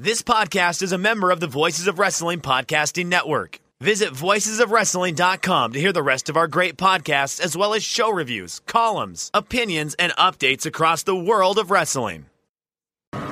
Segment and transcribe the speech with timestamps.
[0.00, 3.58] This podcast is a member of the Voices of Wrestling Podcasting Network.
[3.80, 8.60] Visit voicesofwrestling.com to hear the rest of our great podcasts, as well as show reviews,
[8.60, 12.26] columns, opinions, and updates across the world of wrestling.
[13.12, 13.26] Attention.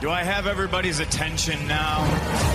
[0.00, 2.51] Do I have everybody's attention now?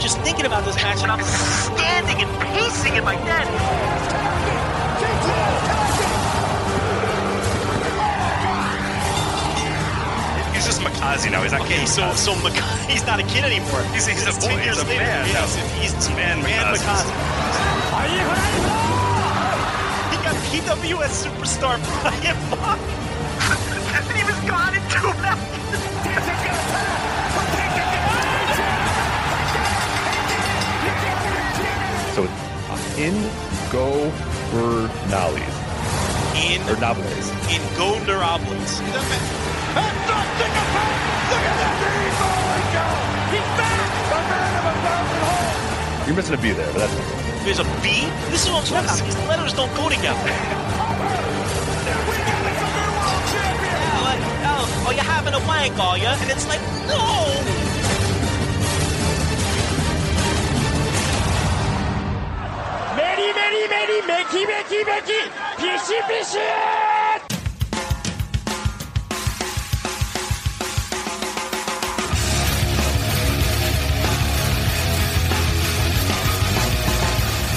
[0.00, 3.46] Just thinking about this match, and I'm standing and pacing in my bed.
[10.52, 11.42] He's just Makazi now.
[11.42, 12.16] He's not Okay, King so Makazi.
[12.18, 13.82] so Mc- he's not a kid anymore.
[13.94, 15.04] He's- he's a ten boy, years he's a later.
[15.04, 15.46] man, Yeah, no.
[15.80, 16.84] he's, he's Man man Makazi.
[16.84, 18.20] Makazi.
[20.10, 22.78] He got PWS superstar Brian Mock,
[23.96, 25.59] and he was gone in two minutes.
[33.00, 34.10] It's in go
[34.50, 35.40] Bernales
[36.36, 37.30] In or Nables.
[37.48, 38.80] in Gondarables.
[46.06, 47.44] You're missing a B there, but that's okay.
[47.44, 48.04] There's a B.
[48.30, 49.04] This is what I'm talking about.
[49.04, 50.18] These letters don't go together.
[54.52, 56.06] Oh, oh, you're having a wank, are you?
[56.06, 57.69] And it's like, no.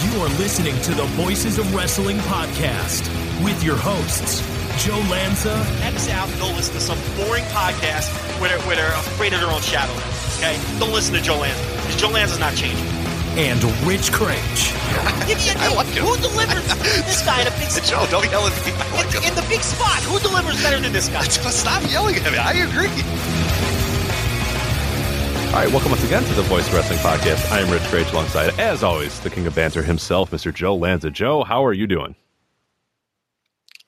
[0.04, 3.08] You are listening to the Voices of Wrestling podcast
[3.44, 4.42] with your hosts,
[4.84, 8.94] Joe Lanza X out and go listen to some boring podcast where they're, where they're
[8.94, 9.94] afraid of their own shadow.
[10.38, 10.60] Okay?
[10.80, 11.64] Don't listen to Joe Lanza.
[11.78, 12.93] Because Joe Lanza's not changing.
[13.36, 14.70] And Rich Kraetsch.
[15.28, 15.76] Give me a I name.
[15.76, 16.04] like him.
[16.06, 16.64] Who delivers
[17.06, 17.86] this guy in a big spot?
[17.90, 18.72] Joe, don't yell at me.
[18.76, 21.24] I like In, in the big spot, who delivers better than this guy?
[21.24, 22.38] Stop yelling at me.
[22.38, 22.90] I agree.
[25.50, 27.52] All right, welcome once again to the Voice Wrestling Podcast.
[27.52, 30.54] I am Rich Kraetsch alongside, as always, the king of banter himself, Mr.
[30.54, 31.10] Joe Lanza.
[31.10, 32.16] Joe, how are you doing?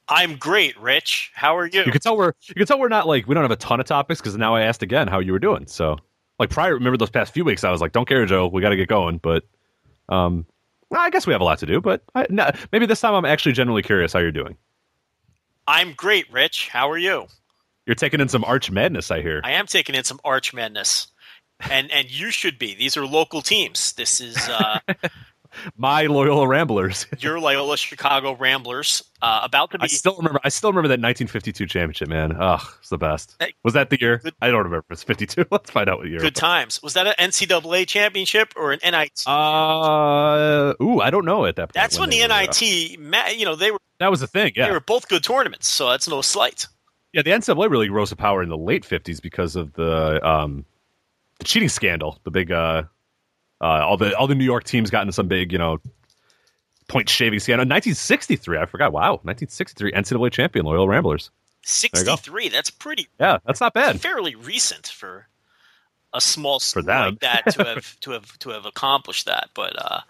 [0.08, 1.32] I'm great, Rich.
[1.36, 1.84] How are you?
[1.86, 3.80] You can tell we're you can tell we're not like we don't have a ton
[3.80, 5.66] of topics because now I asked again how you were doing.
[5.68, 5.98] So
[6.40, 8.48] like prior, remember those past few weeks, I was like, "Don't care, Joe.
[8.48, 9.44] We got to get going." But
[10.10, 10.46] um,
[10.92, 11.82] I guess we have a lot to do.
[11.82, 14.58] But I, no, maybe this time I'm actually genuinely curious how you're doing.
[15.68, 16.70] I'm great, Rich.
[16.70, 17.28] How are you?
[17.86, 19.42] You're taking in some Arch Madness, I hear.
[19.44, 21.08] I am taking in some arch madness.
[21.70, 22.76] And and you should be.
[22.76, 23.94] These are local teams.
[23.94, 24.80] This is uh,
[25.78, 27.08] My Loyola Ramblers.
[27.20, 29.04] your Loyola Chicago Ramblers.
[29.22, 30.40] Uh, about to be I still remember.
[30.44, 32.36] I still remember that 1952 championship, man.
[32.40, 33.42] Ugh, it's the best.
[33.64, 34.18] Was that the year?
[34.20, 34.86] good- I don't remember.
[34.92, 35.46] It's 52.
[35.52, 36.20] Let's find out what year.
[36.20, 36.82] good times.
[36.84, 39.24] Was that an NCAA championship or an NIT?
[39.26, 41.74] Uh, ooh, I don't know at that point.
[41.74, 44.52] That's when, they the were, uh, NIT, you know, they were that was the thing.
[44.56, 45.68] Yeah, they were both good tournaments.
[45.68, 46.68] So that's no slight.
[47.14, 47.22] yeah.
[47.22, 50.66] The NCAA really rose to power in the late 50s because of the um,
[51.40, 52.20] the cheating scandal.
[52.26, 52.84] The big uh,
[53.66, 55.80] uh, all the all the New York teams got into some big, you know,
[56.88, 57.64] point shaving scandal.
[57.64, 58.92] 1963, I forgot.
[58.94, 61.32] Wow, 1963 NCAA champion Loyola Ramblers.
[61.64, 62.50] 63.
[62.50, 64.00] That's pretty Yeah, that's not bad.
[64.00, 65.28] fairly recent for
[66.14, 67.12] a small school them.
[67.12, 69.50] like that to have to have to have accomplished that.
[69.56, 70.02] But uh,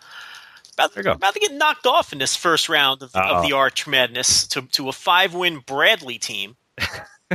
[0.74, 1.12] about, There you go.
[1.14, 4.64] about to get knocked off in this first round of, of the Arch Madness to
[4.64, 6.58] to a five win Bradley team.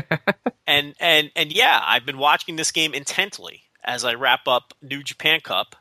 [0.67, 5.03] and and and yeah, I've been watching this game intently as I wrap up New
[5.03, 5.75] Japan Cup,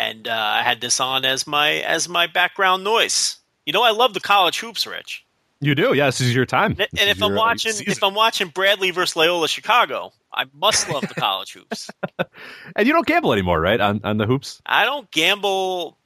[0.00, 3.36] and uh, I had this on as my as my background noise.
[3.66, 5.24] You know, I love the college hoops, Rich.
[5.60, 5.94] You do.
[5.94, 6.72] Yeah, this is your time.
[6.78, 7.92] And, and if I'm watching, season.
[7.92, 11.90] if I'm watching Bradley versus Loyola Chicago, I must love the college hoops.
[12.76, 13.78] and you don't gamble anymore, right?
[13.78, 14.62] On on the hoops.
[14.64, 15.98] I don't gamble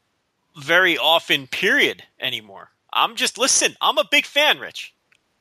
[0.61, 2.70] very often, period, anymore.
[2.93, 3.76] I'm just listen.
[3.81, 4.93] I'm a big fan, Rich.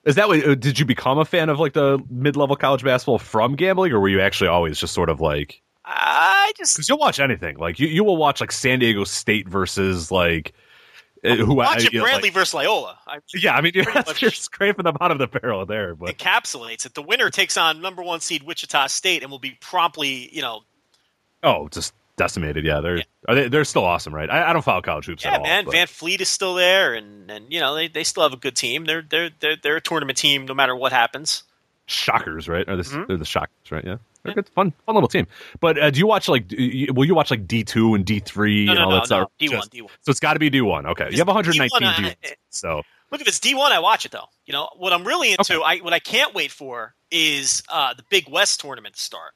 [0.06, 0.46] Is that what?
[0.48, 3.94] uh, Did you become a fan of like the mid level college basketball from gambling,
[3.94, 5.63] or were you actually always just sort of like?
[5.86, 7.58] I just Because you'll watch anything.
[7.58, 10.54] Like you, you will watch like San Diego State versus like
[11.26, 13.86] uh, who I- Watching you Bradley like- versus Loyola I, yeah, I mean, you're,
[14.20, 16.94] you're scraping the bottom of the barrel there, but encapsulates it.
[16.94, 20.62] The winner takes on number one seed Wichita State and will be promptly, you know,
[21.44, 22.66] oh, just decimated.
[22.66, 24.30] Yeah, they're are they, they're still awesome, right?
[24.30, 25.44] I, I don't follow college hoops yeah, at all.
[25.46, 25.66] man.
[25.66, 28.38] but- Van Fleet is still there, and and you know they, they still have a
[28.38, 28.86] good team.
[28.86, 31.44] They're they're they're they're a tournament team no matter what happens.
[31.86, 32.68] Shockers, right?
[32.70, 33.08] Are this, Mhm.
[33.08, 33.84] They're the Shockers, right?
[33.86, 35.28] Yeah, they're good, fun, fun little team.
[35.60, 36.52] But uh, do you watch like?
[36.52, 38.96] you- Will you watch like D two and D three No, and no, all no,
[38.98, 39.30] that stuff?
[39.40, 39.92] D one, D one.
[40.02, 40.86] So it's got to be D one.
[40.86, 42.30] Okay, you have 119 D1, D.
[42.50, 42.82] So
[43.14, 44.26] Look, if it's D one, I watch it though.
[44.46, 45.62] You know what I'm really into.
[45.62, 49.34] I what I can't wait for is uh, the Big West tournament to start.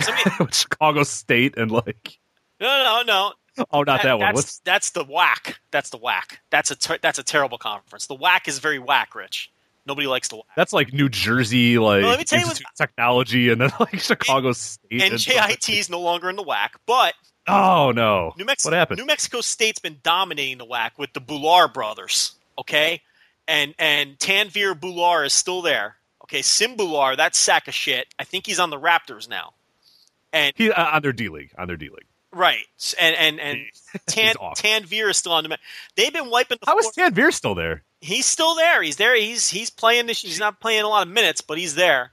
[0.00, 2.20] I mean, Chicago State and like,
[2.60, 3.64] no, no, no.
[3.72, 4.20] oh, not that, one.
[4.20, 5.58] That's, What's that's the whack.
[5.72, 6.38] That's the whack.
[6.50, 8.06] That's a ter- that's a terrible conference.
[8.06, 9.50] The whack is very whack, Rich.
[9.88, 10.44] Nobody likes the whack.
[10.56, 14.52] that's like New Jersey, like Well, let me tell you Technology, and then like Chicago
[14.52, 15.02] State.
[15.02, 15.34] and stuff.
[15.34, 17.14] NJIT is no longer in the whack, but
[17.50, 18.34] Oh no!
[18.36, 18.98] New Mexico, What happened?
[19.00, 22.32] New Mexico State's been dominating the whack with the Bhullar brothers.
[22.58, 23.00] Okay,
[23.48, 25.96] and and Tanveer Bhullar is still there.
[26.24, 28.06] Okay, Sim Bhullar, that sack of shit.
[28.18, 29.54] I think he's on the Raptors now.
[30.30, 32.04] And He uh, on their D league, on their D league.
[32.32, 32.66] right,
[33.00, 33.60] and and and
[34.06, 35.56] Tan Tanveer is still on the.
[35.96, 36.66] They've been wiping the.
[36.70, 37.82] How is floor- Tanveer still there?
[38.00, 38.82] He's still there.
[38.82, 39.16] He's there.
[39.16, 40.22] He's he's playing this.
[40.22, 42.10] He's not playing a lot of minutes, but he's there.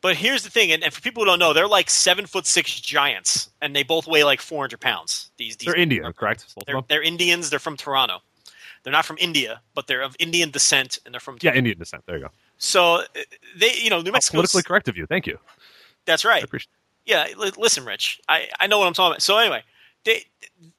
[0.00, 2.46] But here's the thing, and, and for people who don't know, they're like seven foot
[2.46, 5.30] six giants, and they both weigh like four hundred pounds.
[5.38, 6.54] These, these They're Indian, correct?
[6.66, 7.50] They're, they're Indians.
[7.50, 8.20] They're from Toronto.
[8.84, 11.38] They're not from India, but they're of Indian descent, and they're from.
[11.42, 12.04] Yeah, Indian descent.
[12.06, 12.30] There you go.
[12.58, 13.02] So uh,
[13.56, 14.36] they, you know, New Mexico.
[14.36, 15.04] politically correct of you.
[15.06, 15.36] Thank you.
[16.04, 16.50] That's I right.
[17.04, 18.20] Yeah, li- listen, Rich.
[18.28, 19.22] I, I know what I'm talking about.
[19.22, 19.64] So anyway,
[20.04, 20.26] they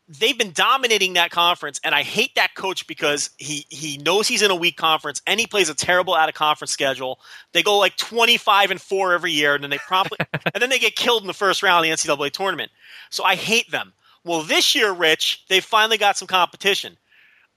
[0.09, 4.41] they've been dominating that conference, and I hate that coach because he he knows he's
[4.41, 7.19] in a weak conference, and he plays a terrible out of conference schedule.
[7.53, 10.17] They go like 25 and four every year, and then they promptly
[10.53, 12.71] and then they get killed in the first round of the NCAA tournament.
[13.09, 13.93] So I hate them.
[14.25, 16.97] Well, this year, Rich, they finally got some competition.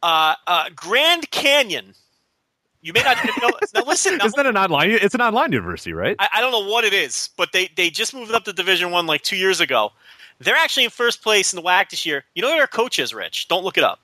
[0.03, 1.95] Uh, uh, Grand Canyon.
[2.83, 3.51] You may not even know.
[3.75, 4.17] Now listen.
[4.19, 4.91] Now, Isn't that an online?
[4.91, 6.17] It's an online university, right?
[6.19, 8.91] I, I don't know what it is, but they they just moved up to Division
[8.91, 9.93] One like two years ago.
[10.39, 12.25] They're actually in first place in the WAC this year.
[12.35, 13.49] You know who their coach is, Rich?
[13.49, 14.01] Don't look it up.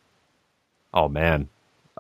[0.95, 1.49] oh man.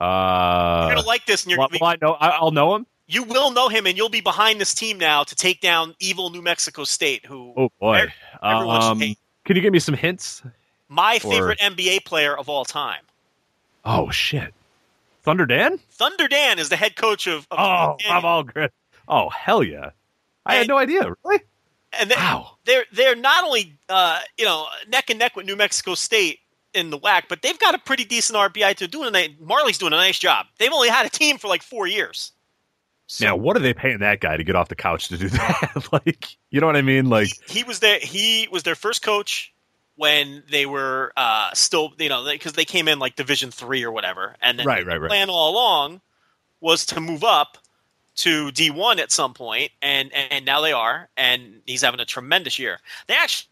[0.00, 2.12] Uh, You're gonna like this, and you're well, well, I know.
[2.20, 2.86] I'll know him.
[3.08, 6.30] you will know him, and you'll be behind this team now to take down evil
[6.30, 7.96] New Mexico State, who Oh boy.
[8.02, 9.18] Ev- everyone should Um, hate.
[9.44, 10.42] can you give me some hints?
[10.88, 13.02] my or- favorite NBA player of all time.
[13.84, 14.54] Oh shit.
[15.24, 15.78] Thunder Dan?
[15.90, 17.46] Thunder Dan is the head coach of.
[17.50, 18.70] of Oh, I'm all good.
[19.08, 19.90] Oh hell yeah!
[20.46, 21.12] I had no idea.
[21.24, 21.40] Really?
[21.92, 22.56] And they, Wow.
[22.64, 26.40] they're they're not only uh, you know neck and neck with New Mexico State
[26.74, 29.04] in the WAC, but they've got a pretty decent RPI to do.
[29.04, 30.46] A, Majerle's doing a nice job.
[30.58, 32.32] They've only had a team for like four years.
[33.06, 35.28] So Now, what are they paying that guy to get off the couch to do
[35.30, 35.88] that?
[35.92, 37.08] like, you know what I mean?
[37.08, 39.54] Like, he, he was their he was their first coach
[39.96, 43.90] when they were uh, still you know because they came in like Division three or
[43.90, 45.08] whatever, and then Right, the right, right.
[45.08, 46.02] plan all along
[46.60, 47.56] was to move up
[48.18, 52.04] to D one at some point, and and now they are, and he's having a
[52.04, 52.78] tremendous year.
[53.06, 53.48] They actually.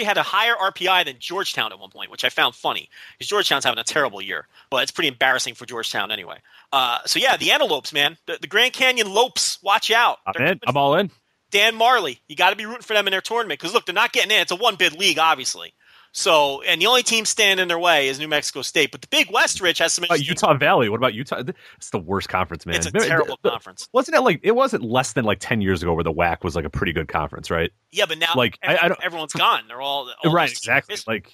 [0.00, 3.64] Had a higher RPI than Georgetown at one point, which I found funny because Georgetown's
[3.64, 6.38] having a terrible year, but it's pretty embarrassing for Georgetown anyway.
[6.72, 10.18] Uh, so yeah, the Antelopes, man, the, the Grand Canyon Lopes, watch out!
[10.24, 10.60] I'm in.
[10.68, 11.10] I'm all in.
[11.50, 12.16] Dan Majerle.
[12.28, 14.30] You got to be rooting for them in their tournament because look, they're not getting
[14.30, 14.40] in.
[14.40, 15.74] It's a one bid league, obviously.
[16.18, 18.90] So, and the only team standing in their way is New Mexico State.
[18.90, 20.04] But the Big West, Rich, has some.
[20.10, 20.88] Uh, Utah Valley.
[20.88, 21.44] What about Utah?
[21.76, 22.74] It's the worst conference, man.
[22.74, 23.88] It's a terrible the- conference.
[23.92, 26.56] Wasn't it like it wasn't less than like ten years ago where the WAC was
[26.56, 27.70] like a pretty good conference, right?
[27.92, 29.62] Yeah, but now like, I- I don't- everyone's gone.
[29.68, 30.96] They're all, all right, exactly.
[31.06, 31.32] Like,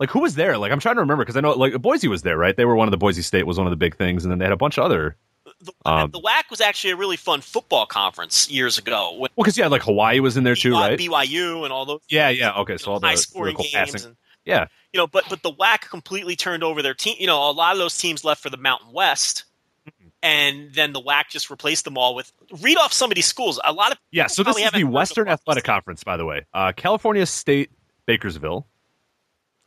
[0.00, 0.58] like who was there?
[0.58, 2.56] Like, I'm trying to remember because I know like Boise was there, right?
[2.56, 4.40] They were one of the Boise State was one of the big things, and then
[4.40, 5.16] they had a bunch of other.
[5.60, 9.12] The, um, the WAC was actually a really fun football conference years ago.
[9.12, 10.98] When Well, because yeah, like Hawaii was in there too, right?
[10.98, 12.52] BYU and all those Yeah, yeah.
[12.60, 13.72] Okay, so all the high scoring games.
[13.72, 14.04] passing.
[14.04, 17.16] And, Yeah, you know, but but the WAC completely turned over their team.
[17.18, 19.44] You know, a lot of those teams left for the Mountain West.
[19.88, 20.08] Mm-hmm.
[20.22, 23.60] And then the WAC just replaced them all with read off some of these schools.
[23.64, 24.26] A lot of yeah.
[24.26, 26.44] So this is the Western Athletic Conference, by the way.
[26.52, 27.70] Uh, California State,
[28.06, 28.64] Bakersville,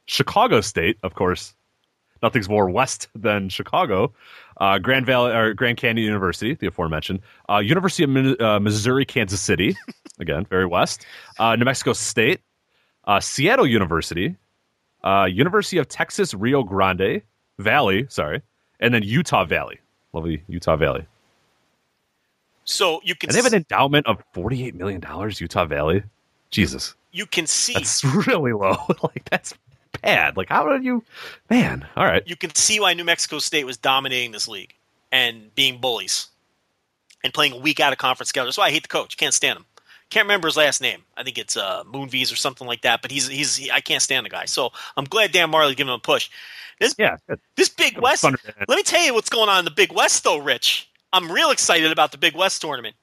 [0.05, 1.55] Chicago State, of course.
[2.21, 4.13] Nothing's more west than Chicago.
[4.59, 7.21] Uh, Grand Valley or Grand Canyon University, the aforementioned.
[7.49, 9.75] Uh, University of Min- uh, Missouri, Kansas City,
[10.19, 11.05] again very west.
[11.37, 12.41] Uh, New Mexico State,
[13.05, 14.35] uh, Seattle University,
[15.03, 17.21] uh, University of Texas Rio Grande
[17.57, 18.41] Valley, sorry,
[18.79, 19.79] and then Utah Valley,
[20.13, 21.05] lovely Utah Valley.
[22.65, 25.39] So you can And they have an endowment of forty-eight million dollars.
[25.41, 26.03] Utah Valley,
[26.51, 28.75] Jesus, you can see that's really low.
[29.03, 29.53] like that's
[30.01, 30.37] bad.
[30.37, 31.03] Like how did you,
[31.49, 31.87] man?
[31.95, 34.73] All right, you can see why New Mexico State was dominating this league
[35.11, 36.27] and being bullies
[37.23, 38.45] and playing a week out of conference schedule.
[38.45, 39.17] That's why I hate the coach.
[39.17, 39.65] Can't stand him.
[40.09, 41.03] Can't remember his last name.
[41.15, 43.01] I think it's uh, Moonves or something like that.
[43.01, 44.45] But he's he's he, I can't stand the guy.
[44.45, 46.29] So I'm glad Dan Majerle's giving him a push.
[46.79, 47.17] This Yeah,
[47.55, 48.23] this Big West.
[48.23, 50.89] Let me tell you what's going on in the Big West, though, Rich.
[51.11, 52.95] I'm real excited about the Big West tournament.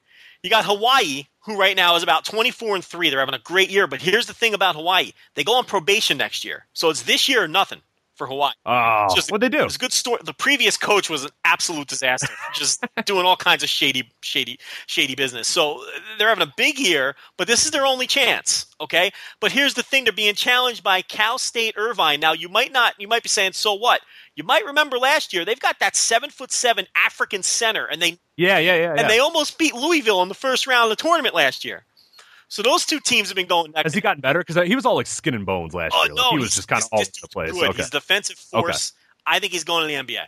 [0.43, 3.09] You got Hawaii, who right now is about 24 and three.
[3.09, 3.87] They're having a great year.
[3.87, 7.27] But here's the thing about Hawaii: they go on probation next year, so it's this
[7.27, 7.81] year or nothing
[8.17, 8.53] for Hawaii.
[8.65, 9.61] Oh, just- what'd they do?
[9.61, 10.19] It was a good story.
[10.23, 15.15] The previous coach was an absolute disaster, just doing all kinds of shady, shady, shady
[15.15, 15.47] business.
[15.47, 15.83] So
[16.17, 18.65] they're having a big year, but this is their only chance.
[18.81, 22.19] Okay, but here's the thing: they're being challenged by Cal State Irvine.
[22.19, 24.01] Now you might not, you might be saying, "So what?"
[24.35, 28.19] You might remember last year they've got that seven foot seven African center, and they
[28.35, 28.91] Yeah, yeah, yeah.
[28.91, 29.07] and yeah.
[29.07, 31.85] they almost beat Louisville in the first round of the tournament last year.
[32.49, 33.71] So those two teams have been going.
[33.71, 34.39] Neck Has he gotten better?
[34.39, 36.13] Because he was all like skin and bones last Oh year.
[36.13, 37.51] Like, no, he was just kind of all over the place.
[37.51, 37.69] Good.
[37.69, 37.77] Okay.
[37.77, 38.93] He's defensive force.
[39.25, 40.23] I think he's going to the NBA.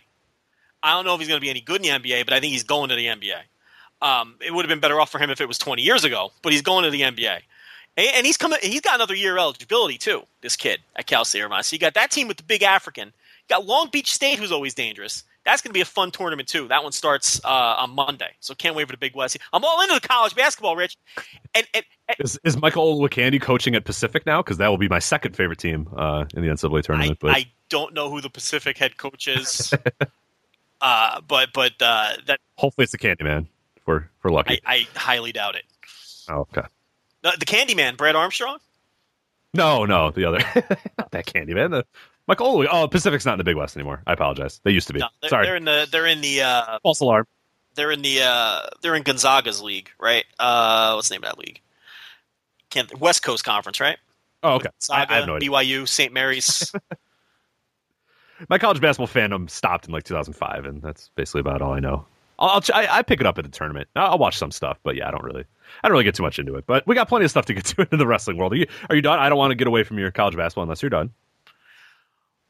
[0.83, 2.39] I don't know if he's going to be any good in the NBA, but I
[2.39, 3.39] think he's going to the NBA.
[4.01, 6.31] Um, it would have been better off for him if it was 20 years ago,
[6.41, 7.39] but he's going to the NBA.
[7.97, 8.59] And, and he's coming.
[8.61, 10.23] He's got another year eligibility too.
[10.41, 11.63] This kid at Cal State Irvine.
[11.63, 13.07] So you got that team with the big African.
[13.07, 15.23] You got Long Beach State, who's always dangerous.
[15.45, 16.67] That's going to be a fun tournament too.
[16.67, 19.37] That one starts uh, on Monday, so can't wait for the Big West.
[19.53, 20.97] I'm all into the college basketball, Rich.
[21.55, 24.41] And, and, and Is, is Michael Olowokandi coaching at Pacific now?
[24.41, 27.17] Because that will be my second favorite team uh, in the NCAA I, tournament.
[27.21, 29.73] but I don't know who the Pacific head coach is,
[30.81, 33.47] uh, but but uh, that hopefully it's the Candyman
[33.85, 34.59] for for lucky.
[34.65, 35.63] I, I highly doubt it.
[36.29, 36.67] oh, okay.
[37.21, 38.59] The, the Candyman, Brad Armstrong.
[39.53, 40.39] No, no, the other
[40.97, 41.71] not that Candyman.
[41.71, 41.85] The
[42.29, 42.67] Michael.
[42.71, 44.03] Oh, Pacific's not in the Big West anymore.
[44.05, 44.61] I apologize.
[44.63, 44.99] They used to be.
[44.99, 45.47] No, they're, Sorry.
[45.47, 47.25] they're in the they're in the uh, False alarm.
[47.73, 50.25] they're in the uh, they're in Gonzaga's league, right?
[50.37, 51.59] Uh, what's the name of that league?
[52.69, 53.97] Can't West Coast Conference, right?
[54.43, 54.67] Oh, okay.
[54.67, 55.49] I, Gonzaga, I have no idea.
[55.49, 56.13] BYU, St.
[56.13, 56.71] Mary's.
[58.49, 62.05] My college basketball fandom stopped in like 2005, and that's basically about all I know.
[62.37, 63.89] I'll, I'll ch- I, I pick it up at the tournament.
[63.95, 65.45] I'll, I'll watch some stuff, but yeah, I don't really,
[65.83, 66.67] I don't really get too much into it.
[66.67, 68.53] But we got plenty of stuff to get to in the wrestling world.
[68.53, 69.17] Are you, are you done?
[69.17, 71.11] I don't want to get away from your college basketball unless you're done.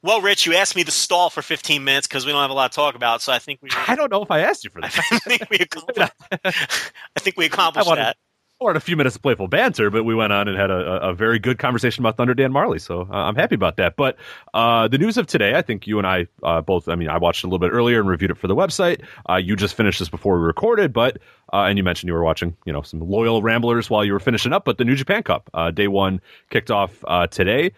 [0.01, 2.53] Well, Rich, you asked me to stall for 15 minutes because we don't have a
[2.53, 4.70] lot to talk about, so I think we I don't know if I asked you
[4.70, 5.22] for I that.
[5.25, 8.18] think we accomplished, I think we accomplished I wanted- that.
[8.62, 11.13] or a few minutes of playful banter, but we went on and had a, a
[11.13, 12.79] very good conversation about Thunder Dan Majerle.
[12.79, 13.98] So uh, I'm happy about that.
[13.98, 14.15] But
[14.53, 16.88] uh, the news of today, I think you and I uh, both.
[16.88, 19.03] I mean, I watched it a little bit earlier and reviewed it for the website.
[19.29, 21.18] Uh, you just finished this before we recorded, but
[21.51, 24.20] uh, and you mentioned you were watching, you know, some loyal ramblers while you were
[24.22, 24.63] finishing up.
[24.63, 27.72] But the New Japan Cup, uh, day one, kicked off uh, today.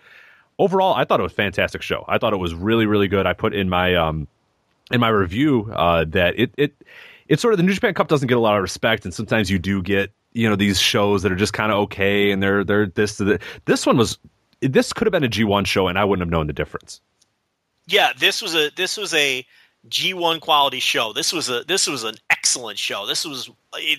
[0.61, 2.05] Overall, I thought it was a fantastic show.
[2.07, 3.25] I thought it was really, really good.
[3.25, 4.27] I put in my um,
[4.91, 6.75] in my review uh, that it it
[7.27, 9.49] it's sort of the New Japan Cup doesn't get a lot of respect, and sometimes
[9.49, 12.63] you do get you know these shows that are just kind of okay, and they're
[12.63, 14.19] they're this the, this one was
[14.61, 17.01] this could have been a G one show, and I wouldn't have known the difference.
[17.87, 19.43] Yeah, this was a this was a
[19.89, 21.11] G1 quality show.
[21.11, 23.07] This was a this was an excellent show.
[23.07, 23.49] This was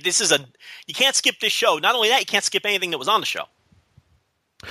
[0.05, 0.39] this is a
[0.87, 1.79] you can't skip this show.
[1.79, 3.47] Not only that, you can't skip anything that was on the show.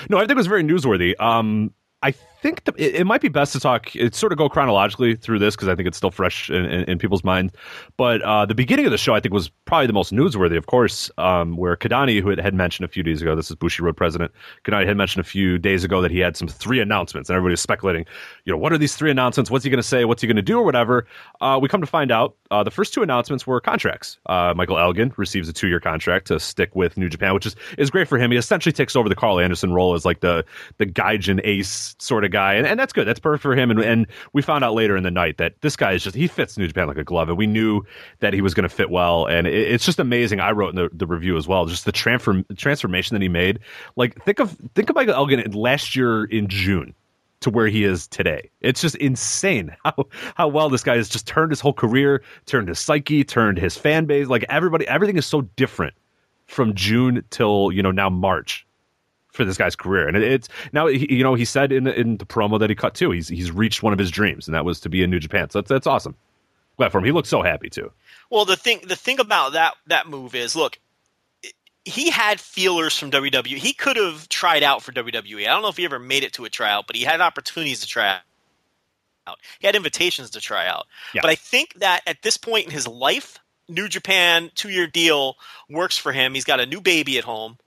[0.09, 1.19] No, I think it was very newsworthy.
[1.19, 3.95] Um, I think the, it, it might be best to talk.
[3.95, 6.83] It sort of go chronologically through this because I think it's still fresh in, in,
[6.89, 7.53] in people's minds.
[7.97, 10.65] But uh, the beginning of the show, I think, was probably the most newsworthy, of
[10.65, 13.95] course, um, where Kidani, who had, had mentioned a few days ago, this is Bushiroad
[13.95, 14.31] president,
[14.65, 17.53] Kidani had mentioned a few days ago that he had some three announcements, and everybody
[17.53, 18.05] was speculating,
[18.45, 19.51] you know, what are these three announcements?
[19.51, 20.05] What's he going to say?
[20.05, 21.05] What's he going to do, or whatever?
[21.41, 24.17] Uh, we come to find out uh, the first two announcements were contracts.
[24.25, 27.89] Uh, Michael Elgin receives a two-year contract to stick with New Japan, which is is
[27.89, 28.31] great for him.
[28.31, 30.43] He essentially takes over the Carl Anderson role as like the
[30.77, 33.07] the Gaijin ace sort of guy, and, and that's good.
[33.07, 33.69] That's perfect for him.
[33.69, 36.27] And, and we found out later in the night that this guy is just he
[36.27, 37.83] fits New Japan like a glove, and we knew
[38.19, 39.25] that he was going to fit well.
[39.25, 40.39] And it, it's just amazing.
[40.39, 43.59] I wrote in the, the review as well, just the transform transformation that he made.
[43.95, 46.95] Like think of think of Michael Elgin last year in June
[47.41, 48.49] to where he is today.
[48.61, 52.69] It's just insane how how well this guy has just turned his whole career, turned
[52.69, 54.27] his psyche, turned his fan base.
[54.27, 55.93] Like everybody, everything is so different
[56.47, 58.65] from June till you know now March
[59.31, 60.07] for this guy's career.
[60.07, 62.69] And it, it's now he, you know he said in the, in the promo that
[62.69, 63.11] he cut too.
[63.11, 65.49] He's he's reached one of his dreams, and that was to be in New Japan.
[65.49, 66.15] So that's that's awesome.
[66.77, 67.05] Glad for him.
[67.05, 67.91] He looks so happy too.
[68.29, 70.79] Well, the thing the thing about that that move is, look,
[71.85, 73.57] he had feelers from WWE.
[73.57, 75.41] He could have tried out for WWE.
[75.41, 77.81] I don't know if he ever made it to a tryout, but he had opportunities
[77.81, 78.19] to try
[79.27, 79.39] out.
[79.59, 80.87] He had invitations to try out.
[81.13, 81.21] Yeah.
[81.21, 85.37] But I think that at this point in his life, New Japan two year deal
[85.69, 86.33] works for him.
[86.33, 87.57] He's got a new baby at home.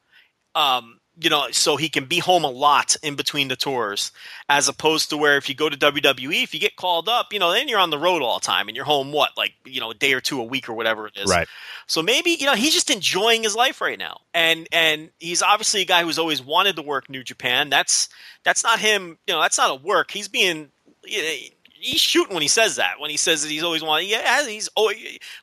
[0.55, 4.11] Um, you know, so he can be home a lot in between the tours,
[4.49, 7.39] as opposed to where if you go to WWE, if you get called up, you
[7.39, 9.81] know, then you're on the road all the time and you're home what, like you
[9.81, 11.31] know, a day or two a week or whatever it is.
[11.31, 11.47] Right.
[11.87, 15.83] So maybe you know he's just enjoying his life right now, and and he's obviously
[15.83, 17.71] a guy who's always wanted to work New Japan.
[17.71, 18.09] That's
[18.43, 19.19] that's not him.
[19.27, 20.11] You know, that's not a work.
[20.11, 20.71] He's being.
[21.05, 22.99] He's shooting when he says that.
[22.99, 24.71] When he says that he's always wanted, yeah, he's.
[24.75, 24.91] Oh,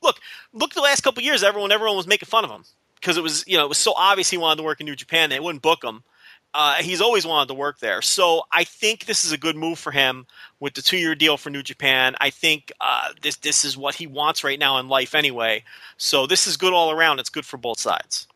[0.01, 0.19] look,
[0.53, 0.73] look.
[0.73, 2.65] The last couple of years, everyone, everyone was making fun of him
[3.01, 4.96] because it was you know it was so obvious he wanted to work in New
[4.96, 5.29] Japan.
[5.29, 6.03] They wouldn't book him.
[6.53, 8.01] Uh, he's always wanted to work there.
[8.01, 10.25] So I think this is a good move for him
[10.60, 12.15] with the two year deal for New Japan.
[12.20, 15.63] I think uh, this this is what he wants right now in life anyway.
[15.98, 17.20] So this is good all around.
[17.20, 18.27] It's good for both sides.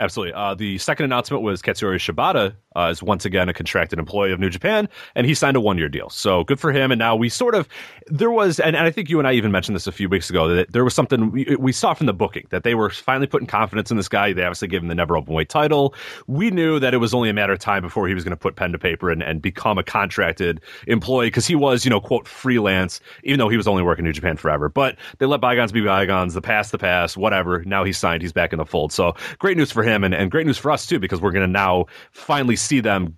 [0.00, 0.32] Absolutely.
[0.32, 4.38] Uh, the second announcement was Katsuyori Shibata uh, is once again a contracted employee of
[4.38, 6.08] New Japan, and he signed a one year deal.
[6.10, 6.92] So good for him.
[6.92, 7.68] And now we sort of,
[8.06, 10.30] there was, and, and I think you and I even mentioned this a few weeks
[10.30, 13.26] ago, that there was something we, we saw from the booking that they were finally
[13.26, 14.32] putting confidence in this guy.
[14.32, 15.94] They obviously gave him the never open weight title.
[16.26, 18.36] We knew that it was only a matter of time before he was going to
[18.36, 22.00] put pen to paper and, and become a contracted employee because he was, you know,
[22.00, 24.68] quote, freelance, even though he was only working New Japan forever.
[24.68, 27.64] But they let bygones be bygones, the past, the past, whatever.
[27.64, 28.92] Now he's signed, he's back in the fold.
[28.92, 31.46] So great news for him and, and great news for us too, because we're going
[31.46, 33.16] to now finally see them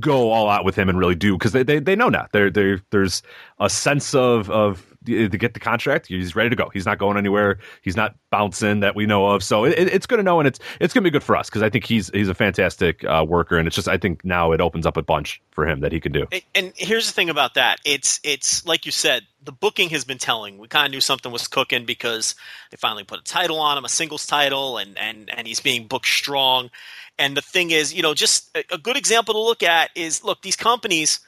[0.00, 2.26] go all out with him and really do because they, they, they know now.
[2.32, 3.22] There there there's
[3.58, 6.68] a sense of of to get the contract he's ready to go.
[6.74, 7.58] He's not going anywhere.
[7.80, 9.42] He's not bouncing that we know of.
[9.42, 11.48] So it, it's good to know and it's it's going to be good for us
[11.48, 14.52] because I think he's he's a fantastic uh, worker and it's just I think now
[14.52, 16.26] it opens up a bunch for him that he can do.
[16.54, 20.18] And, here's the thing about that: it's it's like you said, the booking has been
[20.18, 20.58] telling.
[20.58, 22.34] We kind of knew something was cooking because
[22.70, 25.86] they finally put a title on him, a singles title, and and and he's being
[25.86, 26.70] booked strong.
[27.18, 30.42] And the thing is, you know, just a, good example to look at is look
[30.42, 31.20] these companies.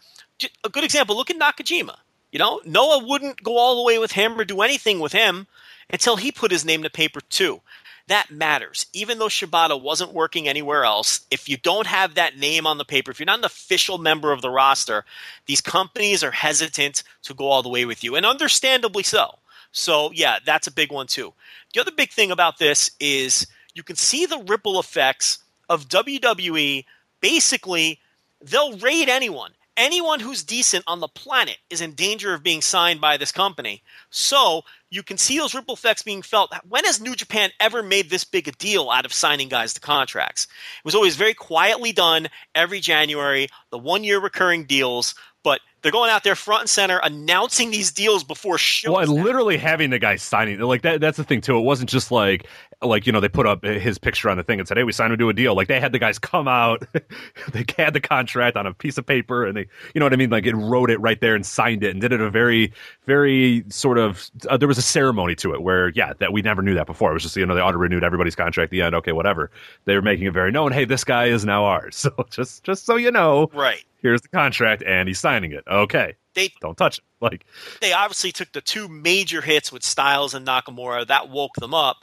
[0.64, 1.96] A good example: look at Nakajima.
[2.30, 5.46] You know, Noah wouldn't go all the way with him or do anything with him
[5.90, 7.60] until he put his name to paper too.
[8.08, 8.86] That matters.
[8.92, 12.84] Even though Shibata wasn't working anywhere else, if you don't have that name on the
[12.84, 15.04] paper, if you're not an official member of the roster,
[15.46, 19.38] these companies are hesitant to go all the way with you, and understandably so.
[19.70, 21.32] So, yeah, that's a big one too.
[21.72, 25.38] The other big thing about this is you can see the ripple effects
[25.72, 26.84] of WWE
[27.22, 27.98] basically
[28.42, 29.52] they'll raid anyone.
[29.74, 33.82] Anyone who's decent on the planet is in danger of being signed by this company.
[34.10, 36.52] So you can see those ripple effects being felt.
[36.68, 39.80] When has New Japan ever made this big a deal out of signing guys to
[39.80, 40.44] contracts?
[40.44, 45.90] It was always very quietly done every January, the one year recurring deals, but they're
[45.90, 48.92] going out there front and center announcing these deals before shows.
[48.92, 51.56] Well, and literally having the guy signing like that that's the thing too.
[51.56, 52.46] It wasn't just like
[52.82, 54.92] like you know they put up his picture on the thing and said, "Hey, we
[54.92, 56.82] signed him to a deal." Like they had the guys come out,
[57.52, 60.16] they had the contract on a piece of paper, and they you know what I
[60.16, 62.72] mean, like it wrote it right there and signed it and did it a very
[63.06, 66.62] very sort of uh, there was a ceremony to it where yeah that we never
[66.62, 67.10] knew that before.
[67.10, 68.94] It was just you know they auto renewed everybody's contract at the end.
[68.94, 69.50] Okay, whatever.
[69.84, 70.72] They were making it very known.
[70.72, 71.96] Hey, this guy is now ours.
[72.02, 73.84] So just just so you know, right.
[74.02, 75.62] here's the contract and he's signing it.
[75.68, 77.04] Okay, They don't touch it.
[77.20, 77.46] Like
[77.80, 81.98] they obviously took the two major hits with Styles and Nakamura that woke them up.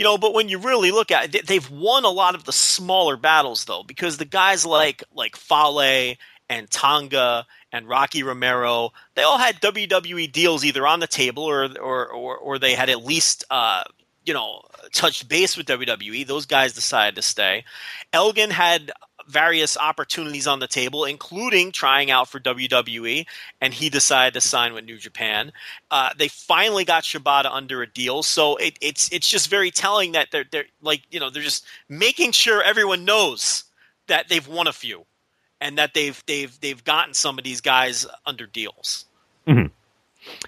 [0.00, 2.54] You know, but when you really look at it, they've won a lot of the
[2.54, 6.16] smaller battles though, because the guys like like Fale
[6.48, 11.64] and Tonga and Rocky Romero, they all had WWE deals either on the table or
[11.78, 13.82] or or, or they had at least uh,
[14.24, 14.62] you know
[14.94, 16.26] touched base with WWE.
[16.26, 17.64] Those guys decided to stay.
[18.14, 18.92] Elgin had
[19.30, 23.24] various opportunities on the table, including trying out for WWE,
[23.60, 25.52] and he decided to sign with New Japan.
[25.90, 30.12] Uh, they finally got Shibata under a deal, so it, it's it's just very telling
[30.12, 33.64] that they're they're like you know they're just making sure everyone knows
[34.08, 35.06] that they've won a few,
[35.60, 39.06] and that they've they've they've gotten some of these guys under deals.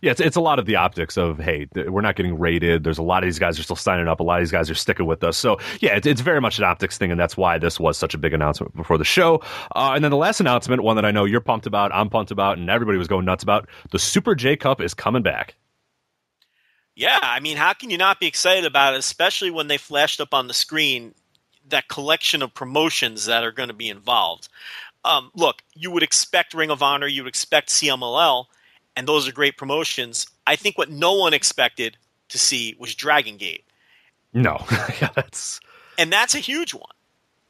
[0.01, 2.85] Yeah, it's, it's a lot of the optics of hey, th- we're not getting rated.
[2.85, 4.21] There's a lot of these guys are still signing up.
[4.21, 5.37] A lot of these guys are sticking with us.
[5.37, 8.15] So yeah, it's, it's very much an optics thing, and that's why this was such
[8.15, 9.43] a big announcement before the show.
[9.75, 12.31] Uh, and then the last announcement, one that I know you're pumped about, I'm pumped
[12.31, 13.69] about, and everybody was going nuts about.
[13.91, 15.55] The Super J Cup is coming back.
[16.95, 20.21] Yeah, I mean, how can you not be excited about it, especially when they flashed
[20.21, 21.15] up on the screen
[21.69, 24.49] that collection of promotions that are going to be involved?
[25.05, 28.45] Um, look, you would expect Ring of Honor, you would expect CMLL,
[28.97, 30.27] and those are great promotions.
[30.47, 31.97] I think what no one expected
[32.29, 33.65] to see was Dragon Gate,
[34.33, 34.65] No,
[35.01, 35.61] yeah, that's
[35.99, 36.93] and that's a huge one.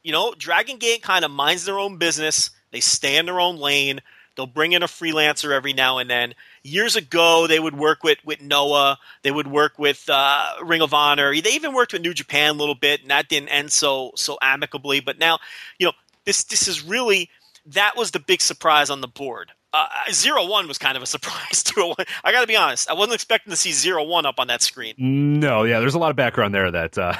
[0.03, 2.51] You know, Dragon Gate kind of minds their own business.
[2.71, 4.01] They stay in their own lane.
[4.35, 6.33] They'll bring in a freelancer every now and then.
[6.63, 8.97] Years ago, they would work with, with Noah.
[9.21, 11.39] They would work with uh, Ring of Honor.
[11.39, 14.37] They even worked with New Japan a little bit, and that didn't end so so
[14.41, 14.99] amicably.
[14.99, 15.39] But now,
[15.77, 15.93] you know,
[16.25, 17.29] this this is really
[17.65, 19.51] that was the big surprise on the board.
[19.73, 21.95] Uh, zero one was kind of a surprise too.
[22.23, 24.61] I got to be honest, I wasn't expecting to see zero one up on that
[24.61, 24.93] screen.
[24.99, 25.79] no, yeah.
[25.79, 27.13] There's a lot of background there that uh,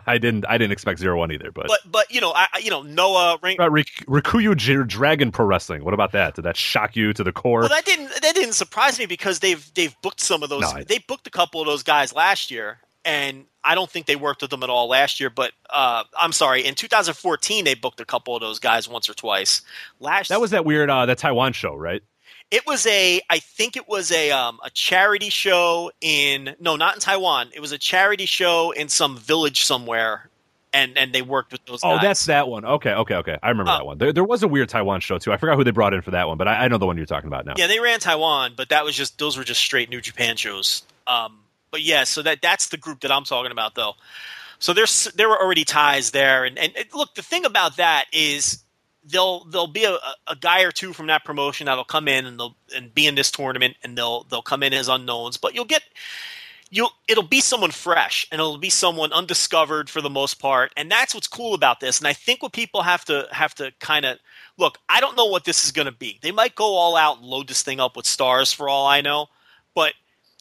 [0.06, 1.52] I didn't I didn't expect zero one either.
[1.52, 3.58] But, But but you know, I you know Noah Ring.
[3.60, 5.84] Rik- Ryukyu J- Dragon Pro Wrestling.
[5.84, 6.34] What about that?
[6.34, 7.60] Did that shock you to the core?
[7.60, 10.62] Well, that didn't that didn't surprise me because they've they've booked some of those.
[10.62, 14.06] No, I- they booked a couple of those guys last year, and I don't think
[14.06, 15.30] they worked with them at all last year.
[15.30, 19.14] But uh, I'm sorry, in 2014 they booked a couple of those guys once or
[19.14, 19.62] twice.
[20.00, 22.02] Last that was that weird uh, that Taiwan show, right?
[22.50, 26.94] it was a I think it was a um, a charity show in no not
[26.94, 27.50] in Taiwan.
[27.54, 30.30] It was a charity show in some village somewhere
[30.72, 31.80] and and they worked with those.
[31.82, 32.02] Oh, guys.
[32.02, 32.64] that's that one.
[32.64, 33.36] Okay, okay, okay.
[33.42, 33.98] I remember Uh, that one.
[33.98, 35.32] There, there was a weird Taiwan show too.
[35.32, 36.96] I forgot who they brought in for that one, but I, I know the one
[36.96, 37.54] you're talking about now.
[37.56, 40.82] Yeah, they ran Taiwan, but that was just those were just straight New Japan shows.
[41.06, 43.94] Um, but yeah, so that that's the group that I'm talking about, though.
[44.58, 48.62] So there's there were already ties there, and and, look, the thing about that is
[49.04, 52.38] they'll there'll be a, a guy or two from that promotion that'll come in and
[52.38, 55.64] they'll and be in this tournament, and they'll they'll come in as unknowns, but you'll
[55.64, 55.82] get
[56.70, 60.72] you'll it'll be someone fresh and it'll be someone undiscovered for the most part.
[60.76, 61.98] And that's what's cool about this.
[61.98, 64.18] And i think what people have to have to kind of
[64.56, 66.18] look i don't know what this is going to be.
[66.22, 69.00] They might go all out and load this thing up with stars for all i
[69.00, 69.26] know.
[69.74, 69.94] But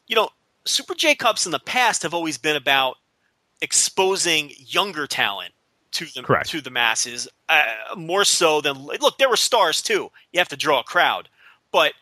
[0.08, 0.30] you know
[0.68, 2.98] super j cups in the past have always been about
[3.62, 5.54] exposing younger talent
[5.92, 6.50] to the Correct.
[6.50, 7.64] to the masses uh,
[7.96, 11.30] more so than look there were stars too you have to draw a crowd
[11.72, 11.94] but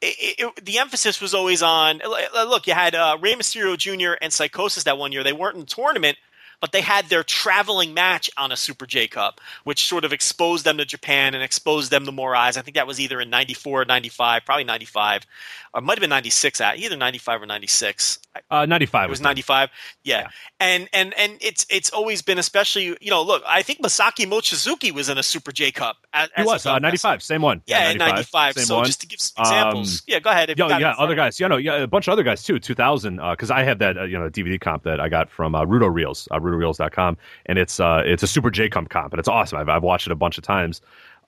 [0.00, 2.00] it, it, the emphasis was always on
[2.34, 4.16] look you had uh, Rey Mysterio Jr.
[4.20, 6.18] and Psicosis that one year they weren't in the tournament
[6.62, 10.64] but they had their traveling match on a Super J Cup, which sort of exposed
[10.64, 12.56] them to Japan and exposed them to more eyes.
[12.56, 15.22] I think that was either in 94 or 95, probably 95,
[15.74, 18.20] or it might have been 96, at either 95 or 96.
[18.48, 19.70] Uh, 95 It was 95.
[20.04, 20.20] Yeah.
[20.20, 20.28] Yeah.
[20.60, 24.92] And and and it's it's always been especially, you know, look, I think Masaki Mochizuki
[24.92, 26.01] was in a Super J Cup.
[26.14, 27.62] As, He as was uh, 95, same one.
[27.66, 28.54] Yeah, in 95.
[28.54, 28.84] So one.
[28.84, 30.00] just to give some examples.
[30.00, 30.50] Um, yeah, go ahead.
[30.50, 31.16] Yo, got it in yeah, other you.
[31.16, 31.40] guys.
[31.40, 32.58] Yeah, no, yeah, a bunch of other guys too.
[32.58, 35.64] 2000, because I had that, uh, you know, DVD comp that I got from uh,
[35.64, 39.28] Rudo Reels, uh, RudoReels.com, and it's uh, it's a Super J comp comp, and it's
[39.28, 39.58] awesome.
[39.58, 40.80] I've, I've watched it a bunch of times.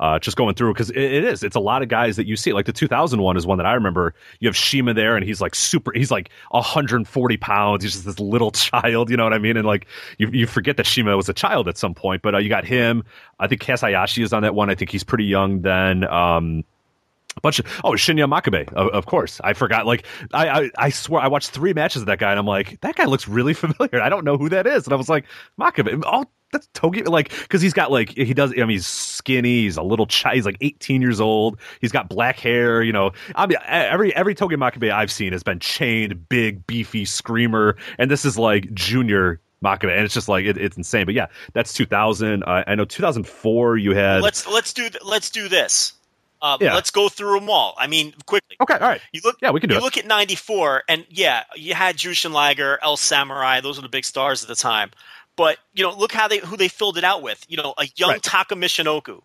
[0.04, 1.42] Uh, just going through because it, it is.
[1.42, 2.52] It's a lot of guys that you see.
[2.52, 4.14] Like the 2001 is one that I remember.
[4.38, 5.92] You have CIMA there, and he's like super.
[5.94, 7.82] He's like 140 pounds.
[7.82, 9.08] He's just this little child.
[9.08, 9.56] You know what I mean?
[9.56, 9.86] And like
[10.18, 12.20] you, you forget that CIMA was a child at some point.
[12.20, 13.02] But uh, you got him.
[13.40, 14.68] I think Kaz Hayashi is on that one.
[14.68, 16.04] I think he's pretty young then.
[16.04, 16.64] Um,
[17.37, 19.40] a bunch of oh Shinya Makabe, of, of course.
[19.42, 19.87] I forgot.
[19.87, 22.81] Like I, I I swear I watched three matches of that guy, and I'm like,
[22.81, 24.01] that guy looks really familiar.
[24.01, 25.25] I don't know who that is, and I was like,
[25.59, 26.03] Makabe.
[26.07, 27.03] Oh, that's Togi.
[27.03, 28.53] Like because he's got like he does.
[28.53, 29.62] I mean, he's skinny.
[29.62, 30.37] He's a little child.
[30.37, 31.59] He's like 18 years old.
[31.81, 32.83] He's got black hair.
[32.83, 37.05] You know, I mean, every every Togi Makabe I've seen has been chained, big, beefy,
[37.05, 39.40] screamer, and this is like junior.
[39.62, 41.07] Makabe, and it's just like it, it's insane.
[41.07, 42.42] But yeah, that's 2000.
[42.42, 43.79] Uh, I know 2004.
[43.79, 45.94] You had let's let's do th- let's do this.
[46.44, 46.74] Uh, Yeah.
[46.74, 47.74] Let's go through them all.
[47.78, 48.57] I mean, quickly.
[48.61, 48.74] okay.
[48.74, 49.00] All right.
[49.12, 49.38] You look.
[49.40, 49.83] Yeah, we can do you it.
[49.83, 53.61] look at '94, and yeah, you had Jushin Liger, El Samurai.
[53.61, 54.90] Those were the big stars at the time.
[55.37, 57.44] But you know, look how they who they filled it out with.
[57.48, 58.22] You know, a young Right.
[58.22, 59.22] Taka Michinoku.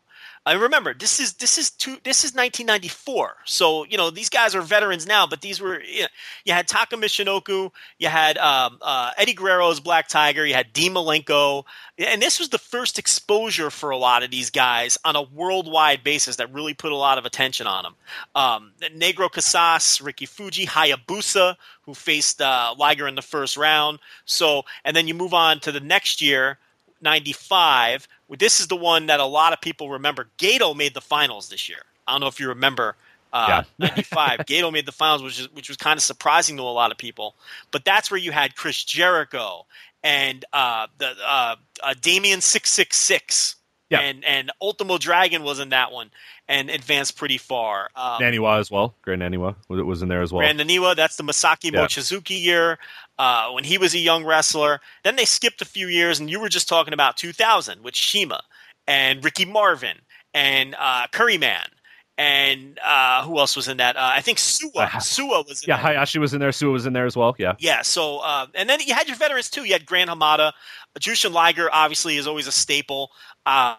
[0.49, 3.35] I remember this is this is two this is 1994.
[3.45, 6.07] So you know these guys are veterans now, but these were you, know,
[6.43, 10.95] you had Taka Michinoku, you had um, uh, Eddie Guerrero's Black Tiger, you had Dean
[10.95, 11.65] Malenko,
[11.99, 16.03] and this was the first exposure for a lot of these guys on a worldwide
[16.03, 17.95] basis that really put a lot of attention on them.
[18.33, 23.99] Um, Negro Casas, Ricky Fuji, Hayabusa, who faced uh, Liger in the first round.
[24.25, 26.57] So, and then you move on to the next year,
[27.01, 28.07] 95.
[28.38, 30.27] This is the one that a lot of people remember.
[30.38, 31.79] Gato made the finals this year.
[32.07, 32.95] I don't know if you remember.
[33.31, 34.45] Uh, 95.
[34.45, 36.97] Gato made the finals, which, is, which was kind of surprising to a lot of
[36.97, 37.35] people.
[37.71, 39.65] But that's where you had Chris Jericho
[40.03, 43.55] and uh, the uh, uh, Damien 666.
[43.89, 44.02] Yeah.
[44.02, 46.12] And and Ultimo Dragon was in that one
[46.47, 47.89] and advanced pretty far.
[47.95, 48.93] Um, Naniwa as well.
[49.02, 50.41] Grand Naniwa was, was in there as well.
[50.41, 51.86] Grand Naniwa, that's the Masaki Yeah.
[51.86, 52.78] Mochizuki year
[53.17, 54.80] uh, when he was a young wrestler.
[55.04, 58.41] Then they skipped a few years, and you were just talking about 2000 with CIMA
[58.88, 59.97] and Ricky Marvin
[60.34, 61.67] and uh, Curryman.
[62.21, 63.95] And uh, who else was in that?
[63.95, 64.71] Uh, I think Suwa.
[64.75, 65.77] Uh, Suwa was in there.
[65.77, 65.95] yeah, that.
[65.95, 66.49] Hayashi was in there.
[66.49, 67.34] Suwa was in there as well.
[67.39, 67.53] Yeah.
[67.60, 69.63] Yeah, so uh, and then you had your veterans too.
[69.63, 70.51] You had Grand Hamada,
[70.99, 71.69] Jushin Liger.
[71.71, 73.12] Obviously, is always a staple.
[73.45, 73.75] Uh,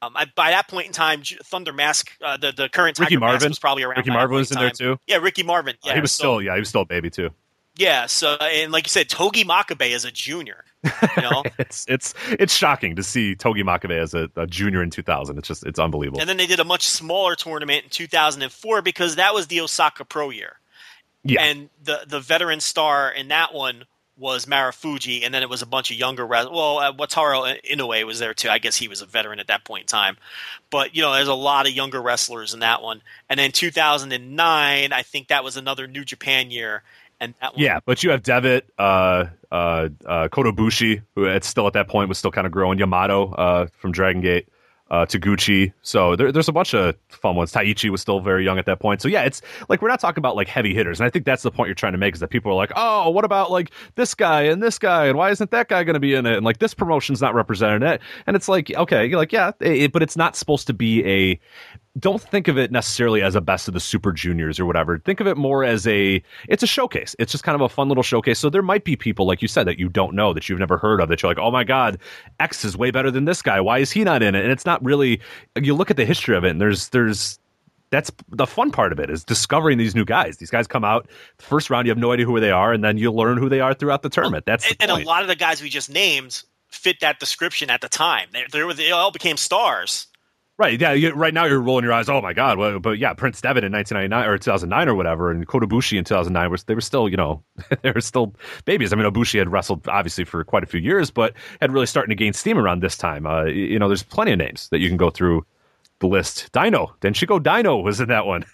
[0.00, 3.20] um, I, by that point in time, Thunder Mask, uh, the the current Ricky Tiger
[3.20, 3.48] Mask Marvin.
[3.50, 3.96] was probably around.
[3.96, 4.96] Ricky Marvin was in there too.
[5.08, 5.74] Yeah, Ricky Marvin.
[5.82, 7.30] Uh, Yeah, he was so- still yeah, he was still a baby too.
[7.76, 10.64] Yeah, so and like you said, Togi Makabe is a junior.
[10.84, 14.90] You know, It's it's it's shocking to see Togi Makabe as a, a junior in
[14.90, 15.36] 2000.
[15.38, 16.20] It's just it's unbelievable.
[16.20, 20.04] and then they did a much smaller tournament in 2004 because that was the Osaka
[20.04, 20.56] Pro year.
[21.24, 21.42] Yeah.
[21.42, 23.84] and the the veteran star in that one
[24.18, 26.54] was Marufuji, and then it was a bunch of younger wrestlers.
[26.54, 28.48] Well, uh, Wataru Inoue was there too.
[28.48, 30.16] I guess he was a veteran at that point in time.
[30.70, 33.02] But you know, there's a lot of younger wrestlers in that one.
[33.28, 36.82] And then 2009, I think that was another New Japan year,
[37.20, 41.44] and that one, yeah, but you have Devitt, uh, uh, uh, Kota Ibushi, who at
[41.44, 42.78] still at that point was still kind of growing.
[42.78, 44.48] Yamato uh, from Dragon Gate,
[44.90, 45.72] uh, Taguchi.
[45.82, 47.52] So there, there's a bunch of fun ones.
[47.52, 49.02] Taichi was still very young at that point.
[49.02, 51.42] So yeah, it's like we're not talking about like heavy hitters, and I think that's
[51.42, 53.70] the point you're trying to make is that people are like, oh, what about like
[53.94, 56.36] this guy and this guy, and why isn't that guy going to be in it?
[56.36, 59.52] And like this promotion's not represented in it, and it's like okay, you're like yeah,
[59.60, 61.40] it, but it's not supposed to be a
[61.98, 64.98] don't think of it necessarily as a best of the super juniors or whatever.
[64.98, 67.16] Think of it more as a it's a showcase.
[67.18, 68.38] It's just kind of a fun little showcase.
[68.38, 70.78] So there might be people like you said that you don't know that you've never
[70.78, 71.98] heard of that you're like, "Oh my god,
[72.40, 73.60] X is way better than this guy.
[73.60, 75.20] Why is he not in it?" And it's not really
[75.60, 77.38] you look at the history of it and there's there's
[77.90, 80.38] that's the fun part of it is discovering these new guys.
[80.38, 82.98] These guys come out first round, you have no idea who they are, and then
[82.98, 84.44] you learn who they are throughout the tournament.
[84.44, 87.80] That's and, and a lot of the guys we just named fit that description at
[87.80, 88.28] the time.
[88.32, 90.08] They, they, were, they all became stars.
[90.58, 90.80] Right.
[90.80, 90.92] Yeah.
[90.92, 92.08] You, right now you're rolling your eyes.
[92.08, 92.56] Oh my God.
[92.56, 96.04] Well, but yeah, Prince Devitt in 1999 or 2009 or whatever, and Kota Ibushi in
[96.04, 97.42] 2009 was they were still you know
[97.82, 98.92] they were still babies.
[98.92, 102.08] I mean, Ibushi had wrestled obviously for quite a few years, but had really starting
[102.08, 103.26] to gain steam around this time.
[103.26, 105.44] Uh, you know, there's plenty of names that you can go through
[105.98, 106.50] the list.
[106.52, 108.46] Dino, Danshoku Dino was in that one.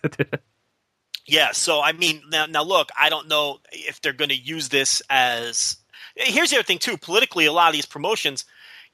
[1.27, 1.53] yeah.
[1.53, 5.03] So I mean, now now look, I don't know if they're going to use this
[5.09, 5.77] as.
[6.17, 6.97] Here's the other thing too.
[6.97, 8.45] Politically, a lot of these promotions,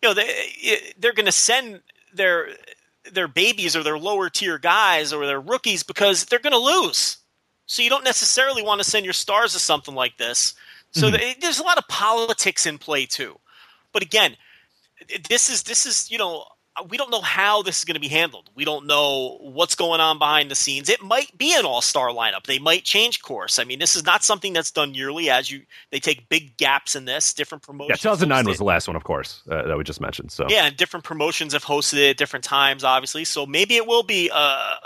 [0.03, 1.81] you know, they they're going to send
[2.12, 2.49] their
[3.12, 7.18] their babies or their lower tier guys or their rookies because they're going to lose.
[7.66, 10.55] So you don't necessarily want to send your stars to something like this.
[10.92, 11.40] So mm-hmm.
[11.40, 13.38] there's a lot of politics in play too.
[13.92, 14.37] But again,
[15.29, 16.44] this is this is you know
[16.88, 18.51] we don't know how this is going to be handled.
[18.55, 20.88] We don't know what's going on behind the scenes.
[20.88, 22.47] It might be an all-star lineup.
[22.47, 23.59] They might change course.
[23.59, 25.31] I mean, this is not something that's done yearly.
[25.31, 27.33] As you, they take big gaps in this.
[27.33, 28.05] Different promotions.
[28.05, 30.31] Yeah, 2009 was the last one, of course, uh, that we just mentioned.
[30.31, 33.25] So yeah, and different promotions have hosted it at different times, obviously.
[33.25, 34.35] So maybe it will be a,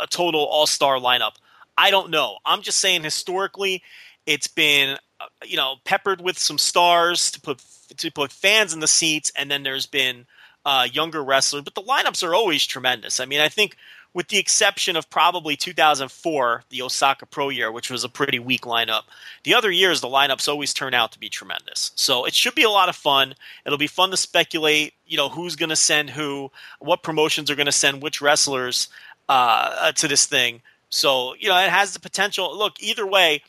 [0.01, 1.33] a total all-star lineup.
[1.77, 2.39] I don't know.
[2.45, 3.83] I'm just saying historically,
[4.27, 7.63] it's been uh, you know peppered with some stars to put
[7.97, 10.27] to put fans in the seats, and then there's been
[10.65, 13.21] uh, younger wrestlers, but the lineups are always tremendous.
[13.21, 13.77] I mean, I think
[14.15, 18.63] with the exception of probably 2004, the Osaka Pro year, which was a pretty weak
[18.63, 19.03] lineup,
[19.45, 21.93] the other years the lineups always turn out to be tremendous.
[21.95, 23.35] So it should be a lot of fun.
[23.65, 27.57] It'll be fun to speculate, you know, who's going to send who, what promotions are
[27.57, 28.89] going to send which wrestlers
[29.29, 30.61] uh, uh, to this thing.
[30.91, 32.57] So you know, it has the potential.
[32.57, 33.43] Look, either way,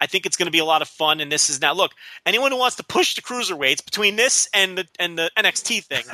[0.00, 1.20] I think it's going to be a lot of fun.
[1.20, 1.92] And this is now look
[2.26, 6.04] anyone who wants to push the cruiserweights between this and the and the NXT thing.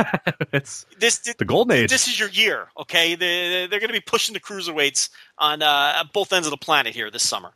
[0.53, 1.91] it's this the golden age.
[1.91, 2.69] This is your year.
[2.79, 6.57] Okay, they, they're going to be pushing the cruiserweights on uh, both ends of the
[6.57, 7.53] planet here this summer.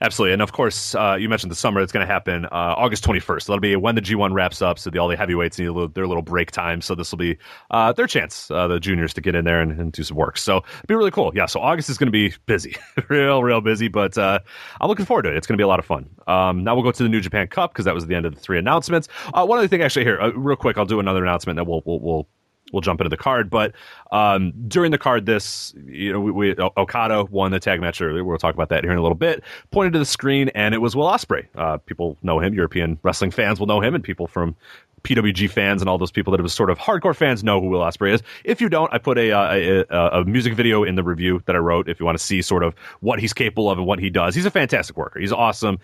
[0.00, 1.80] Absolutely, and of course, uh, you mentioned the summer.
[1.80, 3.42] It's going to happen uh, August 21st.
[3.42, 4.78] So that'll be when the G1 wraps up.
[4.78, 6.82] So the, all the heavyweights need little, their little break time.
[6.82, 7.38] So this will be
[7.70, 10.36] uh, their chance, uh, the juniors, to get in there and, and, do some work.
[10.36, 11.32] So it'll be really cool.
[11.34, 11.46] Yeah.
[11.46, 12.76] So August is going to be busy,
[13.08, 13.88] real, real busy.
[13.88, 14.40] But uh,
[14.80, 15.36] I'm looking forward to it.
[15.36, 16.10] It's going to be a lot of fun.
[16.26, 18.34] Um, now we'll go to the New Japan Cup because that was the end of
[18.34, 19.08] the three announcements.
[19.32, 22.00] Uh, one other thing, actually, here, real quick, I'll do another announcement that we'll we'll,
[22.00, 22.28] we'll
[22.72, 23.50] we'll jump into the card.
[23.50, 23.72] But
[24.12, 28.24] um, during the card, this you know we, we, Okada won the tag match earlier.
[28.24, 29.42] We'll talk about that here in a little bit.
[29.70, 31.46] Pointed to the screen, and it was Will Ospreay.
[31.54, 32.54] Uh, people know him.
[32.54, 34.56] European wrestling fans will know him, and people from
[35.02, 37.80] PWG fans and all those people that have sort of hardcore fans know who Will
[37.80, 38.22] Ospreay is.
[38.44, 41.42] If you don't, I put a, uh, a, a, a music video in the review
[41.46, 41.88] that I wrote.
[41.88, 44.34] If you want to see sort of what he's capable of and what he does,
[44.34, 45.20] he's a fantastic worker.
[45.20, 45.78] He's awesome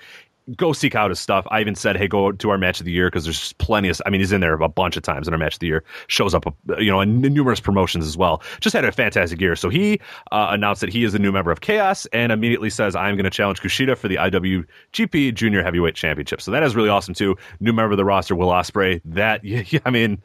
[0.56, 1.46] go seek out his stuff.
[1.50, 4.00] I even said, hey, go to our match of the year because there's plenty of.
[4.06, 5.84] I mean, he's in there a bunch of times in our match of the year.
[6.08, 6.44] Shows up,
[6.78, 8.42] you know, in numerous promotions as well.
[8.60, 9.56] Just had a fantastic year.
[9.56, 10.00] So he
[10.32, 13.24] uh, announced that he is a new member of Chaos and immediately says, I'm going
[13.24, 16.40] to challenge Kushida for the IWGP Junior Heavyweight Championship.
[16.40, 17.36] So that is really awesome too.
[17.60, 19.00] New member of the roster, Will Ospreay.
[19.04, 20.20] That, yeah, I mean,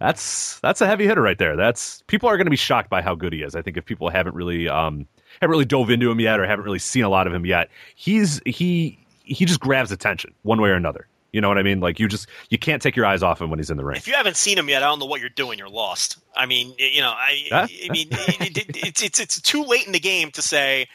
[0.00, 1.56] that's that's a heavy hitter right there.
[1.56, 3.54] That's people are going to be shocked by how good he is.
[3.54, 5.06] I think if people haven't really um
[5.40, 7.68] haven't really dove into him yet or haven't really seen a lot of him yet,
[7.94, 8.98] he's he
[9.30, 11.06] he just grabs attention one way or another.
[11.32, 11.80] You know what I mean?
[11.80, 13.96] Like you just you can't take your eyes off him when he's in the ring.
[13.96, 15.58] If you haven't seen him yet, I don't know what you're doing.
[15.58, 16.18] You're lost.
[16.34, 17.66] I mean, you know, I, huh?
[17.70, 20.88] I mean, it, it, it's it's it's too late in the game to say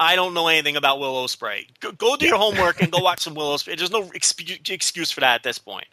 [0.00, 1.66] I don't know anything about Will Ospreay.
[1.80, 3.76] Go, go do your homework and go watch some Will Ospreay.
[3.76, 5.88] There's no excuse for that at this point.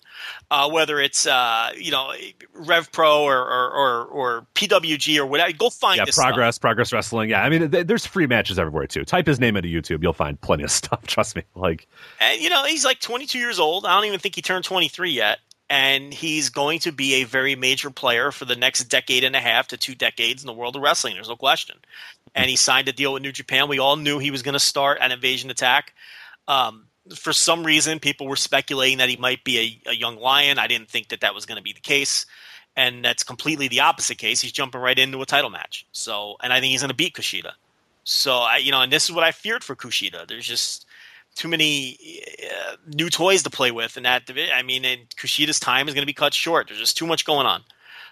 [0.50, 2.14] Uh, whether it's uh, you know
[2.54, 6.62] Rev Pro or, or, or, or, PWG or whatever, go find yeah, Progress, stuff.
[6.62, 7.30] Progress Wrestling.
[7.30, 9.04] Yeah, I mean, th- there's free matches everywhere too.
[9.04, 11.06] Type his name into YouTube, you'll find plenty of stuff.
[11.06, 11.44] Trust me.
[11.54, 11.88] Like,
[12.22, 13.86] and you know, he's like 22 years old.
[13.86, 15.40] I don't even think he turned 23 yet
[15.70, 19.40] and he's going to be a very major player for the next decade and a
[19.40, 21.16] half to two decades in the world of wrestling.
[21.16, 21.78] There's no question.
[22.38, 23.68] And he signed a deal with New Japan.
[23.68, 25.94] We all knew he was going to start an invasion attack.
[26.48, 30.60] Um, for some reason, people were speculating that he might be a, a young lion.
[30.60, 32.26] I didn't think that that was going to be the case.
[32.76, 34.40] And that's completely the opposite case.
[34.40, 35.88] He's jumping right into a title match.
[35.92, 37.54] So, and I think he's going to beat Kushida.
[38.04, 40.28] So, I, you know, and this is what I feared for Kushida.
[40.28, 40.86] There's just
[41.36, 41.98] too many
[42.44, 44.54] uh, new toys to play with in that division.
[44.56, 46.68] I mean, and Kushida's time is going to be cut short.
[46.68, 47.64] There's just too much going on.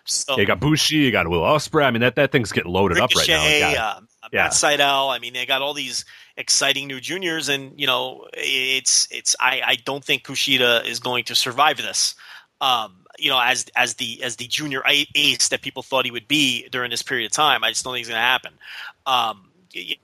[0.05, 1.83] So, yeah, you got Bushi, you got Will Ospreay.
[1.83, 3.83] I mean, that, that thing's getting loaded Ricochet, up right now.
[3.83, 3.99] Uh,
[4.31, 4.43] yeah.
[4.43, 5.15] Matt Sydal.
[5.15, 6.05] I mean, they got all these
[6.37, 9.35] exciting new juniors, and you know, it's it's.
[9.39, 12.15] I I don't think Kushida is going to survive this.
[12.61, 16.27] Um, you know, as as the as the junior ace that people thought he would
[16.27, 17.63] be during this period of time.
[17.63, 18.53] I just don't think it's going to happen.
[19.05, 19.95] Um, you,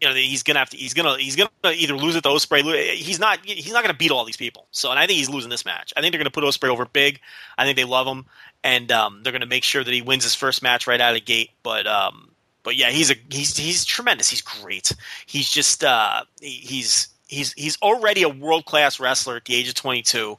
[0.00, 0.76] you know, he's gonna have to.
[0.76, 1.18] He's gonna.
[1.18, 2.92] He's gonna either lose it to Ospreay.
[2.94, 3.40] He's not.
[3.44, 4.66] He's not gonna beat all these people.
[4.70, 5.92] So, and I think he's losing this match.
[5.96, 7.20] I think they're gonna put Ospreay over big.
[7.56, 8.26] I think they love him,
[8.62, 11.14] and um, they're gonna make sure that he wins his first match right out of
[11.14, 11.50] the gate.
[11.64, 12.27] But um,
[12.68, 14.28] but yeah, he's a he's he's tremendous.
[14.28, 14.94] He's great.
[15.24, 19.74] He's just uh, he's he's he's already a world class wrestler at the age of
[19.74, 20.36] 22,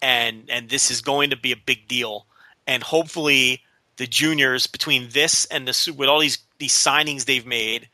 [0.00, 2.26] and and this is going to be a big deal.
[2.68, 3.60] And hopefully,
[3.96, 7.88] the juniors between this and the with all these these signings they've made,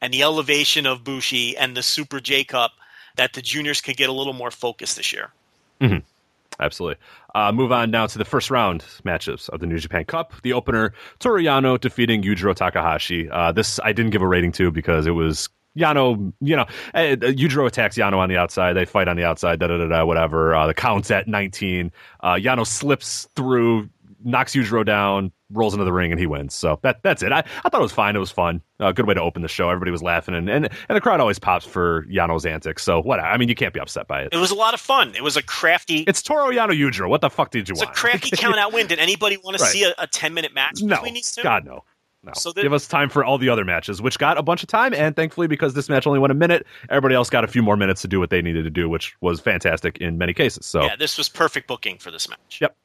[0.00, 2.72] and the elevation of Bushi and the Super J Cup,
[3.16, 5.28] that the juniors could get a little more focus this year.
[5.82, 5.98] Mm-hmm.
[6.58, 6.98] Absolutely.
[7.36, 10.32] Uh, move on now to the first round matchups of the New Japan Cup.
[10.42, 13.28] The opener, Toru Yano defeating Yujiro Takahashi.
[13.28, 17.16] Uh, this I didn't give a rating to because it was Yano, you know, uh,
[17.20, 18.72] Yujiro attacks Yano on the outside.
[18.72, 20.54] They fight on the outside, da da da, da whatever.
[20.54, 21.92] Uh, the count's at 19.
[22.20, 23.90] Uh, Yano slips through,
[24.24, 26.54] knocks Yujiro down, rolls into the ring, and he wins.
[26.54, 27.32] So that that's it.
[27.32, 28.16] I, I thought it was fine.
[28.16, 28.60] It was fun.
[28.80, 29.68] A uh, good way to open the show.
[29.70, 32.82] Everybody was laughing, and, and and the crowd always pops for Yano's antics.
[32.82, 33.20] So what?
[33.20, 34.28] I mean, you can't be upset by it.
[34.32, 35.14] It was a lot of fun.
[35.14, 35.98] It was a crafty.
[36.00, 37.08] It's Toru Yano Yujiro.
[37.08, 37.90] What the fuck did you it's want?
[37.90, 38.86] It's a crafty count out win.
[38.86, 39.66] Did anybody want Right.
[39.66, 41.42] to see a, a 10 minute match no, between these two?
[41.42, 41.84] God no.
[42.26, 42.32] No.
[42.34, 44.68] So there- Give us time for all the other matches, which got a bunch of
[44.68, 47.62] time, and thankfully, because this match only went a minute, everybody else got a few
[47.62, 50.66] more minutes to do what they needed to do, which was fantastic in many cases.
[50.66, 52.58] So, Yeah, this was perfect booking for this match.
[52.60, 52.76] Yep.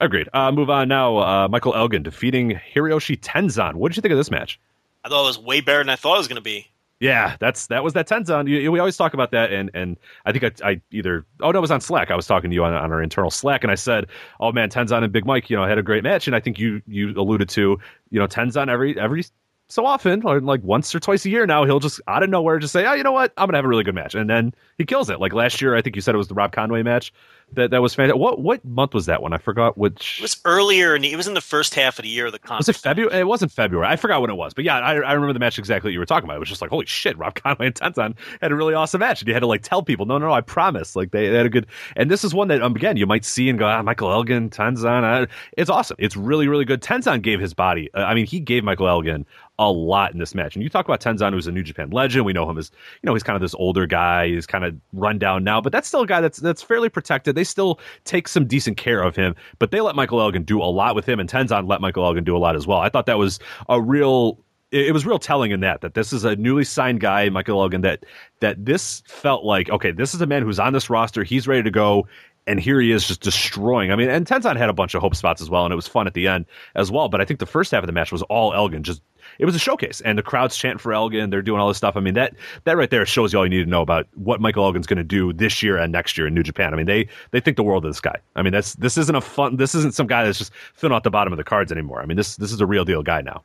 [0.00, 0.28] Agreed.
[0.32, 1.18] Uh, move on now.
[1.18, 3.74] Uh, Michael Elgin defeating Hiroshi Tenzan.
[3.74, 4.60] What did you think of this match?
[5.04, 6.68] I thought it was way better than I thought it was going to be.
[6.98, 8.48] Yeah, that's that was that Tenzan.
[8.48, 11.58] You, we always talk about that, and and I think I, I either oh no,
[11.58, 12.10] it was on Slack.
[12.10, 14.06] I was talking to you on, on our internal Slack, and I said,
[14.40, 16.58] oh man, Tenzan and Big Mike, you know, had a great match, and I think
[16.58, 17.78] you you alluded to,
[18.10, 19.26] you know, Tenzan every every
[19.68, 22.58] so often, or like once or twice a year now, he'll just out of nowhere
[22.58, 24.54] just say, oh, you know what, I'm gonna have a really good match, and then
[24.78, 25.20] he kills it.
[25.20, 27.12] Like last year, I think you said it was the Rob Conway match
[27.52, 28.20] that that was fantastic.
[28.20, 29.32] What what month was that one?
[29.32, 30.18] I forgot which.
[30.18, 32.38] It was earlier, and it was in the first half of the year of the
[32.38, 32.58] con.
[32.58, 33.20] Was it February?
[33.20, 33.86] It wasn't February.
[33.86, 34.52] I forgot when it was.
[34.52, 36.36] But yeah, I, I remember the match exactly what you were talking about.
[36.36, 39.20] It was just like, holy shit, Rob Conway and Tenzan had a really awesome match.
[39.20, 40.96] And you had to like tell people, no, no, no, I promise.
[40.96, 41.66] Like they, they had a good.
[41.94, 44.50] And this is one that, um, again, you might see and go, ah, Michael Elgin,
[44.50, 45.04] Tenzan.
[45.04, 45.96] Uh, it's awesome.
[45.98, 46.82] It's really, really good.
[46.82, 47.90] Tenzan gave his body.
[47.94, 49.24] Uh, I mean, he gave Michael Elgin
[49.58, 50.54] a lot in this match.
[50.54, 52.26] And you talk about Tenzan, who's a New Japan legend.
[52.26, 52.70] We know him as,
[53.02, 54.28] you know, he's kind of this older guy.
[54.28, 57.35] He's kind of run down now, but that's still a guy that's that's fairly protected.
[57.36, 60.64] They still take some decent care of him, but they let Michael Elgin do a
[60.64, 62.78] lot with him, and Tenzan let Michael Elgin do a lot as well.
[62.78, 64.38] I thought that was a real.
[64.72, 67.82] It was real telling in that that this is a newly signed guy, Michael Elgin.
[67.82, 68.04] That
[68.40, 71.22] that this felt like okay, this is a man who's on this roster.
[71.22, 72.08] He's ready to go
[72.46, 73.90] and here he is just destroying.
[73.90, 75.88] I mean, and Tenzan had a bunch of hope spots as well, and it was
[75.88, 77.08] fun at the end as well.
[77.08, 79.02] But I think the first half of the match was all Elgin, just
[79.38, 81.30] it was a showcase, and the crowd's chanting for Elgin.
[81.30, 81.96] They're doing all this stuff.
[81.96, 84.40] I mean, that that right there shows you all you need to know about what
[84.40, 86.72] Michael Elgin's going to do this year and next year in New Japan.
[86.72, 88.16] I mean, they they think the world of this guy.
[88.34, 89.56] I mean, that's this isn't a fun.
[89.56, 92.00] This isn't some guy that's just filling out the bottom of the cards anymore.
[92.00, 93.42] I mean, this this is a real deal guy now.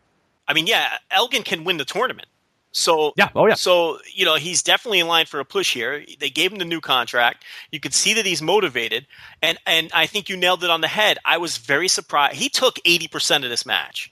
[0.48, 2.28] I mean, yeah, Elgin can win the tournament.
[2.74, 3.30] So Yeah.
[3.36, 3.56] Oh, yeah.
[3.56, 6.06] So you know he's definitely in line for a push here.
[6.20, 7.44] They gave him the new contract.
[7.72, 9.08] You could see that he's motivated,
[9.42, 11.18] and and I think you nailed it on the head.
[11.26, 12.36] I was very surprised.
[12.36, 14.12] He took eighty percent of this match,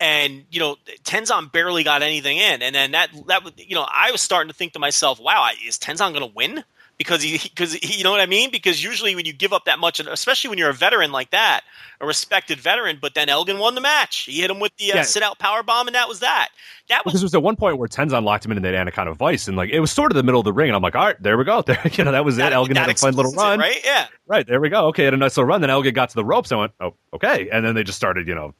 [0.00, 2.62] and you know Tenzan barely got anything in.
[2.62, 5.78] And then that that you know I was starting to think to myself, wow, is
[5.78, 6.64] Tenzan going to win?
[6.96, 8.50] Because he because he, you know what I mean?
[8.50, 11.62] Because usually when you give up that much, especially when you're a veteran like that,
[12.00, 14.20] a respected veteran, but then Elgin won the match.
[14.20, 15.02] He hit him with the uh, Yeah.
[15.02, 16.48] sit out power bomb, and that was that.
[16.88, 19.14] That was Because there was at one point where Tenzan locked him in that Anaconda
[19.14, 20.96] Vice, and like it was sort of the middle of the ring, and I'm like,
[20.96, 21.62] all right, there we go.
[21.66, 22.54] There, you know, that was that, it.
[22.54, 23.80] Elgin had a fun little explains it, run, right?
[23.84, 24.06] Yeah.
[24.26, 24.86] Right, there we go.
[24.88, 25.60] Okay, had a nice little run.
[25.60, 26.50] Then Elgin got to the ropes.
[26.52, 27.48] I went, oh, okay.
[27.50, 28.54] And then they just started, you know,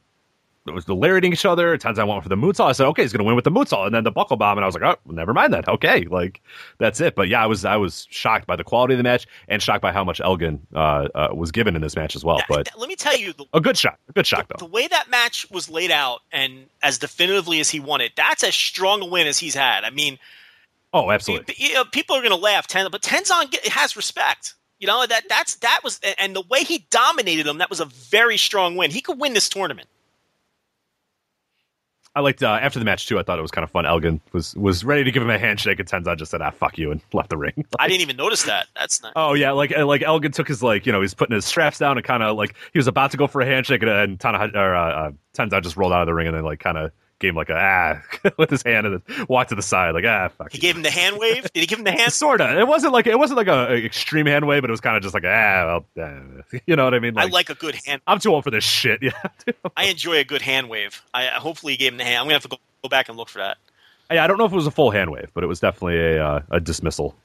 [0.67, 1.77] was delirating each other.
[1.77, 2.67] Tenzan went for the moonsault.
[2.67, 3.87] I said, okay, he's going to win with the moonsault.
[3.87, 4.57] And then the buckle bomb.
[4.57, 5.67] And I was like, oh, well, never mind that.
[5.67, 6.41] Okay, like
[6.77, 7.15] that's it.
[7.15, 9.81] But yeah, I was I was shocked by the quality of the match and shocked
[9.81, 12.41] by how much Elgin uh, uh, was given in this match as well.
[12.47, 14.65] But let me tell you, the, a good shot, a good shot the though.
[14.67, 18.43] The way that match was laid out and as definitively as he won it, that's
[18.43, 19.83] as strong a win as he's had.
[19.83, 20.19] I mean,
[20.93, 21.55] Oh, absolutely.
[21.57, 24.55] you know, people are going to laugh, but Tenzan has respect.
[24.79, 27.85] You know that that's that was and the way he dominated him, that was a
[27.85, 28.89] very strong win.
[28.89, 29.87] He could win this tournament.
[32.13, 33.19] I liked uh, after the match too.
[33.19, 33.85] I thought it was kind of fun.
[33.85, 36.77] Elgin was was ready to give him a handshake, and Tenzan just said, "Ah, fuck
[36.77, 37.65] you," and left the ring.
[37.79, 38.67] I didn't even notice that.
[38.75, 39.13] That's not.
[39.15, 41.97] Oh yeah, like like Elgin took his like you know he's putting his straps down
[41.97, 44.51] and kind of like he was about to go for a handshake and, and Tana,
[44.53, 46.91] or, uh, uh, Tenzan just rolled out of the ring and then like kind of
[47.21, 50.03] gave him like a ah with his hand and then walked to the side like
[50.05, 50.51] ah fuck.
[50.51, 50.61] He you.
[50.61, 51.43] gave him the hand wave.
[51.53, 52.11] Did he give him the hand?
[52.11, 52.59] Sorta.
[52.59, 54.97] It wasn't like it wasn't like a, a extreme hand wave, but it was kind
[54.97, 57.17] of just like ah well, eh, you know what I mean.
[57.17, 58.01] I like a good hand.
[58.05, 58.99] I'm too old for this shit.
[59.11, 59.11] Yeah.
[59.77, 61.01] I enjoy a good hand wave.
[61.13, 62.17] I I- hopefully he gave him the hand.
[62.17, 63.57] I'm gonna have to go, go back and look for that.
[64.11, 64.23] yeah.
[64.23, 66.25] I don't know if it was a full hand wave, but it was definitely a
[66.25, 67.15] uh, a dismissal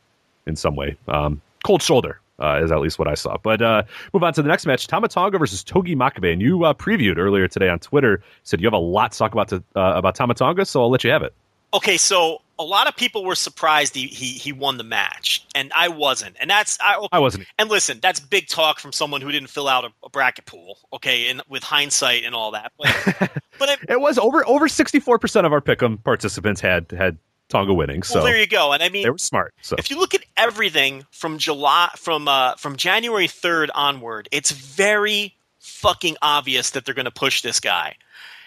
[0.46, 0.96] in some way.
[1.08, 3.38] Um, cold shoulder Uh, is at least what I saw.
[3.42, 3.82] But uh,
[4.12, 6.32] move on to the next match: Tama Tonga versus Togi Makabe.
[6.32, 8.22] And you uh, previewed earlier today on Twitter.
[8.42, 10.90] Said you have a lot to talk about to, uh, about Tama Tonga, so I'll
[10.90, 11.34] let you have it.
[11.74, 15.72] Okay, so a lot of people were surprised he, he he won the match, and
[15.74, 16.36] I wasn't.
[16.40, 17.46] And that's I, I wasn't.
[17.58, 20.78] And listen, that's big talk from someone who didn't fill out a, a bracket pool.
[20.92, 25.00] Okay, and with hindsight and all that, but but it, It was over over sixty
[25.00, 27.18] four percent of our pick'em participants had had
[27.48, 28.02] Tonga winning.
[28.02, 28.72] So well, there you go.
[28.72, 29.54] And I mean, they were smart.
[29.62, 34.50] So if you look at everything from July from uh, from January third onward, it's
[34.50, 37.96] very fucking obvious that they're going to push this guy.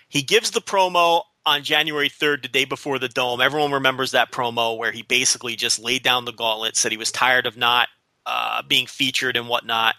[0.10, 3.42] He gives the promo on January 3rd, the day before the dome.
[3.42, 7.12] Everyone remembers that promo where he basically just laid down the gauntlet, said he was
[7.12, 7.88] tired of not
[8.26, 9.96] uh, being featured and whatnot.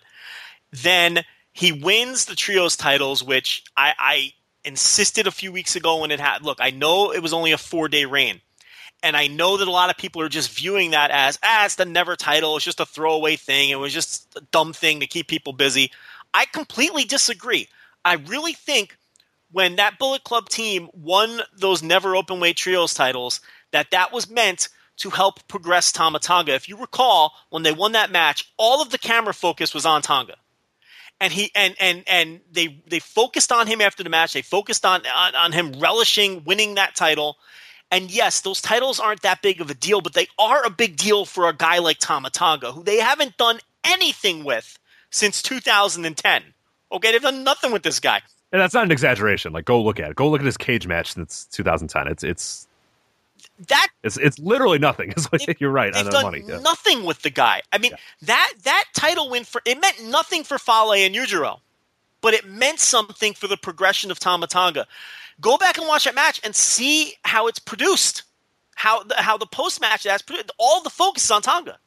[0.72, 4.32] Then he wins the trios titles, which I, I
[4.64, 6.42] insisted a few weeks ago when it had.
[6.42, 8.40] Look, I know it was only a four day reign.
[9.02, 11.76] And I know that a lot of people are just viewing that as, ah, it's
[11.76, 12.56] the never title.
[12.56, 13.70] It's just a throwaway thing.
[13.70, 15.90] It was just a dumb thing to keep people busy.
[16.34, 17.68] I completely disagree.
[18.04, 18.96] I really think
[19.52, 23.40] when that Bullet Club team won those never open weight trios titles,
[23.72, 26.54] that that was meant to help progress Tama Tonga.
[26.54, 30.02] If you recall, when they won that match, all of the camera focus was on
[30.02, 30.36] Tonga.
[31.22, 34.32] And he and and and they they focused on him after the match.
[34.32, 37.36] They focused on on, on him relishing winning that title.
[37.90, 40.96] And yes, those titles aren't that big of a deal, but they are a big
[40.96, 44.78] deal for a guy like Tama Tonga, who they haven't done anything with
[45.10, 46.42] since 2010.
[46.92, 48.20] Okay, they've done nothing with this guy.
[48.52, 49.52] and that's not an exaggeration.
[49.52, 50.16] Like go look at it.
[50.16, 52.08] Go look at his cage match since 2010.
[52.08, 52.68] It's it's
[53.68, 55.10] That it's it's literally nothing.
[55.16, 56.42] It's like, you're right they've the done money.
[56.46, 56.58] Yeah.
[56.60, 57.62] nothing with the guy.
[57.72, 61.58] I mean, that that title win for it meant nothing for Fale and Yujiro,
[62.20, 64.86] but it meant something for the progression of Tama Tonga.
[65.40, 68.24] Go back and watch that match and see how it's produced,
[68.74, 70.50] how the, how the post match that's produced.
[70.58, 71.78] All the focus is on Tonga,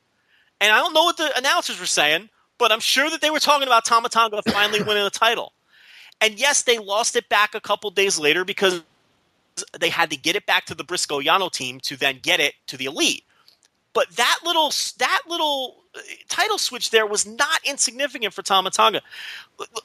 [0.59, 3.39] and I don't know what the announcers were saying, but I'm sure that they were
[3.39, 5.53] talking about Tama Tonga finally winning the title.
[6.21, 8.81] And yes, they lost it back a couple days later because
[9.77, 12.53] they had to get it back to the Briscoe Yano team to then get it
[12.67, 13.23] to the elite.
[13.93, 18.97] But that little that little uh, title switch there was not insignificant for Tama Tonga.
[18.97, 19.03] L- l-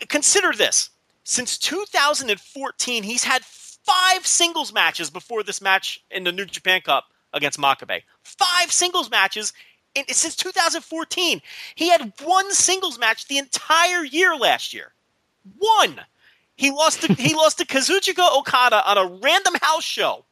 [0.08, 0.90] Consider this:
[1.24, 7.04] since 2014, he's had five singles matches before this match in the New Japan Cup
[7.32, 8.02] against Makabe.
[8.22, 9.52] Five singles matches
[9.94, 11.40] in, since 2014.
[11.74, 14.92] He had one singles match the entire year last year.
[15.58, 16.00] One.
[16.56, 20.24] He lost to he lost to Kazuchika Okada on a random house show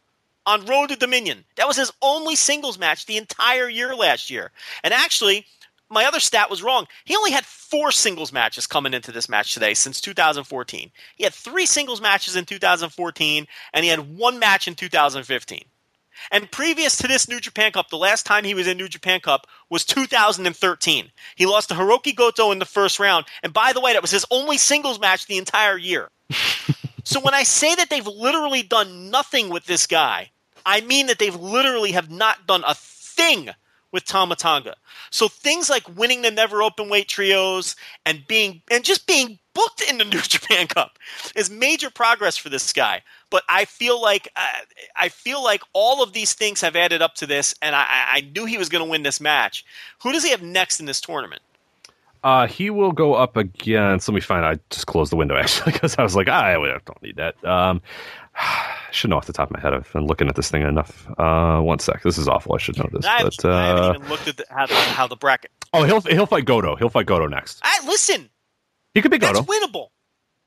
[0.45, 1.45] on Road to Dominion.
[1.57, 4.53] That was his only singles match the entire year last year.
[4.84, 5.47] And actually,
[5.89, 6.87] my other stat was wrong.
[7.05, 10.91] He only had four singles matches coming into this match today since 2014.
[11.14, 15.64] He had three singles matches in 2014, and he had one match in 2015.
[16.30, 19.20] And previous to this New Japan Cup, the last time he was in New Japan
[19.20, 21.11] Cup was 2013.
[21.37, 23.26] He lost to Hiroki Goto in the first round.
[23.43, 26.09] And by the way, that was his only singles match the entire year.
[27.05, 30.30] so when I say that they've literally done nothing with this guy,
[30.64, 33.51] I mean that they've literally have not done a thing
[33.93, 34.76] with Tama Tonga.
[35.11, 39.82] So things like winning the never open weight trios and being and just being booked
[39.82, 40.99] in the New Japan Cup
[41.34, 43.03] is major progress for this guy.
[43.30, 44.47] But I feel like uh,
[44.97, 48.20] I feel like all of these things have added up to this, and I, I
[48.20, 49.64] knew he was going to win this match.
[50.03, 51.43] Who does he have next in this tournament?
[52.22, 54.09] Uh, he will go up against.
[54.09, 54.45] Let me find.
[54.45, 57.43] I just closed the window actually because I was like, ah, I don't need that.
[57.45, 57.82] Um,
[58.26, 58.26] I
[58.93, 59.74] should know off the top of my head.
[59.74, 61.07] I've been looking at this thing enough.
[61.18, 62.03] Uh, one sec.
[62.03, 62.55] This is awful.
[62.55, 63.05] I should know this.
[63.05, 65.51] I haven't, But I haven't uh, even looked at the, how, the, how the bracket.
[65.72, 66.76] oh, he'll he'll fight Goto.
[66.76, 67.61] He'll fight Goto next.
[67.62, 68.30] I, listen,
[68.95, 69.89] He could be that's winnable.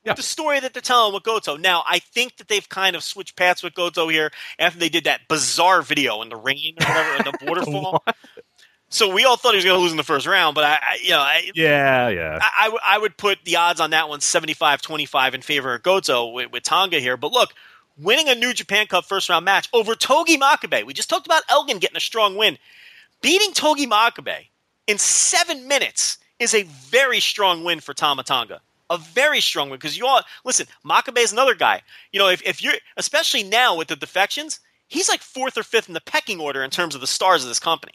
[0.04, 0.14] Yeah.
[0.14, 1.56] The story that they're telling with Goto.
[1.56, 5.04] Now, I think that they've kind of switched paths with Goto here after they did
[5.04, 8.02] that bizarre video in the rain or whatever, in the waterfall.
[8.88, 10.72] So we all thought he was going to lose in the first round, but I,
[10.82, 12.38] I you know, I, Yeah, yeah.
[12.40, 15.82] I, I w- I would put the odds on that one 75-25 in favor of
[15.82, 17.16] Goto with, with Tonga here.
[17.18, 17.52] But look,
[18.00, 20.84] winning a New Japan Cup first round match over Togi Makabe.
[20.84, 22.58] We just talked about Elgin getting a strong win.
[23.22, 24.48] Beating Togi Makabe
[24.86, 28.60] in seven minutes is a very strong win for Tama Tonga.
[28.88, 30.66] A very strong win because you all listen.
[30.84, 31.82] Makabe is another guy.
[32.12, 35.88] You know, if, if you're especially now with the defections, he's like fourth or fifth
[35.88, 37.92] in the pecking order in terms of the stars of this company,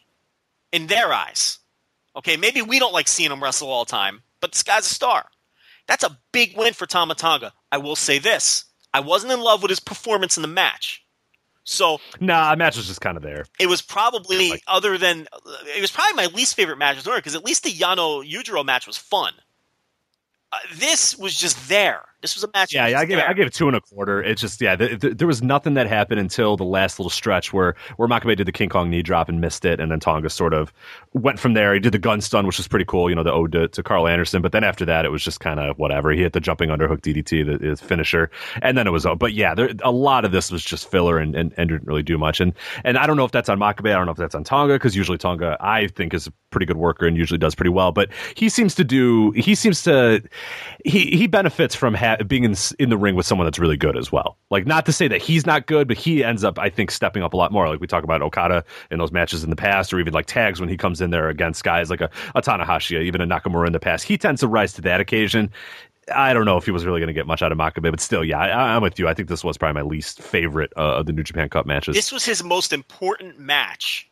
[0.71, 1.59] in their eyes.
[2.15, 4.93] Okay, maybe we don't like seeing him wrestle all the time, but this guy's a
[4.93, 5.25] star.
[5.85, 7.51] That's a big win for Tama Tonga.
[7.73, 8.63] I will say this:
[8.95, 11.03] I wasn't in love with his performance in the match.
[11.65, 13.45] So Nah, the match was just kind of there.
[13.59, 15.27] it was probably other than
[15.75, 18.63] it was probably my least favorite match of the because at least the Yano Yujiro
[18.63, 19.33] match was fun.
[20.53, 22.03] Uh, this was just there.
[22.21, 22.73] This was a match.
[22.73, 23.25] Yeah, yeah, I gave it.
[23.25, 24.21] I gave it two and a quarter.
[24.23, 27.53] It's just yeah, th- th- there was nothing that happened until the last little stretch
[27.53, 30.29] where where Makabe did the King Kong knee drop and missed it, and then Tonga
[30.29, 30.73] sort of
[31.13, 31.73] went from there.
[31.73, 33.83] He did the gun stun, which was pretty cool, you know, the ode to, to
[33.83, 34.41] Carl Anderson.
[34.41, 36.11] But then after that, it was just kind of whatever.
[36.11, 39.05] He hit the jumping underhook DDT, the his finisher, and then it was.
[39.05, 39.15] Oh.
[39.15, 42.03] But yeah, there, a lot of this was just filler and, and, and didn't really
[42.03, 42.39] do much.
[42.39, 42.53] And
[42.83, 43.91] and I don't know if that's on Makabe.
[43.91, 46.65] I don't know if that's on Tonga because usually Tonga I think is a pretty
[46.65, 47.91] good worker and usually does pretty well.
[47.91, 49.31] But he seems to do.
[49.31, 50.21] He seems to.
[50.83, 51.93] He he benefits from
[52.27, 54.37] being in in the ring with someone that's really good as well.
[54.49, 57.23] Like not to say that he's not good, but he ends up I think stepping
[57.23, 57.67] up a lot more.
[57.69, 60.59] Like we talk about Okada in those matches in the past, or even like tags
[60.59, 63.73] when he comes in there against guys like a, a Tanahashi, even a Nakamura in
[63.73, 64.03] the past.
[64.03, 65.51] He tends to rise to that occasion.
[66.13, 67.99] I don't know if he was really going to get much out of Makabe, but
[67.99, 69.07] still, yeah, I, I'm with you.
[69.07, 71.95] I think this was probably my least favorite uh, of the New Japan Cup matches.
[71.95, 74.07] This was his most important match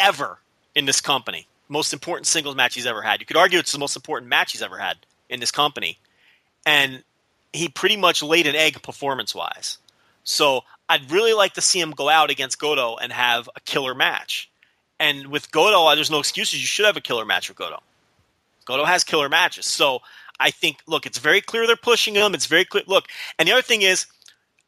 [0.00, 0.40] ever
[0.74, 1.46] in this company.
[1.68, 3.20] Most important singles match he's ever had.
[3.20, 4.96] You could argue it's the most important match he's ever had
[5.28, 5.98] in this company.
[6.66, 7.04] And
[7.52, 9.78] he pretty much laid an egg performance wise.
[10.24, 13.94] So I'd really like to see him go out against Goto and have a killer
[13.94, 14.50] match.
[14.98, 16.60] And with Goto, uh, there's no excuses.
[16.60, 17.82] You should have a killer match with Goto.
[18.64, 19.66] Goto has killer matches.
[19.66, 20.00] So
[20.38, 22.34] I think, look, it's very clear they're pushing him.
[22.34, 22.84] It's very clear.
[22.86, 23.06] Look,
[23.38, 24.06] and the other thing is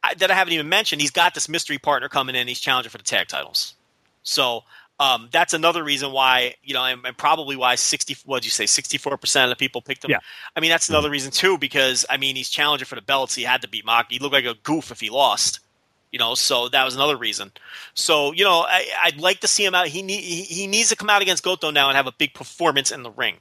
[0.02, 2.48] I, that I haven't even mentioned, he's got this mystery partner coming in.
[2.48, 3.74] He's challenging for the tag titles.
[4.22, 4.64] So
[5.02, 8.50] um, that's another reason why, you know, and, and probably why 60, what did you
[8.52, 10.12] say, 64% of the people picked him.
[10.12, 10.18] Yeah.
[10.54, 13.34] I mean, that's another reason too, because, I mean, he's challenging for the belts.
[13.34, 14.06] He had to beat Mock.
[14.10, 15.58] He looked like a goof if he lost.
[16.12, 17.52] You know, so that was another reason.
[17.94, 19.88] So you know, I, I'd like to see him out.
[19.88, 22.34] He, need, he he needs to come out against Goto now and have a big
[22.34, 23.38] performance in the ring.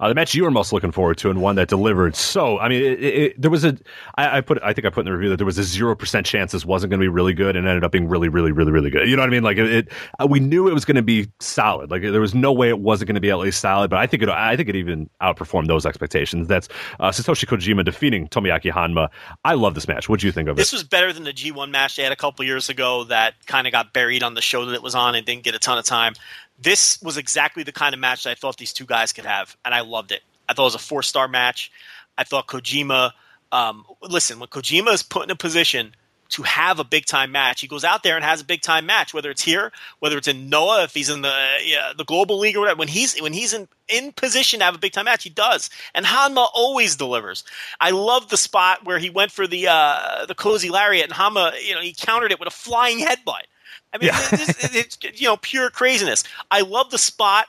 [0.00, 2.16] Uh, the match you were most looking forward to and one that delivered.
[2.16, 3.76] So, I mean, it, it, there was a,
[4.16, 5.94] I, I put, I think I put in the review that there was a zero
[5.94, 8.50] percent chance this wasn't going to be really good, and ended up being really, really,
[8.50, 9.08] really, really good.
[9.08, 9.42] You know what I mean?
[9.42, 11.90] Like it, it uh, we knew it was going to be solid.
[11.90, 13.90] Like there was no way it wasn't going to be at least solid.
[13.90, 16.48] But I think it, I think it even outperformed those expectations.
[16.48, 19.08] That's uh, Satoshi Kojima defeating Tomoaki Honma.
[19.44, 20.08] I love this match.
[20.08, 20.72] What do you think of This it?
[20.72, 23.66] This was better than the G1 match they had a couple years ago that kind
[23.66, 25.76] of got buried on the show that it was on and didn't get a ton
[25.76, 26.14] of time.
[26.60, 29.56] This was exactly the kind of match that I thought these two guys could have,
[29.64, 30.22] and I loved it.
[30.48, 31.70] I thought it was a four star match.
[32.18, 33.12] I thought Kojima.
[33.52, 35.94] Um, listen, when Kojima is put in a position
[36.30, 38.86] to have a big time match, he goes out there and has a big time
[38.86, 39.14] match.
[39.14, 41.34] Whether it's here, whether it's in Noah, if he's in the
[41.64, 42.78] yeah, the global league or whatever.
[42.78, 45.70] When he's when he's in in position to have a big time match, he does.
[45.94, 47.42] And Honma always delivers.
[47.80, 51.52] I love the spot where he went for the uh, the cozy lariat, and Honma,
[51.66, 53.44] you know, he countered it with a flying headbutt.
[53.92, 54.18] I mean, Yeah.
[54.32, 56.24] it's, it's, it's you know pure craziness.
[56.50, 57.46] I love the spot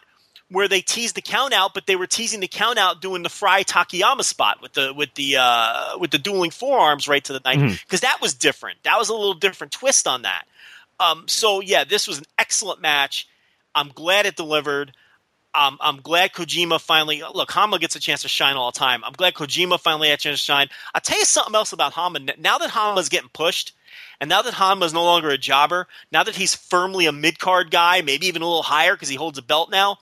[0.49, 3.29] where they teased the count out, but they were teasing the count out doing the
[3.29, 7.41] Frye Takayama spot with the with the uh, with the dueling forearms right to the
[7.45, 8.83] night because that was different.
[8.83, 10.43] That was a little different twist on that.
[10.99, 13.27] Um, so yeah, this was an excellent match.
[13.73, 14.91] I'm glad it delivered.
[15.53, 17.49] Um, I'm glad Kojima finally look.
[17.49, 19.03] Honma gets a chance to shine all the time.
[19.03, 20.69] I'm glad Kojima finally had a chance to shine.
[20.93, 22.37] I'll tell you something else about Honma.
[22.39, 23.73] Now that Honma's getting pushed,
[24.19, 27.39] and now that Honma is no longer a jobber, now that he's firmly a mid
[27.39, 29.97] card guy, maybe even a little higher because he holds a belt now.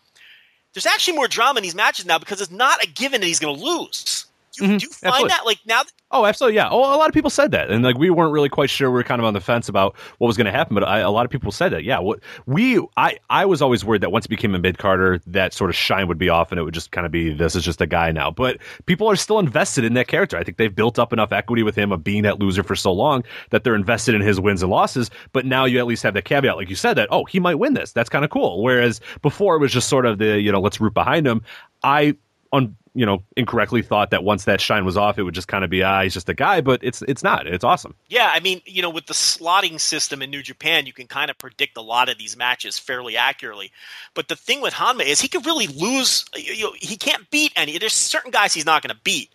[0.73, 3.39] There's actually more drama in these matches now because it's not a given that he's
[3.39, 4.25] going to lose.
[4.59, 4.65] Mm-hmm.
[4.67, 5.29] Do you, do you find absolutely.
[5.29, 5.83] that like now?
[5.83, 6.69] That, Oh, absolutely, yeah.
[6.71, 8.89] Oh, a lot of people said that, and like we weren't really quite sure.
[8.89, 10.99] We were kind of on the fence about what was going to happen, but I,
[10.99, 11.83] a lot of people said that.
[11.83, 15.21] Yeah, what we, I, I was always worried that once he became a mid Carter,
[15.27, 17.55] that sort of shine would be off, and it would just kind of be this
[17.55, 18.31] is just a guy now.
[18.31, 18.57] But
[18.87, 20.35] people are still invested in that character.
[20.35, 22.91] I think they've built up enough equity with him of being that loser for so
[22.91, 25.11] long that they're invested in his wins and losses.
[25.31, 27.55] But now you at least have the caveat, like you said, that oh, he might
[27.55, 27.91] win this.
[27.91, 28.63] That's kind of cool.
[28.63, 31.43] Whereas before it was just sort of the you know let's root behind him.
[31.83, 32.15] I
[32.51, 35.63] on you know incorrectly thought that once that shine was off, it would just kind
[35.63, 37.47] of be ah he's just a guy, but it's it's not.
[37.47, 37.95] It's awesome.
[38.07, 41.29] yeah, I mean, you know, with the slotting system in New Japan, you can kind
[41.29, 43.71] of predict a lot of these matches fairly accurately.
[44.13, 46.25] But the thing with Honma is he could really lose.
[46.35, 47.77] You know, he can't beat any.
[47.77, 49.29] There's certain guys he's not going to beat,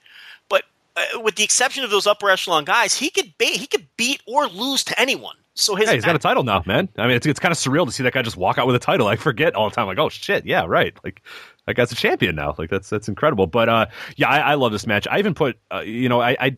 [0.49, 0.65] but
[0.97, 4.23] uh, with the exception of those upper echelon guys, he could be, he could beat
[4.27, 5.37] or lose to anyone.
[5.55, 6.89] So his Yeah, he's got a title now, man.
[6.99, 8.75] I mean, it's it's kind of surreal to see that guy just walk out with
[8.75, 9.07] a title.
[9.07, 10.97] I forget all the time, like, oh shit, yeah, right.
[11.05, 11.23] Like
[11.67, 12.55] that guy's a champion now.
[12.59, 13.47] Like that's that's incredible.
[13.47, 13.87] But uh,
[14.17, 15.07] yeah, I, I love this match.
[15.11, 16.37] I even put, uh, you know, I.
[16.41, 16.57] I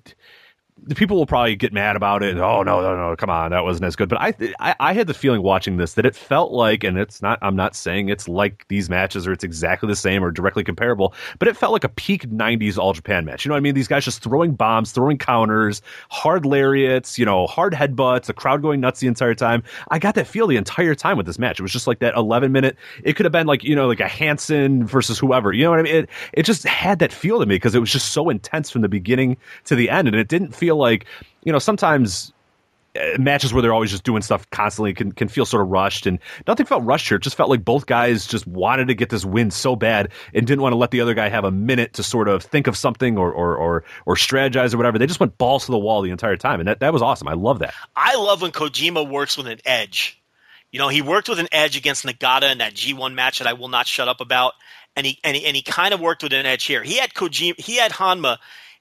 [0.83, 2.37] the people will probably get mad about it.
[2.37, 3.17] Oh no, no, no!
[3.17, 4.09] Come on, that wasn't as good.
[4.09, 7.23] But I, I, I had the feeling watching this that it felt like, and it's
[7.23, 7.39] not.
[7.41, 11.15] I'm not saying it's like these matches or it's exactly the same or directly comparable,
[11.39, 13.45] but it felt like a peak '90s All Japan match.
[13.45, 13.75] You know what I mean?
[13.75, 18.61] These guys just throwing bombs, throwing counters, hard lariats, you know, hard headbutts, the crowd
[18.61, 19.63] going nuts the entire time.
[19.91, 21.59] I got that feel the entire time with this match.
[21.59, 22.77] It was just like that 11 minute.
[23.03, 25.53] It could have been like you know, like a Hansen versus whoever.
[25.53, 25.97] You know what I mean?
[25.97, 28.83] It, it just had that feel to me because it was just so intense from
[28.83, 31.07] the beginning to the end, and it didn't feel like
[31.45, 32.33] you know sometimes
[32.97, 36.07] uh, matches where they're always just doing stuff constantly can can feel sort of rushed,
[36.07, 37.17] and nothing felt rushed here.
[37.17, 40.47] It just felt like both guys just wanted to get this win so bad and
[40.47, 42.77] didn't want to let the other guy have a minute to sort of think of
[42.77, 44.99] something or or or, or strategize or whatever.
[44.99, 47.29] They just went balls to the wall the entire time, and that that was awesome.
[47.29, 47.75] I love that.
[47.95, 50.21] I love when Kojima works with an edge.
[50.73, 53.53] You know, he worked with an edge against Nagata in that G1 match that I
[53.53, 54.55] will not shut up about,
[54.95, 56.83] and he and he, and he kind of worked with an edge here.
[56.83, 58.39] He had Kojima, he had Honma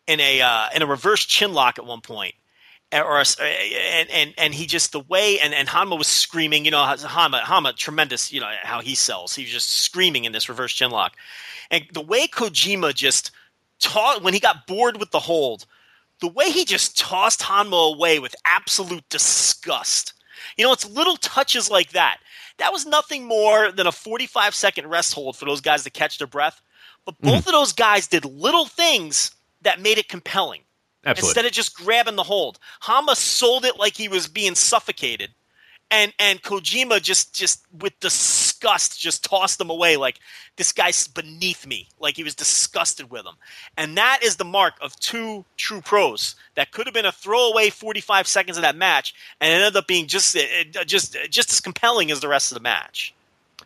[0.08, 2.36] in a uh, in a reverse chin lock at one point,
[2.94, 6.66] or a, and and and he just the way and and Honma was screaming.
[6.66, 8.32] You know, Honma Honma tremendous.
[8.32, 9.36] You know how he sells.
[9.36, 11.16] He was just screaming in this reverse chin lock,
[11.72, 13.32] and the way Kojima just
[13.80, 15.66] taught when he got bored with the hold,
[16.22, 20.14] the way he just tossed Honma away with absolute disgust.
[20.58, 22.18] You know, it's little touches like that.
[22.58, 26.18] That was nothing more than a 45 second rest hold for those guys to catch
[26.18, 26.62] their breath.
[27.06, 27.48] But both mm.
[27.48, 29.32] of those guys did little things
[29.66, 30.62] that made it compelling.
[31.06, 31.30] Absolutely.
[31.30, 32.58] Instead of just grabbing the hold.
[32.82, 35.32] Honma sold it like he was being suffocated.
[35.92, 40.18] And and Kojima just just with disgust just tossed them away like
[40.56, 41.88] this guy's beneath me.
[42.00, 43.36] Like he was disgusted with him.
[43.78, 46.36] And that is the mark of two true pros.
[46.56, 49.86] That could have been a throwaway 45 seconds of that match and it ended up
[49.86, 53.14] being just uh, just just as compelling as the rest of the match.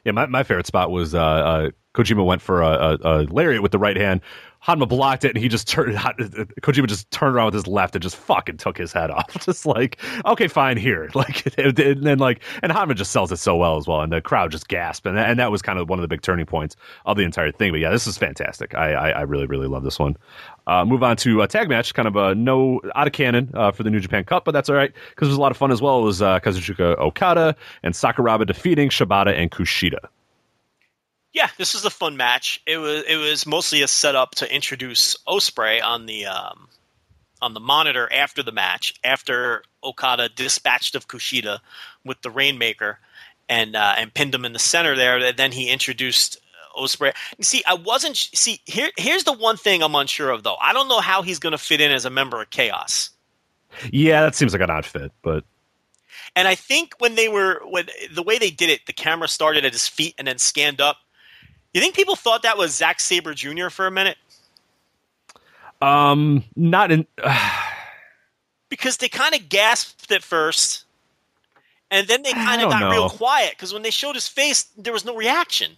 [0.03, 3.61] Yeah, my, my favorite spot was uh, uh, Kojima went for a, a, a lariat
[3.61, 4.21] with the right hand,
[4.65, 5.95] Honma blocked it, and he just turned.
[5.97, 9.45] Kojima just turned around with his left and just fucking took his head off.
[9.45, 11.09] Just like, okay, fine, here.
[11.19, 14.21] Like, and then like, and Honma just sells it so well as well, and the
[14.21, 16.77] crowd just gasped, and and that was kind of one of the big turning points
[17.05, 17.71] of the entire thing.
[17.73, 18.73] But yeah, this is fantastic.
[18.73, 20.15] I I, I really really love this one.
[20.65, 23.71] Uh, move on to a tag match, kind of a no out of canon uh,
[23.71, 25.57] for the New Japan Cup, but that's all right because it was a lot of
[25.57, 25.99] fun as well.
[25.99, 30.07] It was uh, Kazuchika Okada and Sakuraba defeating Shibata and Kushida.
[31.33, 32.61] Yeah, this was a fun match.
[32.65, 36.69] It was it was mostly a setup to introduce Ospreay on the um,
[37.41, 41.59] on the monitor after the match, after Okada dispatched of Kushida
[42.03, 42.99] with the Rainmaker
[43.47, 45.31] and uh, and pinned him in the center there.
[45.33, 46.39] Then he introduced
[46.75, 47.13] Ospreay.
[47.41, 48.89] See, I wasn't see here.
[48.97, 50.57] Here's the one thing I'm unsure of though.
[50.59, 53.11] I don't know how he's going to fit in as a member of Chaos.
[53.91, 55.43] Yeah, that seems like an odd fit, but
[56.35, 59.65] and I think when they were when the way they did it, the camera started
[59.65, 60.97] at his feet and then scanned up.
[61.73, 63.69] You think people thought that was Zack Sabre Jr.
[63.69, 64.17] for a minute?
[65.81, 67.05] Um, not in.
[67.21, 67.65] Uh...
[68.69, 70.85] because they kind of gasped at first,
[71.91, 72.91] and then they kind of got know.
[72.91, 75.71] real quiet because when they showed his face, there was no reaction.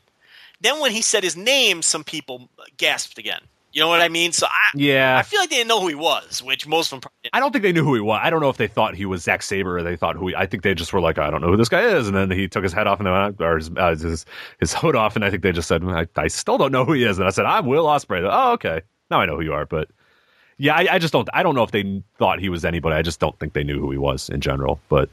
[0.61, 3.41] Then when he said his name, some people gasped again.
[3.73, 4.33] You know what I mean?
[4.33, 7.01] So I, yeah, I feel like they didn't know who he was, which most of
[7.01, 7.11] them.
[7.31, 8.19] I don't think they knew who he was.
[8.21, 10.27] I don't know if they thought he was Zack Sabre or they thought who.
[10.27, 12.15] He, I think they just were like, I don't know who this guy is, and
[12.15, 14.25] then he took his head off and then or his, uh, his,
[14.59, 16.93] his hood off, and I think they just said, I, I, still don't know who
[16.93, 18.27] he is, and I said, I'm Will Ospreay.
[18.29, 19.89] Oh, okay, now I know who you are, but
[20.57, 21.29] yeah, I, I just don't.
[21.33, 22.95] I don't know if they thought he was anybody.
[22.95, 25.09] I just don't think they knew who he was in general, but.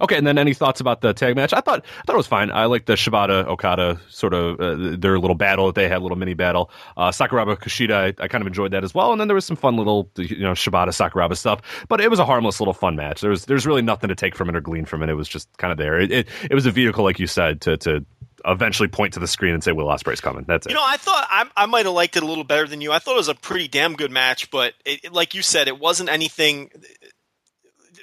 [0.00, 1.52] Okay, and then any thoughts about the tag match?
[1.52, 2.50] I thought I thought it was fine.
[2.50, 6.16] I like the Shibata Okada sort of uh, their little battle that they had, little
[6.16, 6.70] mini battle.
[6.96, 9.12] Uh, Sakuraba Kushida, I, I, kind of enjoyed that as well.
[9.12, 12.18] And then there was some fun little you know Shibata Sakuraba stuff, but it was
[12.18, 13.20] a harmless little fun match.
[13.20, 15.10] There was there's really nothing to take from it or glean from it.
[15.10, 16.00] It was just kind of there.
[16.00, 18.04] It it, it was a vehicle, like you said, to to
[18.44, 20.44] eventually point to the screen and say Will Ospreay's coming.
[20.46, 20.70] That's it.
[20.70, 22.92] You know, I thought I, I might have liked it a little better than you.
[22.92, 25.78] I thought it was a pretty damn good match, but it, like you said, it
[25.78, 26.70] wasn't anything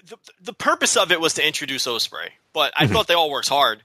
[0.09, 2.93] the, the purpose of it was to introduce Ospreay, but I mm-hmm.
[2.93, 3.83] thought they all worked hard.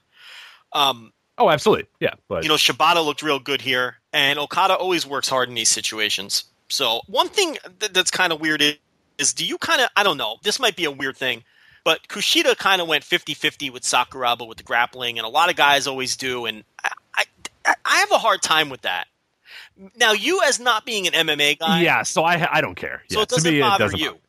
[0.73, 2.15] Um, oh, absolutely, yeah.
[2.27, 5.69] But you know, Shibata looked real good here, and Okada always works hard in these
[5.69, 6.45] situations.
[6.69, 8.75] So one thing th- that's kind of weird is,
[9.17, 11.43] is do you kind of I don't know this might be a weird thing,
[11.83, 15.55] but Kushida kind of went 50-50 with Sakuraba with the grappling, and a lot of
[15.55, 17.25] guys always do, and I,
[17.65, 19.07] I, I have a hard time with that.
[19.97, 23.03] Now, you as not being an MMA guy, yeah, so I I don't care.
[23.09, 24.11] So yeah, it doesn't me, bother it doesn't you.
[24.11, 24.19] Bother.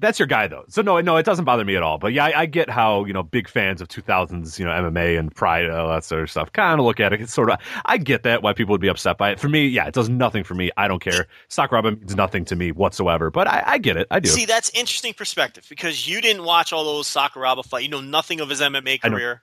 [0.00, 0.64] That's your guy though.
[0.68, 1.98] So no, no, it doesn't bother me at all.
[1.98, 5.18] But yeah, I, I get how you know big fans of 2000s, you know, MMA
[5.18, 6.52] and Pride, all that sort of stuff.
[6.52, 7.20] Kind of look at it.
[7.20, 7.58] It's sort of.
[7.84, 9.40] I get that why people would be upset by it.
[9.40, 10.70] For me, yeah, it does nothing for me.
[10.76, 11.26] I don't care.
[11.48, 13.30] Sakuraba means nothing to me whatsoever.
[13.30, 14.06] But I, I get it.
[14.10, 14.28] I do.
[14.28, 17.82] See, that's interesting perspective because you didn't watch all those Sakuraba fight.
[17.82, 19.42] You know nothing of his MMA career,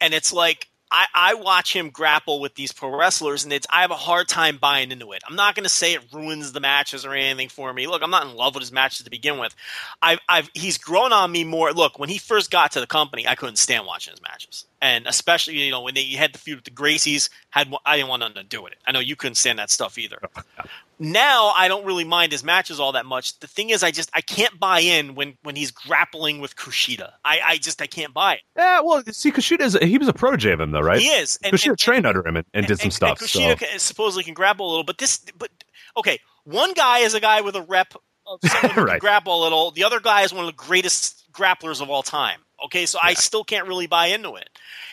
[0.00, 3.80] and it's like I, I watch him grapple with these pro wrestlers, and it's I
[3.80, 5.22] have a hard time buying into it.
[5.28, 7.86] I'm not going to say it ruins the matches or anything for me.
[7.86, 9.54] Look, I'm not in love with his matches to begin with.
[10.00, 11.72] I've, I've he's grown on me more.
[11.72, 15.06] Look, when he first got to the company, I couldn't stand watching his matches, and
[15.06, 18.20] especially you know when they had the feud with the Gracies, had I didn't want
[18.20, 18.78] nothing to do with it.
[18.86, 20.18] I know you couldn't stand that stuff either.
[20.98, 23.38] now I don't really mind his matches all that much.
[23.40, 27.12] The thing is, I just I can't buy in when when he's grappling with Kushida.
[27.24, 28.40] I, I just I can't buy it.
[28.56, 31.00] Yeah, well, see, Kushida is he was a protege of him though, right?
[31.00, 31.38] He is.
[31.42, 33.18] And, Kushida and, trained under him and, and, did some stuff.
[33.18, 33.78] Kushida so.
[33.78, 35.50] supposedly can grapple a little, but this, but
[35.96, 37.94] okay, one guy is a guy with a rep
[38.26, 39.00] of someone who can Right.
[39.00, 39.70] grapple a little.
[39.72, 42.40] The other guy is one of the greatest grapplers of all time.
[42.64, 44.48] Okay, so I still can't really buy into it.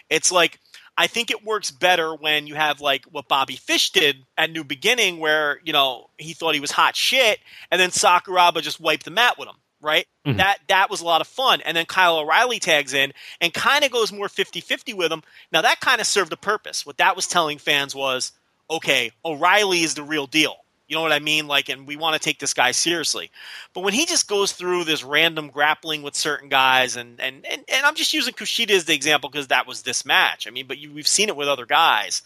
[0.10, 0.60] It's like
[0.98, 4.64] I think it works better when you have like what Bobby Fish did at New
[4.64, 7.40] Beginning, where you know he thought he was hot shit,
[7.72, 9.56] and then Sakuraba just wiped the mat with him.
[9.82, 10.38] Right, Mhm.
[10.38, 11.60] that that was a lot of fun.
[11.62, 13.12] And then Kyle O'Reilly tags in
[13.42, 15.24] and kind of goes more 50-50 with him.
[15.52, 16.86] Now that kind of served a purpose.
[16.86, 18.32] What that was telling fans was,
[18.70, 20.63] okay, O'Reilly is the real deal.
[20.94, 21.48] You know what I mean?
[21.48, 23.32] Like, and we want to take this guy seriously.
[23.74, 27.64] But when he just goes through this random grappling with certain guys, and and and,
[27.68, 30.46] and I'm just using Kushida as the example because that was this match.
[30.46, 32.22] I mean, but you, we've seen it with other guys,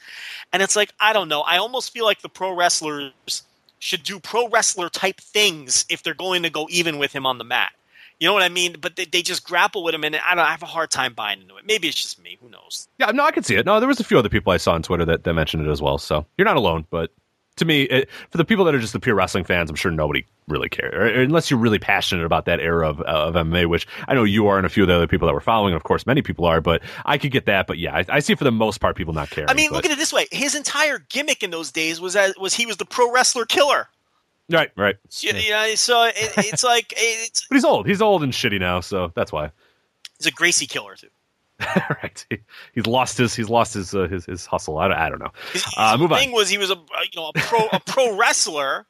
[0.52, 1.44] and it's like I don't know.
[1.44, 3.14] I almost feel like the pro wrestlers
[3.80, 7.38] should do pro wrestler type things if they're going to go even with him on
[7.38, 7.72] the mat.
[8.20, 8.76] You know what I mean?
[8.82, 10.44] But they, they just grapple with him, and I don't.
[10.44, 11.66] I have a hard time buying into it.
[11.66, 12.38] Maybe it's just me.
[12.42, 12.90] Who knows?
[12.98, 13.66] Yeah, no, I can see it.
[13.66, 15.72] No, there was a few other people I saw on Twitter that, that mentioned it
[15.72, 15.98] as well.
[15.98, 16.86] So you're not alone.
[16.90, 17.12] But
[17.58, 19.92] to me, it, for the people that are just the pure wrestling fans, I'm sure
[19.92, 24.14] nobody really cares, unless you're really passionate about that era of, of MMA, which I
[24.14, 25.74] know you are, and a few of the other people that were following.
[25.74, 26.62] Of course, many people are.
[26.62, 27.68] But I could get that.
[27.68, 29.50] But yeah, I, I see for the most part people not caring.
[29.50, 32.16] I mean, but, look at it this way: his entire gimmick in those days was
[32.16, 33.90] as, was he was the pro wrestler killer.
[34.50, 34.96] right, right.
[35.20, 37.88] You, you know, so it, it's like it's But he's old.
[37.88, 39.52] He's old and shitty now, so that's why.
[40.18, 41.08] he's a Gracie killer too.
[42.04, 42.26] right.
[42.30, 42.38] He,
[42.74, 44.78] he's lost his he's lost his uh, his his hustle.
[44.78, 45.32] I don't, I don't know.
[45.54, 46.20] His, Uh, his move on.
[46.20, 48.86] thing was he was a you know a pro a pro wrestler,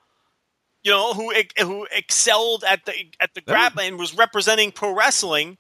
[0.84, 5.58] you know who who excelled at the at the grappling and was representing pro wrestling,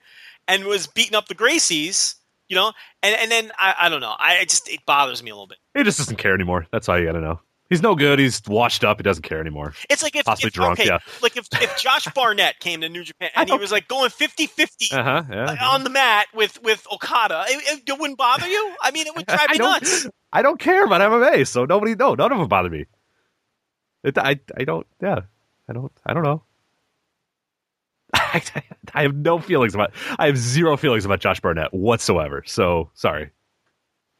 [0.47, 2.15] and was beating up the Gracies.
[2.49, 2.71] You know,
[3.03, 4.15] and and then I, I don't know.
[4.17, 5.57] I it just it bothers me a little bit.
[5.75, 6.65] He just doesn't care anymore.
[6.71, 7.39] That's all you got to know.
[7.69, 8.19] He's no good.
[8.19, 8.97] He's washed up.
[8.97, 9.73] He doesn't care anymore.
[9.89, 10.99] It's like if, Possibly if drunk, okay, yeah.
[11.21, 14.93] like if if Josh Barnett came to New Japan and he was like going 50-50
[14.93, 15.23] Uh huh.
[15.29, 15.57] Yeah.
[15.69, 18.73] on the mat with with Okada, it, it wouldn't bother you.
[18.81, 20.07] I mean, it would drive me nuts.
[20.31, 22.85] I don't care about MMA, so nobody, no, none of them bother me.
[24.03, 25.21] It, I, I don't, yeah,
[25.69, 26.43] I don't, I don't know.
[28.13, 28.41] I,
[28.93, 32.43] I have no feelings about, I have zero feelings about Josh Barnett whatsoever.
[32.45, 33.31] So sorry.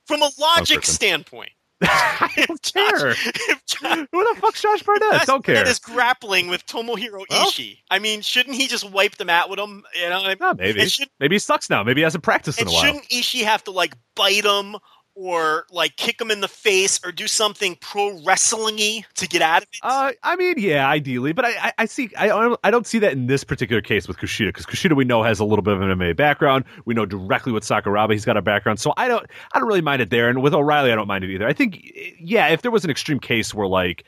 [0.05, 1.51] From a logic standpoint,
[1.84, 3.09] I don't care.
[3.09, 5.11] if Josh, Who the fuck's Josh Barnett?
[5.11, 5.55] Josh don't care.
[5.55, 7.49] Barnett is grappling with Tomohiro Well.
[7.51, 7.78] Ishii.
[7.91, 9.84] I mean, shouldn't he just wipe the mat with him?
[9.95, 10.88] You know, Yeah, maybe.
[10.88, 11.84] Should, maybe he sucks now.
[11.84, 12.84] Maybe he hasn't practiced in a while.
[12.84, 14.78] shouldn't Ishii have to like bite him
[15.18, 19.63] or like kick him in the face or do something pro wrestling-y to get out
[19.63, 19.80] of it?
[19.82, 23.13] Uh, I mean, yeah, ideally, but I, I, I see, I, I don't see that
[23.13, 25.82] in this particular case with Kushida because Kushida we know has a little bit of
[25.82, 26.65] an MMA background.
[26.86, 29.82] We know directly with Sakuraba he's got a background, so I don't, I don't really
[29.82, 30.30] mind it there.
[30.30, 31.47] And with O'Reilly, I don't mind it either.
[31.47, 34.03] I think, yeah, if there was an extreme case where like,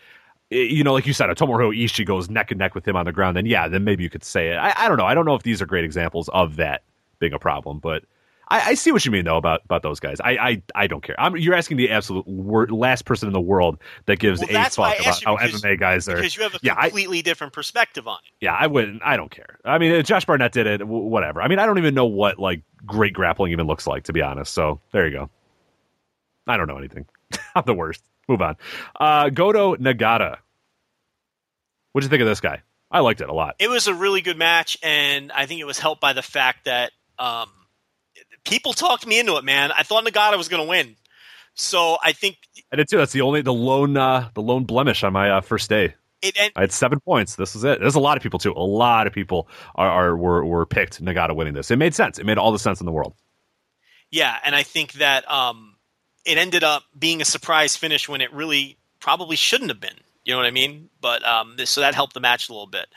[0.51, 2.95] eh, you know, like you said, a Tomohiro Ishii goes neck and neck with him
[2.95, 4.57] on the ground, then yeah, then maybe you could say it.
[4.57, 5.05] I, I don't know.
[5.05, 6.83] I don't know if these are great examples of that
[7.17, 8.03] being a problem, but.
[8.51, 10.19] I, I see what you mean though about, about those guys.
[10.19, 11.15] I, I, I don't care.
[11.19, 13.77] I'm, you're asking the absolute wor- last person in the world
[14.07, 16.15] that gives Well, a fuck I about how because- MMA guys are.
[16.15, 18.31] because you have a yeah, I- completely different perspective on it.
[18.43, 19.01] yeah, I wouldn't.
[19.03, 19.59] I don't care.
[19.63, 20.77] I mean, Josh Barnett did it.
[20.79, 21.41] W- whatever.
[21.41, 24.21] I mean, I don't even know what like great grappling even looks like, to be
[24.21, 24.53] honest.
[24.53, 25.29] So there you go.
[26.47, 27.05] I don't know anything.
[27.55, 28.03] I'm the worst.
[28.27, 28.55] Move on.
[28.99, 30.37] Uh, Goto Nagata.
[31.91, 32.61] What'd you think of this guy?
[32.91, 33.55] I liked it a lot.
[33.59, 36.65] It was a really good match, and I think it was helped by the fact
[36.65, 37.49] that um,
[38.45, 39.43] people talked me into it.
[39.43, 40.95] Man, I thought Nagata was going to win,
[41.53, 42.37] so I think
[42.71, 42.97] I did too.
[42.97, 45.95] That's the only the lone uh, the lone blemish on my uh, first day.
[46.21, 46.37] it.
[46.39, 47.35] And I had seven points.
[47.35, 47.79] This is it.
[47.79, 48.53] There's a lot of people too.
[48.53, 51.71] A lot of people are, are were were picked Nagata winning this.
[51.71, 52.19] It made sense.
[52.19, 53.15] It made all the sense in the world.
[54.11, 55.75] yeah, and I think that um,
[56.25, 59.97] it ended up being a surprise finish when it really probably shouldn't have been.
[60.25, 60.89] You know what I mean?
[61.01, 62.87] But um, this, so that helped the match a little bit.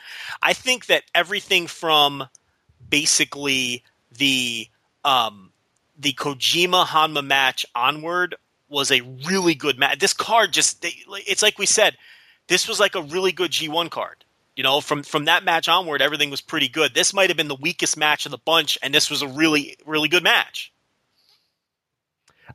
[0.41, 2.27] I think that everything from
[2.89, 4.67] basically the
[5.05, 5.51] um,
[5.97, 8.35] the Kojima Honma match onward
[8.69, 9.99] was a really good match.
[9.99, 10.93] This card just they,
[11.27, 11.97] it's like we said,
[12.47, 14.25] this was like a really good G1 card.
[14.55, 16.93] You know, from from that match onward, everything was pretty good.
[16.93, 19.77] This might have been the weakest match of the bunch, and this was a really
[19.85, 20.72] really good match.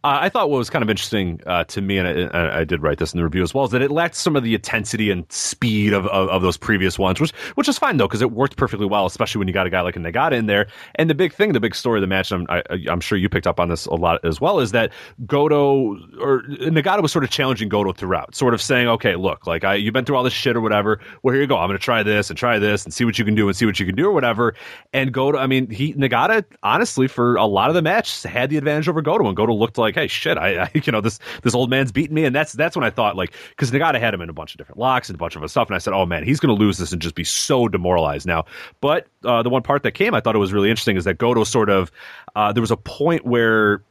[0.04, 2.82] Uh, I thought what was kind of interesting uh, to me, and I, I- did
[2.82, 5.10] write this in the review as well, is that it lacked some of the intensity
[5.10, 8.30] and speed of, of, of those previous ones, which which is fine though because it
[8.32, 10.66] worked perfectly well, especially when you got a guy like Nagata in there.
[10.96, 13.16] And the big thing, the big story of the match, and I'm, I, I'm sure
[13.16, 14.92] you picked up on this a lot as well, is that
[15.26, 19.64] Goto or Nagata was sort of challenging Goto throughout, sort of saying, "Okay, look, like
[19.64, 21.00] I, you've been through all this shit or whatever.
[21.22, 21.56] Well, here you go.
[21.56, 23.56] I'm going to try this and try this and see what you can do and
[23.56, 24.54] see what you can do or whatever."
[24.92, 28.58] And Goto, I mean, he Nagata honestly for a lot of the match had the
[28.58, 31.54] advantage over Goto, and Goto looked like, "Hey, shit, I, I you know this this
[31.54, 34.20] old man's beating me," and that's that's when I thought like because Nagata had him
[34.20, 35.92] in a bunch of different locks and a bunch of other stuff, and I said,
[35.92, 38.44] "Oh man, he's going to lose this and just be so demoralized now."
[38.80, 41.18] But uh, the one part that came, I thought it was really interesting, is that
[41.18, 41.90] Goto sort of
[42.36, 43.82] uh, there was a point where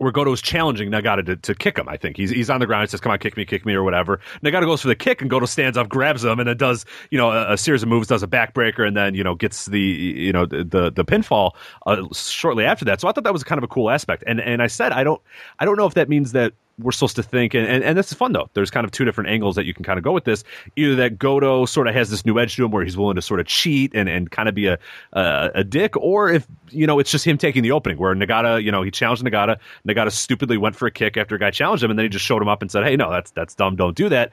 [0.00, 1.86] where Goto's challenging Nagata to, to kick him.
[1.86, 2.84] I think he's he's on the ground.
[2.84, 4.18] He says, "Come on, kick me, kick me," or whatever.
[4.42, 7.18] Nagata goes for the kick, and Goto stands up, grabs him, and then does you
[7.18, 9.78] know a, a series of moves, does a backbreaker, and then you know gets the
[9.78, 11.52] you know the the, the pinfall
[11.86, 13.00] uh, shortly after that.
[13.00, 14.24] So I thought that was kind of a cool aspect.
[14.26, 15.20] And and I said I don't
[15.58, 18.10] I don't know if that means that we're supposed to think, and, and, and this
[18.10, 18.48] is fun though.
[18.54, 20.44] There's kind of two different angles that you can kind of go with this.
[20.76, 23.22] Either that Goto sort of has this new edge to him where he's willing to
[23.22, 24.78] sort of cheat and, and kind of be a,
[25.12, 28.62] a, a dick, or if, you know, it's just him taking the opening where Nagata,
[28.62, 29.58] you know, he challenged Nagata.
[29.86, 32.24] Nagata stupidly went for a kick after a guy challenged him, and then he just
[32.24, 33.76] showed him up and said, hey, no, that's, that's dumb.
[33.76, 34.32] Don't do that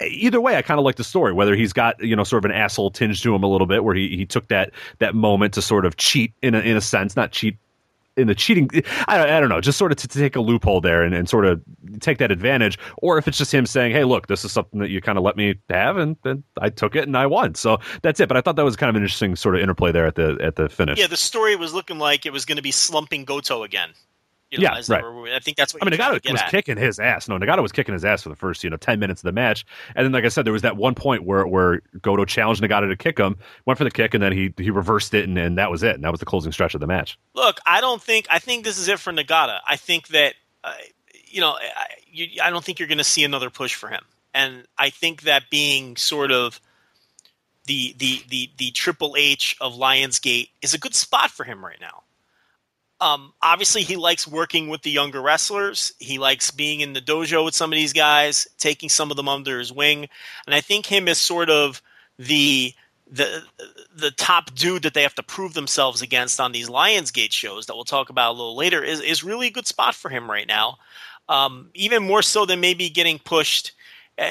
[0.00, 1.32] either way, I kind of like the story.
[1.32, 3.84] Whether he's got you know sort of an asshole tinge to him a little bit,
[3.84, 6.80] where he, he took that that moment to sort of cheat in a, in a
[6.80, 7.56] sense, not cheat
[8.16, 8.68] in the cheating
[9.08, 11.14] I don't, I don't know just sort of to, to take a loophole there and,
[11.14, 11.62] and sort of
[12.00, 12.78] take that advantage.
[12.98, 15.24] Or if it's just him saying hey look this is something that you kind of
[15.24, 17.54] let me have and then i took it and i won.
[17.54, 18.28] So that's it.
[18.28, 20.38] But i thought that was kind of an interesting sort of interplay there at the
[20.40, 20.98] at the finish.
[20.98, 23.90] Yeah, the story was looking like it was going to be slumping Goto again.
[24.52, 25.02] You know, Yeah, right.
[25.02, 26.50] were- I think that's what I mean, you're trying to Nagata was at.
[26.50, 27.26] kicking his ass.
[27.26, 29.32] No, Nagata was kicking his ass for the first, you know, ten minutes of the
[29.32, 29.64] match,
[29.96, 32.88] and then, like I said, there was that one point where where Goto challenged Nagata
[32.90, 35.56] to kick him, went for the kick, and then he he reversed it, and, and
[35.56, 35.94] that was it.
[35.94, 37.18] And that was the closing stretch of the match.
[37.34, 38.26] Look, I don't think.
[38.30, 39.60] I think this is it for Nagata.
[39.66, 40.74] I think that, uh,
[41.24, 44.02] you know, I, you, I don't think you're going to see another push for him.
[44.34, 46.60] And I think that being sort of
[47.66, 51.80] the the the the Triple H of Lionsgate is a good spot for him right
[51.80, 52.02] now.
[53.02, 55.92] Um, obviously, he likes working with the younger wrestlers.
[55.98, 59.28] He likes being in the dojo with some of these guys, taking some of them
[59.28, 60.08] under his wing.
[60.46, 61.82] And I think him as sort of
[62.16, 62.72] the
[63.10, 63.42] the
[63.92, 67.74] the top dude that they have to prove themselves against on these Lionsgate shows that
[67.74, 70.46] we'll talk about a little later is is really a good spot for him right
[70.46, 70.78] now.
[71.28, 73.72] Um, even more so than maybe getting pushed
[74.16, 74.30] uh,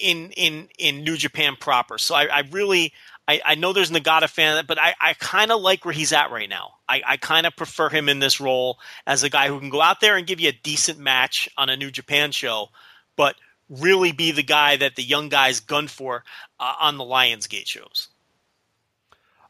[0.00, 1.98] in in in New Japan proper.
[1.98, 2.92] So I, I really
[3.28, 6.30] I, I know there's Nagata fan, but I, I kind of like where he's at
[6.30, 6.74] right now.
[6.88, 9.82] I, I kind of prefer him in this role as a guy who can go
[9.82, 12.68] out there and give you a decent match on a New Japan show,
[13.16, 13.34] but
[13.68, 16.22] really be the guy that the young guys gun for
[16.60, 18.08] uh, on the Lionsgate shows.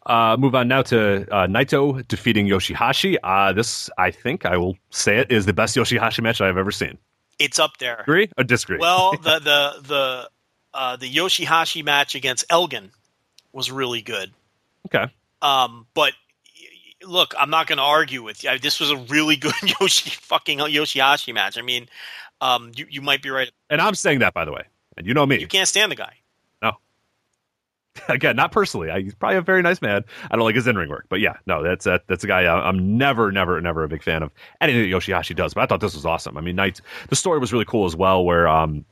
[0.06, 3.16] Uh, move on now to uh, Naito defeating Yoshihashi.
[3.22, 6.70] Uh, this, I think, I will say it, is the best Yoshihashi match I've ever
[6.70, 6.96] seen.
[7.38, 8.00] It's up there.
[8.00, 8.78] Agree or disagree?
[8.78, 10.30] Well, the the the
[10.72, 12.92] uh, the Yoshihashi match against Elgin
[13.56, 14.32] was really good.
[14.86, 15.10] okay.
[15.42, 16.12] Um, but
[17.02, 18.58] look, I'm not going to argue with you.
[18.58, 21.58] This was a really good Yoshi fucking Yoshihashi match.
[21.58, 21.88] I mean,
[22.40, 23.50] um, you you might be right.
[23.70, 24.62] And I'm saying that, by the way.
[24.96, 25.40] And you know me.
[25.40, 26.14] You can't stand the guy.
[26.62, 26.72] No.
[28.08, 28.90] Again, not personally.
[28.90, 30.04] I, he's probably a very nice man.
[30.30, 32.42] I don't like his in ring work, but yeah, no, that's a, that's a guy
[32.42, 34.30] I, I'm never, never, never a big fan of
[34.60, 35.54] anything that Yoshihashi does.
[35.54, 36.36] But I thought this was awesome.
[36.36, 38.84] I mean, Knight, the story was really cool as well, where um,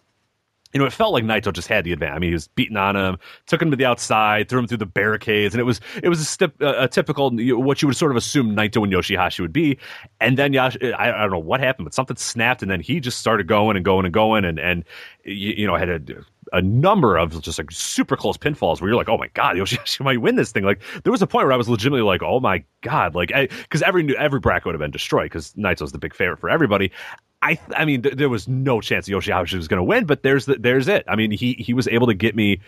[0.74, 2.16] you know, it felt like Naito just had the advantage.
[2.16, 3.16] I mean, he was beating on him,
[3.46, 6.20] took him to the outside, threw him through the barricades, and it was it was
[6.20, 9.78] a, stip, a, typical what you would sort of assume Naito and Yoshihashi would be.
[10.20, 12.98] And then Yash, I, I don't know what happened, but something snapped, and then he
[12.98, 14.84] just started going and going and going, and and
[15.24, 16.00] you, you know had a
[16.52, 20.04] a number of just like super close pinfalls where you're like, oh my god, Yoshihashi
[20.04, 20.64] might win this thing.
[20.64, 23.82] Like there was a point where I was legitimately like, oh my god, like because
[23.82, 26.90] every every bracket would have been destroyed because Naito's the big favorite for everybody.
[27.44, 30.46] I I mean, th- there was no chance Yoshihashi was going to win, but there's
[30.46, 31.04] the, there's it.
[31.06, 32.60] I mean, he he was able to get me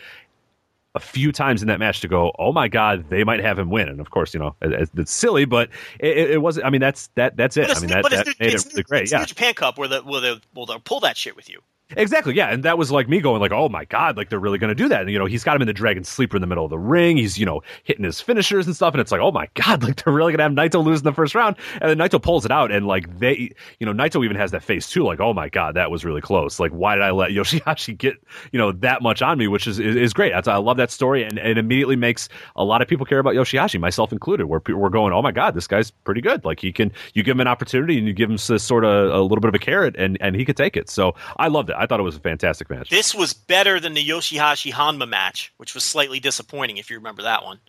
[0.95, 3.71] a few times in that match to go, oh my god, they might have him
[3.71, 3.89] win.
[3.89, 6.67] And of course, you know, it, it's silly, but it, it, wasn't.
[6.67, 7.71] I mean, that's that that's it.
[7.71, 9.03] I mean, that, that new, made it really great.
[9.05, 11.49] it's Yeah, New Japan Cup where the where they will they'll pull that shit with
[11.49, 11.61] you.
[11.91, 14.59] Exactly, yeah, and that was like me going like, "Oh my god, like they're really
[14.59, 16.41] going to do that." And you know, he's got him in the Dragon Sleeper in
[16.41, 17.17] the middle of the ring.
[17.17, 20.03] He's you know hitting his finishers and stuff, and it's like, "Oh my god, like
[20.03, 22.45] they're really going to have Naito lose in the first round." And then Naito pulls
[22.45, 25.33] it out, and like they, you know, Naito even has that face too, like, "Oh
[25.33, 28.15] my god, that was really close." Like, why did I let Yoshihashi get
[28.51, 29.47] you know that much on me?
[29.47, 30.33] Which is is, is great.
[30.33, 33.79] I love that story, and it immediately makes a lot of people care about Yoshihashi,
[33.79, 34.47] myself included.
[34.47, 37.23] Where people were going, "Oh my god, this guy's pretty good." Like he can, you
[37.23, 39.55] give him an opportunity, and you give him this sort of a little bit of
[39.55, 40.91] a carrot, and and he could take it.
[40.91, 41.76] So I loved it.
[41.77, 42.91] I thought it was a fantastic match.
[42.91, 47.23] This was better than the Yoshihashi Honma match, which was slightly disappointing if you remember
[47.23, 47.61] that one.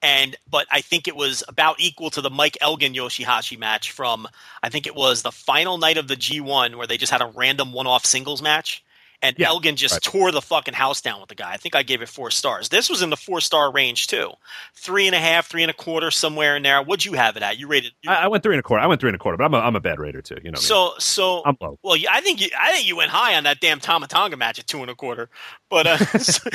[0.00, 4.28] And but I think it was about equal to the Mike Elgin Yoshihashi match from
[4.62, 7.32] I think it was the final night of the G1 where they just had a
[7.34, 8.84] random one-off singles match.
[9.20, 10.02] And Yeah, Elgin just right.
[10.02, 11.52] tore the fucking house down with the guy.
[11.52, 12.68] I think I gave it four stars.
[12.68, 14.30] This was in the four star range too,
[14.74, 16.80] three and a half, three and a quarter, somewhere in there.
[16.82, 17.58] What'd you have it at?
[17.58, 17.92] You rated.
[18.02, 18.82] You, I, I went three and a quarter.
[18.82, 20.36] I went three and a quarter, but I'm a, I'm a bad rater too.
[20.36, 20.56] You know.
[20.56, 20.66] what I mean?
[20.66, 21.78] so so I'm low.
[21.82, 24.60] well, I think you, I think you went high on that damn Tama Tonga match
[24.60, 25.30] at two and a quarter,
[25.68, 26.48] but uh, so,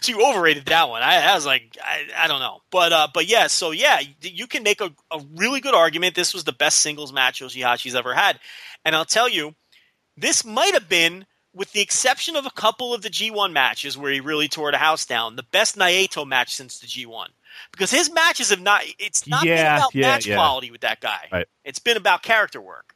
[0.00, 1.02] so you overrated that one.
[1.02, 4.48] I, I was like, I, I don't know, but uh, but yeah, so yeah, you
[4.48, 6.16] can make a, a really good argument.
[6.16, 8.40] This was the best singles match Yoshihashi's ever had,
[8.84, 9.54] and I'll tell you,
[10.16, 11.24] this might have been,
[11.54, 14.78] with the exception of a couple of the G1 matches where he really tore the
[14.78, 17.26] house down, the best Naito match since the G1.
[17.72, 18.82] because his matches have not.
[18.98, 20.36] It's not Yeah, been about yeah, match yeah.
[20.36, 21.28] quality with that guy.
[21.32, 21.46] Right.
[21.64, 22.94] It's been about character work.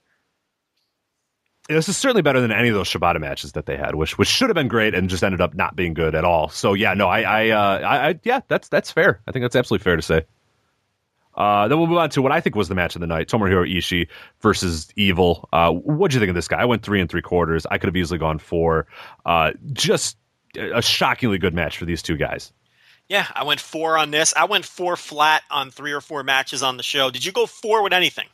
[1.69, 4.29] This is certainly better than any of those Shibata matches that they had, which which
[4.29, 6.51] should have been great and just ended up not being good at all.
[6.51, 9.23] So yeah, no, I, I, uh, I, I yeah, that's that's fair.
[9.27, 10.25] I think that's absolutely fair to say.
[11.37, 13.29] Uh, then we'll move on to what I think was the match of the night:
[13.29, 14.09] Tomohiro Ishii
[14.41, 15.49] versus Evil.
[15.53, 16.61] Uh, what'd you think of this guy?
[16.61, 17.67] I went three and three quarters.
[17.71, 18.87] I could have easily gone four.
[19.27, 20.17] Uh, just
[20.57, 22.53] a shockingly good match for these two guys.
[23.09, 24.33] Yeah, I went four on this.
[24.37, 27.11] I went four flat on three or four matches on the show.
[27.11, 28.27] Did you go four with anything?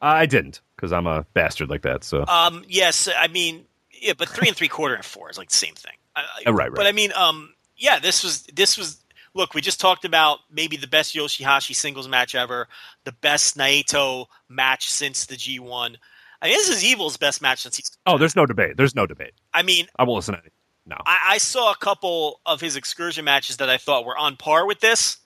[0.00, 2.04] Uh, I didn't because I'm a bastard like that.
[2.04, 5.48] So Um, yes, I mean, yeah, but three and three quarter and four is like
[5.48, 5.94] the same thing.
[6.14, 6.86] I- Uh, right, But.
[6.86, 9.02] I mean, um, yeah, this was this was.
[9.36, 12.68] Look, we just talked about maybe the best Yoshihashi singles match ever,
[13.04, 15.96] the best Naito match since the G1.
[16.40, 17.90] I mean, this is Evil's best match since he's.
[18.06, 18.76] oh, there's no debate.
[18.76, 19.32] There's no debate.
[19.52, 20.50] I mean, I won't listen to any.
[20.86, 24.36] No, I, I saw a couple of his excursion matches that I thought were on
[24.36, 25.18] par with this.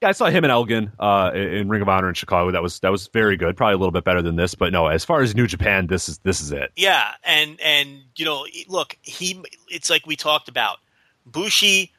[0.00, 2.50] Yeah, I saw him and Elgin uh, in Ring of Honor in Chicago.
[2.50, 3.56] That was that was very good.
[3.56, 4.88] Probably a little bit better than this, but no.
[4.88, 6.72] As far as New Japan, this is this is it.
[6.74, 10.78] Yeah, and and you know, look, he it's like we talked about
[11.26, 11.92] Bushi.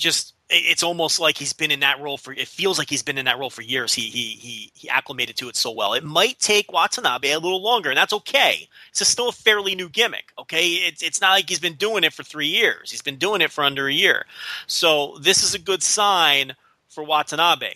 [0.00, 2.32] Just it's almost like he's been in that role for.
[2.32, 3.94] It feels like he's been in that role for years.
[3.94, 5.94] He he he he acclimated to it so well.
[5.94, 8.68] It might take Watanabe a little longer, and that's okay.
[8.90, 10.32] It's still a fairly new gimmick.
[10.38, 12.90] Okay, it's it's not like he's been doing it for three years.
[12.90, 14.26] He's been doing it for under a year.
[14.66, 16.56] So this is a good sign
[16.88, 17.74] for Watanabe.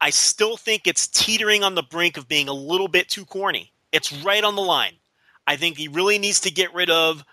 [0.00, 3.72] I still think it's teetering on the brink of being a little bit too corny.
[3.92, 4.94] It's right on the line.
[5.46, 7.24] I think he really needs to get rid of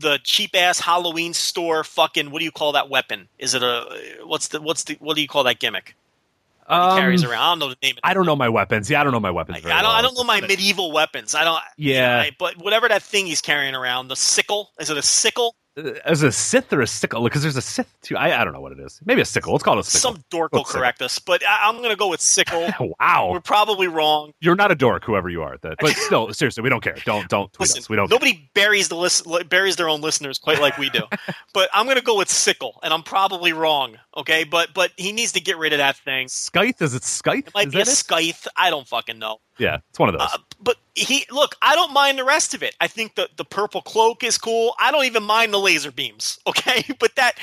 [0.00, 3.28] the cheap ass Halloween store fucking what do you call that weapon?
[3.38, 3.84] Is it a
[4.24, 5.94] what's the what's the what do you call that gimmick
[6.68, 7.40] he carries around?
[7.42, 7.98] I don't know the name of.
[8.04, 8.88] Um, I don't know my weapons.
[8.88, 9.56] Yeah, I don't know my weapons.
[9.56, 9.82] I, I don't.
[9.82, 9.90] well.
[9.92, 11.34] I don't know my medieval weapons.
[11.34, 11.60] I don't.
[11.76, 12.20] Yeah.
[12.20, 14.70] I- but whatever that thing he's carrying around, the sickle.
[14.78, 15.56] Is it a sickle?
[16.04, 17.22] As a Sith or a sickle?
[17.24, 18.16] Because there's a Sith too.
[18.16, 19.00] I, I don't know what it is.
[19.04, 19.52] Maybe a sickle.
[19.52, 20.12] Let's call it a sickle.
[20.14, 20.80] Some dork will Looks sickle.
[20.80, 22.68] correct us, but I, I'm going to go with sickle.
[23.00, 24.32] wow, We're probably wrong.
[24.40, 25.56] you're not a dork, whoever you are.
[25.62, 26.96] That, but still, seriously, we don't care.
[27.04, 27.88] Don't don't tweet Listen, us.
[27.88, 28.10] We don't.
[28.10, 31.02] nobody buries the list, buries their own listeners quite like we do.
[31.54, 33.96] but I'm going to go with sickle, and I'm probably wrong.
[34.16, 36.28] Okay, but but he needs to get rid of that thing.
[36.28, 36.82] Scythe?
[36.82, 37.48] Is it Scythe?
[37.48, 37.88] It might is be a it?
[37.88, 38.46] scythe.
[38.56, 39.38] I don't fucking know.
[39.60, 40.28] Yeah, it's one of those.
[40.32, 42.74] Uh, but he look, I don't mind the rest of it.
[42.80, 44.74] I think the the purple cloak is cool.
[44.80, 46.38] I don't even mind the laser beams.
[46.50, 47.38] Okay, but that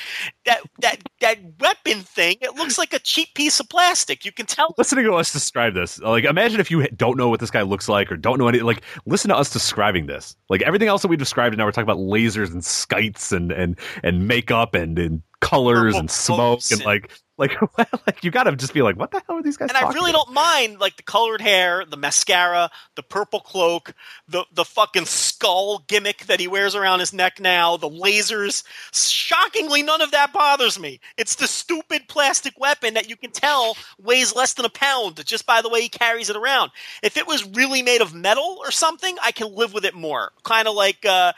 [0.45, 4.25] that that that weapon thing, it looks like a cheap piece of plastic.
[4.25, 4.75] You can tell.
[4.77, 7.87] listening to us describe this like imagine if you don't know what this guy looks
[7.87, 11.07] like or don't know any like listen to us describing this like everything else that
[11.07, 14.99] we described and now we're talking about lasers and skites and and and makeup and
[14.99, 17.51] and colors Purple and smoke and and- like like
[18.07, 20.11] like you gotta just be like what the hell are these guys And I really
[20.11, 20.25] about?
[20.25, 23.93] don't mind like the colored hair, the mascara, the purple cloak,
[24.27, 28.63] the the fucking skull gimmick that he wears around his neck now, the lasers.
[28.93, 30.99] Shockingly, none of that bothers me.
[31.17, 35.45] It's the stupid plastic weapon that you can tell weighs less than a pound just
[35.45, 36.71] by the way he carries it around.
[37.03, 40.31] If it was really made of metal or something, I can live with it more.
[40.43, 41.33] Kind of like uh,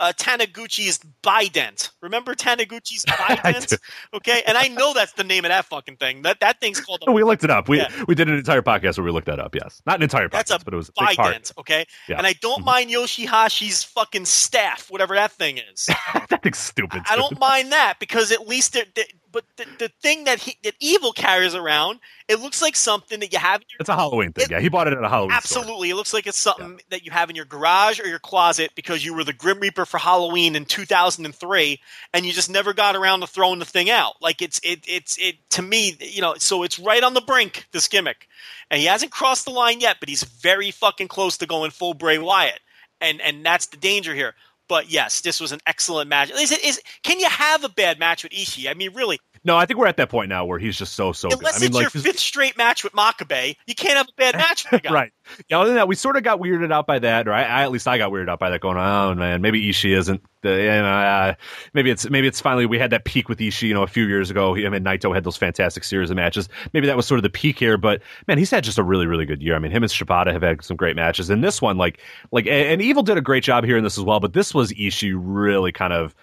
[0.00, 1.90] uh, Taniguchi's Bident.
[2.00, 3.78] Remember Taniguchi's Bident?
[4.14, 6.22] okay, and I know that's the name of that fucking thing.
[6.22, 7.04] That that thing's called.
[7.06, 8.04] a we looked it up we Yeah.
[8.08, 10.46] we did an entire podcast where we looked that up yes not an entire podcast
[10.48, 11.86] That's a but it was a big part Bident, okay?
[12.08, 12.18] Yeah.
[12.18, 12.64] And I don't Mhm.
[12.66, 15.86] mind Yoshihashi's fucking staff, whatever that thing is.
[16.30, 18.98] that thing's stupid I don't mind that because at least it-
[19.32, 23.32] but the, the thing that he that Evil carries around, it looks like something that
[23.32, 25.08] you have in your it's a Halloween thing It- yeah he bought it at a
[25.08, 25.60] Halloween store.
[25.62, 25.90] Absolutely.
[25.90, 29.04] It looks like it's something that you have in your garage or your closet because
[29.04, 31.80] you were the Grim Reaper for Halloween in 2003
[32.12, 34.14] and you just never got around to throwing the thing out.
[34.20, 37.66] Like it's it it's it to me, you know, so it's right on the brink
[37.72, 38.26] this gimmick.
[38.70, 41.94] And he hasn't crossed the line yet, but he's very fucking close to going full
[41.94, 42.60] Bray Wyatt.
[43.00, 44.34] And and that's the danger here.
[44.70, 46.30] But yes, this was an excellent match.
[46.30, 48.70] Is it is can you have a bad match with Ishii?
[48.70, 51.10] I mean, really, no I think we're at that point now where he's just so
[51.10, 53.96] so good unless I mean it's like your fifth straight match with Makabe, you can't
[53.96, 54.94] have a bad match with the guy.
[54.94, 55.12] right.
[55.48, 57.62] Yeah, other than that, we sort of got weirded out by that, or I, I
[57.64, 58.60] at least I got weirded out by that.
[58.60, 60.22] Going, oh man, maybe Ishii isn't.
[60.42, 61.34] The, know, uh,
[61.74, 64.06] maybe it's maybe it's finally we had that peak with Ishii, you know, a few
[64.06, 64.54] years ago.
[64.56, 66.48] I mean, Naito had those fantastic series of matches.
[66.72, 69.06] Maybe that was sort of the peak here, but man, he's had just a really
[69.06, 69.54] really good year.
[69.54, 72.00] I mean, him and Shibata have had some great matches, and this one, like
[72.32, 74.20] like, and and Evil did a great job here in this as well.
[74.20, 76.14] But this was Ishii really kind of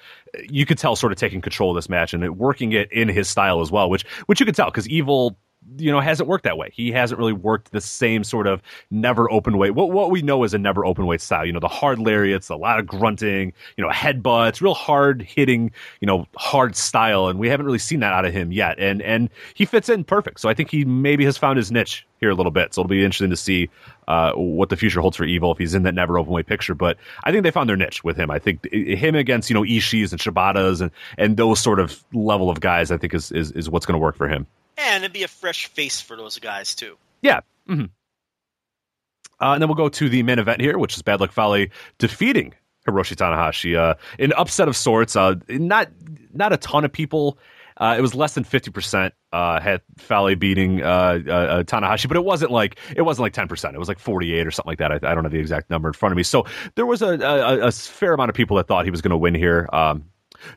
[0.49, 3.07] you could tell sort of taking control of this match and it, working it in
[3.07, 5.37] his style as well, which which you could tell because Evil
[5.77, 6.69] you know hasn't worked that way.
[6.73, 9.71] He hasn't really worked the same sort of never open weight.
[9.71, 11.45] What what we know is a never open weight style.
[11.45, 15.71] You know, the hard lariats, a lot of grunting, you know, headbutts, real hard hitting,
[15.99, 18.79] you know, hard style, and we haven't really seen that out of him yet.
[18.79, 20.39] And and he fits in perfect.
[20.39, 22.73] So I think he maybe has found his niche here a little bit.
[22.73, 23.69] So it'll be interesting to see
[24.07, 26.73] uh, what the future holds for Evil if he's in that never open weight picture.
[26.73, 28.31] But I think they found their niche with him.
[28.31, 32.49] I think him against you know Ishis and Shibatas and and those sort of level
[32.49, 34.47] of guys, I think is is, is what's going to work for him.
[34.77, 36.97] And it'd be a fresh face for those guys too.
[37.21, 37.41] Yeah.
[37.67, 37.85] Mm-hmm.
[39.39, 41.67] Uh, and then we'll go to the main event here, which is Bad Luck Fale
[41.99, 42.53] defeating
[42.87, 43.77] Hiroshi Tanahashi.
[43.77, 45.15] Uh, an upset of sorts.
[45.15, 45.89] Uh, not
[46.33, 47.37] not a ton of people.
[47.77, 51.19] Uh, it was less than fifty percent uh, had Fale beating uh,
[51.67, 53.75] Tanahashi, but it wasn't like it wasn't like ten percent.
[53.75, 54.91] It was like forty eight or something like that.
[54.91, 56.23] I, I, don't have the exact number in front of me.
[56.23, 59.11] So there was a, a, a fair amount of people that thought he was going
[59.11, 59.69] to win here.
[59.71, 60.05] Um,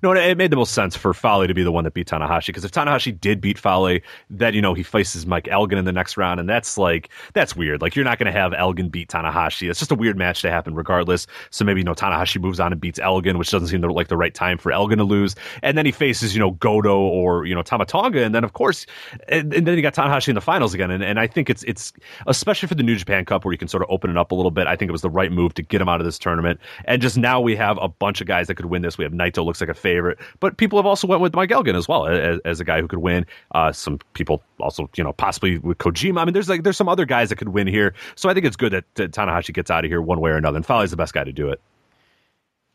[0.03, 2.49] no, it made the most sense for Fale to be the one that beat Tanahashi
[2.49, 5.93] because if Tanahashi did beat Fale, then you know he faces Mike Elgin in the
[5.93, 7.81] next round, and that's like that's weird.
[7.83, 9.71] Like you're not going to have Elgin beat Tanahashi.
[9.71, 11.27] It's just a weird match to happen regardless.
[11.51, 14.17] So maybe you know Tanahashi moves on and beats Elgin, which doesn't seem like the
[14.17, 17.55] right time for Elgin to lose, and then he faces you know Goto or you
[17.55, 18.87] know Tama Tonga, and then of course,
[19.29, 21.63] and, and then you got Tanahashi in the finals again, and, and I think it's
[21.65, 21.93] it's
[22.27, 24.35] especially for the New Japan Cup where you can sort of open it up a
[24.35, 24.67] little bit.
[24.67, 27.01] I think it was the right move to get him out of this tournament, and
[27.01, 28.99] just now we have a bunch of guys that could win this.
[28.99, 31.77] We have Naito looks like a favorite, but people have also went with Mike Elgin
[31.77, 33.25] as well as, as a guy who could win.
[33.55, 36.21] Uh, some people also, you know, possibly with Kojima.
[36.21, 37.95] I mean, there's like there's some other guys that could win here.
[38.17, 40.37] So I think it's good that, that Tanahashi gets out of here one way or
[40.37, 40.57] another.
[40.57, 41.61] And Fale's the best guy to do it.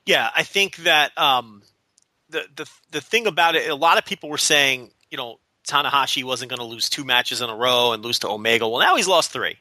[0.06, 1.64] Yeah, I think that um,
[2.30, 6.24] the the the thing about it, a lot of people were saying, you know, Tanahashi
[6.24, 8.68] wasn't going to lose two matches in a row and lose to Omega.
[8.68, 9.58] Well, now he's lost three.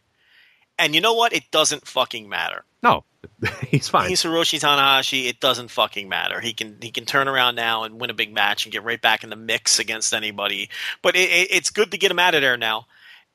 [0.78, 1.32] And you know what?
[1.32, 2.64] It doesn't fucking matter.
[2.82, 3.04] No,
[3.68, 4.08] he's fine.
[4.08, 5.28] He's Hiroshi Tanahashi.
[5.28, 6.40] It doesn't fucking matter.
[6.40, 9.00] He can he can turn around now and win a big match and get right
[9.00, 10.70] back in the mix against anybody.
[11.02, 12.86] But it, it, it's good to get him out of there now.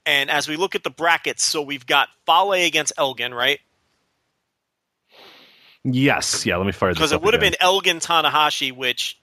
[0.05, 3.59] And as we look at the brackets, so we've got Fale against Elgin, right?
[5.83, 6.57] Yes, yeah.
[6.57, 9.18] Let me fire this because it would have been Elgin Tanahashi, which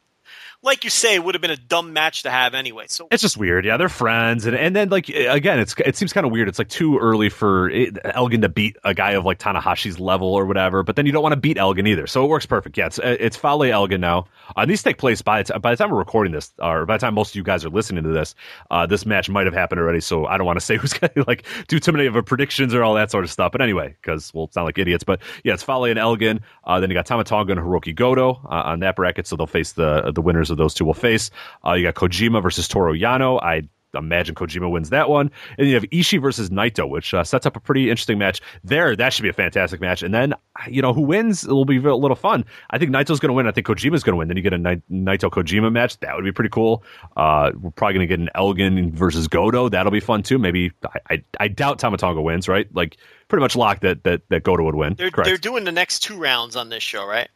[0.63, 2.87] like you say, it would have been a dumb match to have anyway.
[2.89, 3.65] So it's just weird.
[3.65, 6.49] Yeah, they're friends, and and then like again, it's it seems kind of weird.
[6.49, 7.71] It's like too early for
[8.05, 10.83] Elgin to beat a guy of like Tanahashi's level or whatever.
[10.83, 12.77] But then you don't want to beat Elgin either, so it works perfect.
[12.77, 14.27] Yeah, it's it's Fale Elgin now.
[14.57, 17.15] Uh, these take place by by the time we're recording this, or by the time
[17.15, 18.35] most of you guys are listening to this,
[18.71, 20.01] uh, this match might have happened already.
[20.01, 22.23] So I don't want to say who's going to like do too many of a
[22.23, 23.53] predictions or all that sort of stuff.
[23.53, 25.05] But anyway, because we'll sound like idiots.
[25.05, 26.41] But yeah, it's Fale and Elgin.
[26.65, 29.47] Uh, then you got Tama Tonga and Hiroki Goto uh, on that bracket, so they'll
[29.47, 31.30] face the the winners of those two will face.
[31.64, 33.42] Uh, you got Kojima versus Toru Yano.
[33.42, 35.30] I imagine Kojima wins that one.
[35.59, 38.94] And you have Ishii versus Naito, which uh, sets up a pretty interesting match there.
[38.94, 40.03] That should be a fantastic match.
[40.03, 40.34] And then,
[40.68, 41.44] you know, who wins?
[41.44, 42.44] It'll be a little fun.
[42.70, 43.47] I think Naito's going to win.
[43.47, 44.28] I think Kojima's going to win.
[44.28, 45.99] Then you get a Naito Kojima match.
[46.01, 46.84] That would be pretty cool.
[47.16, 49.68] Uh, we're probably going to get an Elgin versus Goto.
[49.68, 50.38] That'll be fun too.
[50.38, 52.72] Maybe I, I, I doubt Tama Tonga wins, right?
[52.74, 52.97] Like
[53.28, 54.94] pretty much locked that that that Goto would win.
[54.94, 57.28] They're, they're doing the next two rounds on this show, right?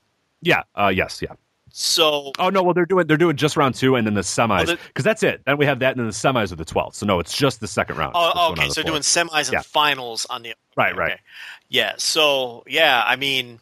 [0.43, 0.63] Yeah.
[0.75, 1.21] Uh, yes.
[1.23, 1.33] Yeah.
[1.73, 4.67] So oh no, well they're doing they're doing just round two and then the semis
[4.67, 5.43] because oh, that's it.
[5.47, 6.97] Then we have that and then the semis of the twelfth.
[6.97, 8.13] So no, it's just the second round.
[8.15, 8.69] Oh, okay.
[8.69, 9.63] So they're doing semis and yeah.
[9.63, 11.13] finals on the right, right.
[11.13, 11.21] Okay.
[11.69, 11.95] Yeah.
[11.99, 13.61] So yeah, I mean,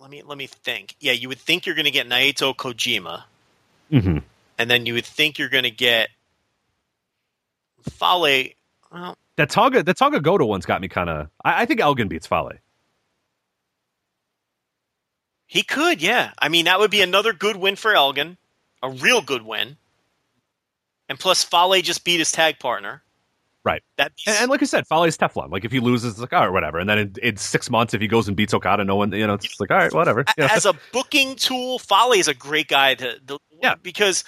[0.00, 0.94] let me let me think.
[1.00, 3.24] Yeah, you would think you're going to get Naito Kojima,
[3.90, 4.18] mm-hmm.
[4.58, 6.08] and then you would think you're going to get
[7.90, 8.48] Fale.
[8.92, 11.28] Well, that Tonga that Tonga Goto one's got me kind of.
[11.44, 12.52] I, I think Elgin beats Fale.
[15.46, 16.32] He could, yeah.
[16.38, 18.36] I mean, that would be another good win for Elgin,
[18.82, 19.76] a real good win.
[21.08, 23.02] And plus, Fale just beat his tag partner.
[23.66, 23.82] Right.
[23.96, 25.50] That and, and, like I said, Fale's Teflon.
[25.50, 26.78] Like if he loses, it's like all right, whatever.
[26.78, 29.26] And then in, in, six months, if he goes and beats Okada, no one, you
[29.26, 30.24] know, it's like all right, whatever.
[30.38, 30.50] You know?
[30.52, 34.22] As a booking tool, Fale is a great guy to, to yeah because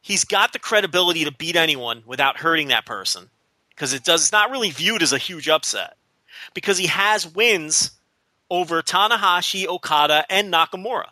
[0.00, 3.28] he's got the credibility to beat anyone without hurting that person
[3.68, 5.98] because it does it's not really viewed as a huge upset
[6.54, 7.90] because he has wins
[8.50, 11.08] over Tanahashi, Okada, and Nakamura.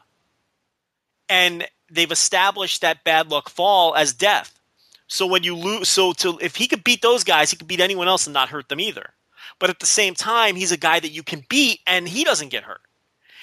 [1.28, 4.59] And they've established that bad luck fall as death.
[5.07, 7.80] So when you lose, so to if he could beat those guys, he could beat
[7.80, 9.11] anyone else and not hurt them either.
[9.59, 12.51] But at the same time, he's a guy that you can beat and he doesn't
[12.51, 12.80] get hurt.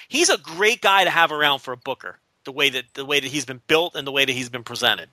[0.08, 2.18] He's a great guy to have around for a booker.
[2.44, 4.62] The way that the way that he's been built and the way that he's been
[4.62, 5.08] presented.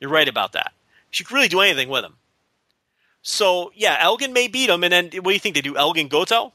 [0.00, 0.74] You're right about that.
[1.14, 2.16] You could really do anything with him.
[3.22, 5.76] So yeah, Elgin may beat him, and then what do you think they do?
[5.76, 6.52] Elgin Goto?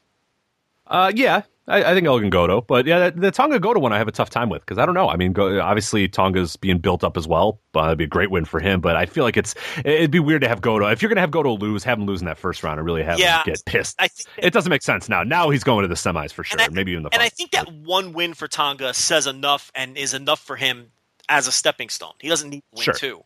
[0.86, 3.98] Uh, yeah, I, I think Elgin Goto, but yeah, the, the Tonga Goto one I
[3.98, 5.10] have a tough time with because I don't know.
[5.10, 8.32] I mean, go, obviously Tonga's being built up as well, but it'd be a great
[8.32, 8.82] win for him.
[8.82, 9.56] But I feel like it's
[9.86, 12.22] it'd be weird to have Goto if you're gonna have Goto lose, have him lose
[12.22, 13.96] in that first round, and really have yeah, him get pissed.
[14.00, 15.24] I that, it doesn't make sense now.
[15.24, 17.14] Now he's going to the semis for sure, I, maybe even the.
[17.14, 20.92] And I think that one win for Tonga says enough and is enough for him
[21.30, 22.14] as a stepping stone.
[22.20, 22.94] He doesn't need to win sure.
[22.96, 23.24] two.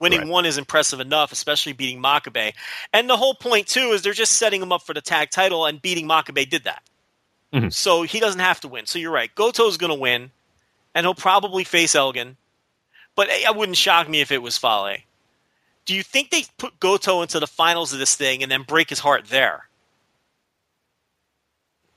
[0.00, 0.28] Winning Right.
[0.28, 2.52] one is impressive enough, especially beating Makabe.
[2.92, 5.66] And the whole point too is they're just setting him up for the tag title,
[5.66, 6.82] and beating Makabe did that.
[7.54, 7.72] Mhm.
[7.72, 8.86] So he doesn't have to win.
[8.86, 9.34] So you're right.
[9.34, 10.30] Goto's going to win,
[10.94, 12.36] and he'll probably face Elgin.
[13.14, 14.96] But it wouldn't shock me if it was Fale.
[15.84, 18.90] Do you think they put Goto into the finals of this thing and then break
[18.90, 19.68] his heart there?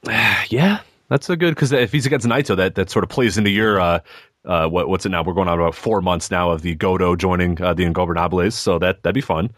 [0.50, 3.50] yeah, that's a good because if he's against Naito, that that sort of plays into
[3.50, 4.00] your uh,
[4.46, 5.24] uh, what, what's it now?
[5.24, 8.78] We're going on about four months now of the Goto joining uh, the Ingobernables, so
[8.78, 9.50] that that'd be fun.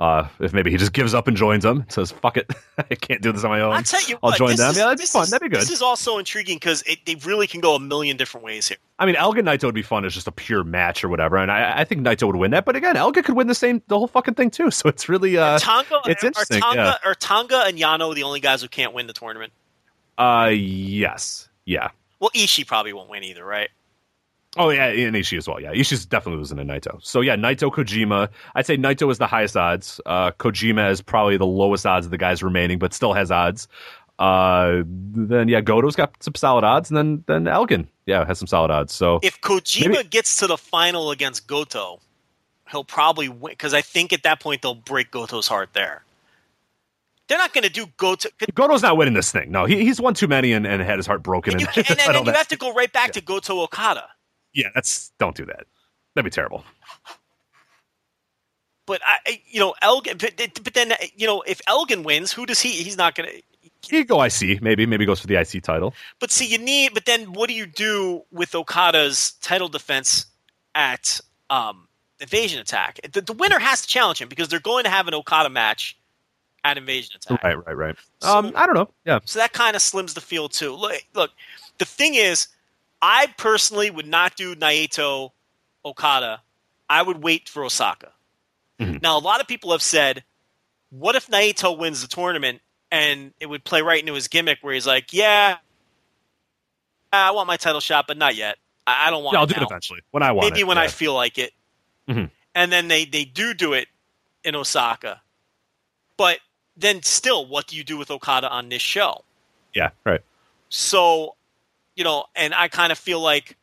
[0.00, 3.20] Uh, if maybe he just gives up and joins them, says "fuck it, I can't
[3.20, 4.70] do this on my own." I'll tell you I'll what, join them.
[4.70, 5.24] is- yeah, that'd be fun.
[5.24, 5.60] is- that'd be good.
[5.60, 8.78] This is also intriguing because they really can go a million different ways here.
[8.98, 11.52] I mean, Elgin Naito would be fun as just a pure match or whatever, and
[11.52, 12.64] I, I think Naito would win that.
[12.64, 14.70] But again, Elgin could win the same, the whole fucking thing too.
[14.80, 17.08] So it's really, uh, Tonga, it's are, interesting, Tonga, yeah.
[17.08, 19.52] are Tonga and Yano the only guys who can't win the tournament?
[20.16, 21.90] uh, yes, yeah.
[22.20, 23.68] Well, Ishii probably won't win either, right?
[24.56, 25.60] Oh yeah, and Ishii as well.
[25.60, 26.98] Yeah, Ishii's definitely losing to Naito.
[27.04, 28.28] So yeah, Naito Kojima.
[28.56, 30.00] I'd say Naito is the highest odds.
[30.06, 33.68] Uh, Kojima is probably the lowest odds of the guys remaining, but still has odds.
[34.18, 38.48] Uh, then yeah, Goto's got some solid odds, and then then Elgin, yeah, has some
[38.48, 38.92] solid odds.
[38.92, 42.00] So If Kojima Maybe- gets to the final against Goto,
[42.70, 46.02] he'll probably win because I think at that point they'll break Goto's heart there.
[47.28, 48.28] They're not going to do Goto.
[48.54, 49.52] Goto's not winning this thing.
[49.52, 51.52] No, he, he's won too many and, and had his heart broken.
[51.54, 54.08] And, And, and, then- and don't you have to go right back to Goto Okada.
[54.52, 55.66] Yeah, that's don't do that.
[56.14, 56.64] That'd be terrible.
[58.86, 60.18] But I, you know, Elgin.
[60.18, 62.70] But, but then, you know, if Elgin wins, who does he?
[62.70, 63.42] He's not going to.
[63.82, 64.84] He could go IC, maybe.
[64.84, 65.94] Maybe goes for the IC title.
[66.18, 66.92] But see, you need.
[66.94, 70.26] But then, what do you do with Okada's title defense
[70.74, 71.20] at
[71.50, 71.86] um,
[72.20, 73.00] Invasion Attack?
[73.12, 75.96] The, the winner has to challenge him because they're going to have an Okada match
[76.64, 77.42] at Invasion Attack.
[77.44, 77.96] Right, right, right.
[78.20, 78.90] So- um, I don't know.
[79.04, 80.74] Yeah, So that kind of slims the field too.
[80.74, 81.30] Look, look,
[81.78, 82.48] the thing is,
[83.02, 85.30] I personally would not do Naito
[85.84, 86.42] Okada.
[86.88, 88.12] I would wait for Osaka.
[88.80, 89.00] Mhm.
[89.02, 90.24] Now, a lot of people have said,
[90.90, 92.60] what if Naito wins the tournament
[92.90, 95.58] and it would play right into his gimmick where he's like, yeah,
[97.12, 98.58] I want my title shot, but not yet.
[98.86, 100.66] I I don't want yeah, I'll do it eventually when I want Maybe it.
[100.66, 100.84] when yeah.
[100.84, 101.52] I feel like it.
[102.08, 102.30] Mhm.
[102.54, 103.88] And then they, they do do it
[104.44, 105.20] in Osaka.
[106.16, 106.40] But
[106.76, 109.24] then still, what do you do with Okada on this show?
[109.74, 110.20] yeah, right.
[110.68, 111.36] So,
[112.00, 113.58] you know, and I kind of feel like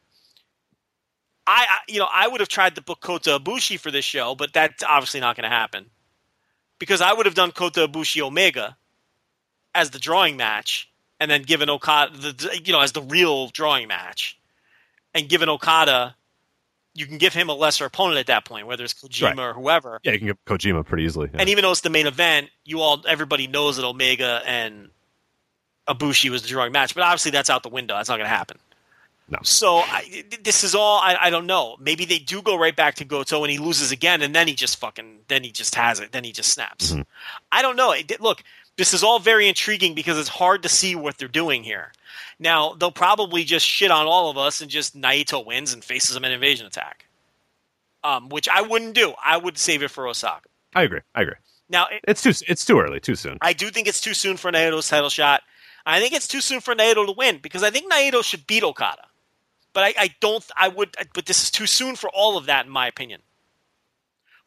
[1.47, 4.35] I, I, you know, I would have tried to book Kota Ibushi for this show,
[4.35, 5.88] but that's obviously not going to happen
[6.77, 8.77] because I would have done Kota Ibushi Omega
[9.73, 10.88] as the drawing match,
[11.19, 14.39] and then given Okada, the, you know, as the real drawing match,
[15.15, 16.15] and given Okada,
[16.93, 19.39] you can give him a lesser opponent at that point, whether it's Kojima Right.
[19.39, 19.99] or whoever.
[20.03, 21.30] Yeah, you can get Kojima pretty easily.
[21.34, 21.39] yeah.
[21.39, 24.89] And even though it's the main event, you all everybody knows that Omega and
[25.88, 27.95] Ibushi was the drawing match, but obviously that's out the window.
[27.95, 28.57] That's not going to happen.
[29.30, 29.39] No.
[29.43, 31.76] So I, this is all I, I don't know.
[31.81, 34.53] Maybe they do go right back to Goto and he loses again, and then he
[34.55, 36.14] just fucking then he just has it.
[36.14, 36.93] Then he just snaps.
[36.93, 37.05] Mhm.
[37.51, 37.91] I don't know.
[37.91, 38.41] It, look,
[38.77, 41.91] this is all very intriguing because it's hard to see what they're doing here.
[42.39, 46.15] Now they'll probably just shit on all of us and just Naito wins and faces
[46.15, 47.05] him in invasion attack,
[48.05, 49.14] um, which I wouldn't do.
[49.22, 50.47] I would save it for Osaka.
[50.73, 51.01] I agree.
[51.15, 51.35] I agree.
[51.69, 52.31] Now it, It's too.
[52.47, 53.01] It's too early.
[53.01, 53.38] Too soon.
[53.41, 55.41] I do think it's too soon for Naito's title shot.
[55.88, 58.64] I think it's too soon for Naito to win because I think Naito should beat
[58.64, 59.03] Okada.
[59.73, 60.43] But I, I don't.
[60.57, 60.95] I would.
[61.14, 63.22] But this is too soon for all of that, in my opinion.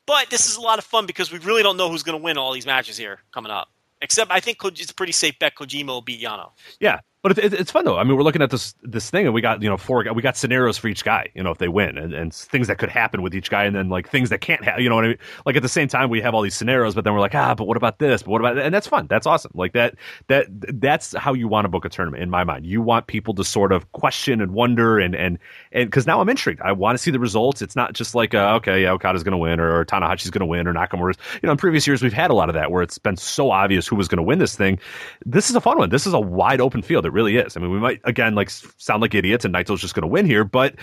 [0.06, 2.22] But this is a lot of fun because we really don't know who's going to
[2.22, 3.68] win all these matches here coming up.
[4.02, 6.50] Except I think it's a pretty safe bet Kojima will beat Yano.
[6.80, 7.98] Yeah, but it, it, it's fun though.
[7.98, 10.04] I mean, we're looking at this this thing, and we got you know four.
[10.14, 11.28] We got scenarios for each guy.
[11.34, 13.76] You know, if they win, and, and things that could happen with each guy, and
[13.76, 14.82] then like things that can't happen.
[14.82, 15.18] You know what I mean?
[15.44, 17.54] Like at the same time, we have all these scenarios, but then we're like, ah,
[17.54, 18.22] but what about this?
[18.22, 18.58] But what about?
[18.58, 19.06] And that's fun.
[19.08, 19.52] That's awesome.
[19.54, 19.96] Like that.
[20.28, 20.46] That
[20.80, 22.66] that's how you want to book a tournament in my mind.
[22.66, 25.38] You want people to sort of question and wonder, and and
[25.72, 26.60] and because now I'm intrigued.
[26.62, 27.60] I want to see the results.
[27.60, 30.40] It's not just like, uh, okay, yeah, Okada's going to win, or, or Tanahashi's going
[30.40, 31.18] to win, or Nakamura's.
[31.42, 33.50] You know, in previous years we've had a lot of that where it's been so
[33.50, 34.78] obvious who was going to win this thing.
[35.26, 35.90] This is a fun one.
[35.90, 37.09] This is a wide open field.
[37.10, 37.56] It really is.
[37.56, 40.26] I mean, we might again like sound like idiots, and Naito's just going to win
[40.26, 40.76] here, but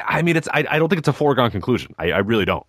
[0.00, 1.94] I mean, it's I, I don't think it's a foregone conclusion.
[1.98, 2.66] I, I really don't.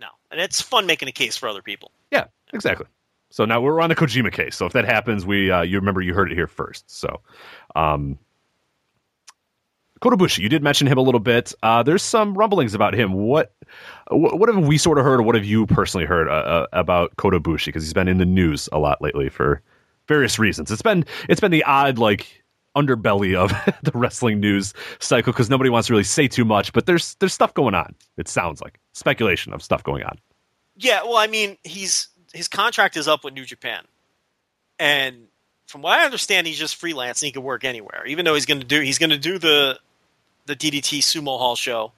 [0.00, 1.92] No, and it's fun making a case for other people.
[2.10, 2.86] Yeah, exactly.
[3.30, 4.56] So now we're on the Kojima case.
[4.56, 6.90] So if that happens, we uh, you remember you heard it here first.
[6.90, 7.20] So,
[7.76, 8.18] um,
[10.00, 11.54] Kota Ibushi, you did mention him a little bit.
[11.62, 13.12] Uh, there's some rumblings about him.
[13.12, 13.54] What,
[14.08, 16.66] what what have we sort of heard, or what have you personally heard uh, uh,
[16.72, 17.66] about Kota Ibushi?
[17.66, 19.62] Because he's been in the news a lot lately for
[20.10, 20.72] various reasons.
[20.72, 22.42] It's been it's been the odd like
[22.76, 23.50] underbelly of
[23.82, 26.72] the wrestling news cycle because nobody wants to really say too much.
[26.72, 27.94] But there's there's stuff going on.
[28.18, 30.18] It sounds like speculation of stuff going on.
[30.76, 33.84] Yeah, well, I mean, he's his contract is up with New Japan,
[34.78, 35.28] and
[35.68, 38.04] from what I understand, he's just freelance and he can work anywhere.
[38.06, 39.78] Even though he's going to do he's going to do the
[40.46, 41.92] the DDT Sumo Hall show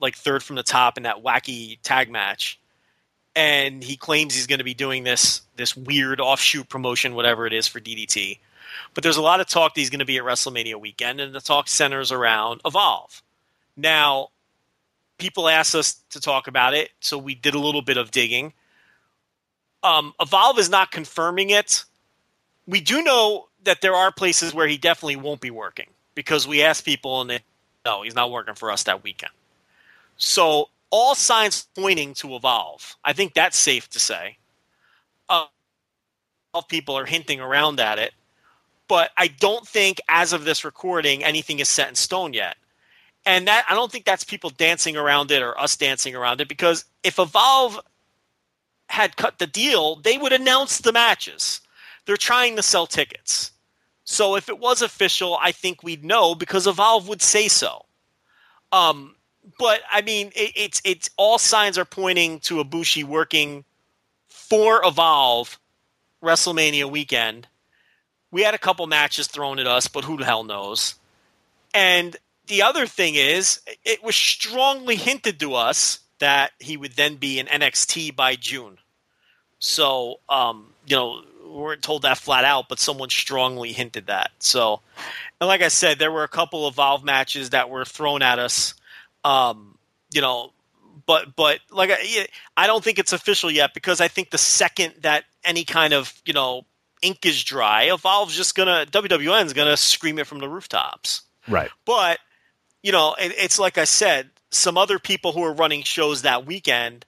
[0.00, 2.58] like third from the top in that wacky tag match,
[3.34, 7.52] and he claims he's going to be doing this this weird offshoot promotion, whatever it
[7.52, 8.38] is for DDT.
[8.94, 11.34] But there's a lot of talk that he's going to be at WrestleMania weekend, and
[11.34, 13.22] the talk centers around Evolve.
[13.76, 14.28] Now,
[15.18, 18.52] people asked us to talk about it, so we did a little bit of digging.
[19.82, 21.84] Um, Evolve is not confirming it.
[22.66, 26.62] We do know that there are places where he definitely won't be working because we
[26.62, 27.40] asked people and they
[27.84, 29.32] no, he's not working for us that weekend.
[30.16, 32.96] So all signs pointing to Evolve.
[33.04, 34.36] I think that's safe to say.
[35.28, 35.46] Uh,
[36.68, 38.12] people are hinting around at it,
[38.86, 42.56] but I don't think as of this recording anything is set in stone yet.
[43.24, 46.48] And that I don't think that's people dancing around it or us dancing around it
[46.48, 47.80] because if Evolve
[48.88, 51.60] had cut the deal, they would announce the matches.
[52.04, 53.52] They're trying to sell tickets.
[54.04, 57.86] So if it was official, I think we'd know because Evolve would say so.
[58.72, 59.14] Um,
[59.58, 63.64] but I mean, it, it's it's all signs are pointing to Ibushi working
[64.28, 65.58] for Evolve
[66.22, 67.48] WrestleMania weekend.
[68.30, 70.94] We had a couple matches thrown at us, but who the hell knows?
[71.74, 72.16] And
[72.46, 77.38] the other thing is, it was strongly hinted to us that he would then be
[77.38, 78.78] in NXT by June.
[79.58, 84.30] So, um, you know, we weren't told that flat out, but someone strongly hinted that.
[84.38, 84.80] So,
[85.40, 88.38] and like I said, there were a couple of Evolve matches that were thrown at
[88.38, 88.74] us.
[89.24, 89.78] Um,
[90.12, 90.52] you know,
[91.06, 92.26] but but like I,
[92.56, 96.12] I don't think it's official yet because I think the second that any kind of
[96.24, 96.64] you know
[97.02, 101.22] ink is dry, Evolve's just gonna WWN's gonna scream it from the rooftops.
[101.48, 101.70] Right.
[101.84, 102.18] But
[102.82, 106.46] you know, it, it's like I said, some other people who are running shows that
[106.46, 107.04] weekend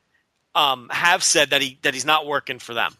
[0.54, 2.94] um, have said that he that he's not working for them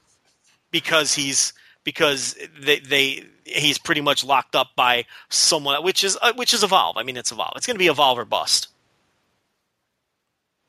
[0.70, 1.52] because he's
[1.84, 6.62] because they they he's pretty much locked up by someone which is uh, which is
[6.62, 6.96] evolve.
[6.96, 7.52] I mean, it's evolve.
[7.56, 8.68] It's going to be evolve or bust.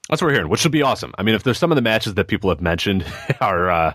[0.10, 1.14] That's what we're hearing, which should be awesome.
[1.18, 3.03] I mean, if there's some of the matches that people have mentioned
[3.41, 3.94] are, uh,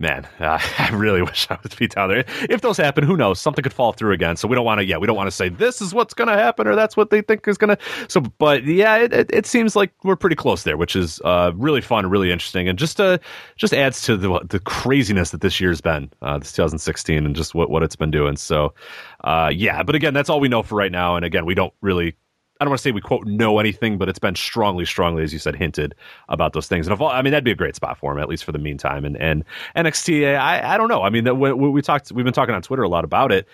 [0.00, 2.24] man, uh, I really wish I would be down there.
[2.50, 3.40] If those happen, who knows?
[3.40, 4.36] Something could fall through again.
[4.36, 6.26] So we don't want to, yeah, we don't want to say this is what's going
[6.26, 7.78] to happen or that's what they think is going to.
[8.08, 11.52] So, but yeah, it, it, it, seems like we're pretty close there, which is uh,
[11.54, 13.18] really fun, really interesting, and just uh,
[13.56, 17.54] just adds to the the craziness that this year's been, uh, this 2016, and just
[17.54, 18.36] what what it's been doing.
[18.36, 18.74] So,
[19.22, 21.14] uh, yeah, but again, that's all we know for right now.
[21.14, 22.16] And again, we don't really
[22.60, 25.32] I don't want to say we quote know anything, but it's been strongly, strongly, as
[25.32, 25.94] you said, hinted
[26.28, 26.86] about those things.
[26.86, 28.58] And if, I mean, that'd be a great spot for him, at least for the
[28.58, 29.04] meantime.
[29.04, 29.44] And and
[29.76, 31.02] NXT, I, I don't know.
[31.02, 33.48] I mean, that we, we talked, we've been talking on Twitter a lot about it.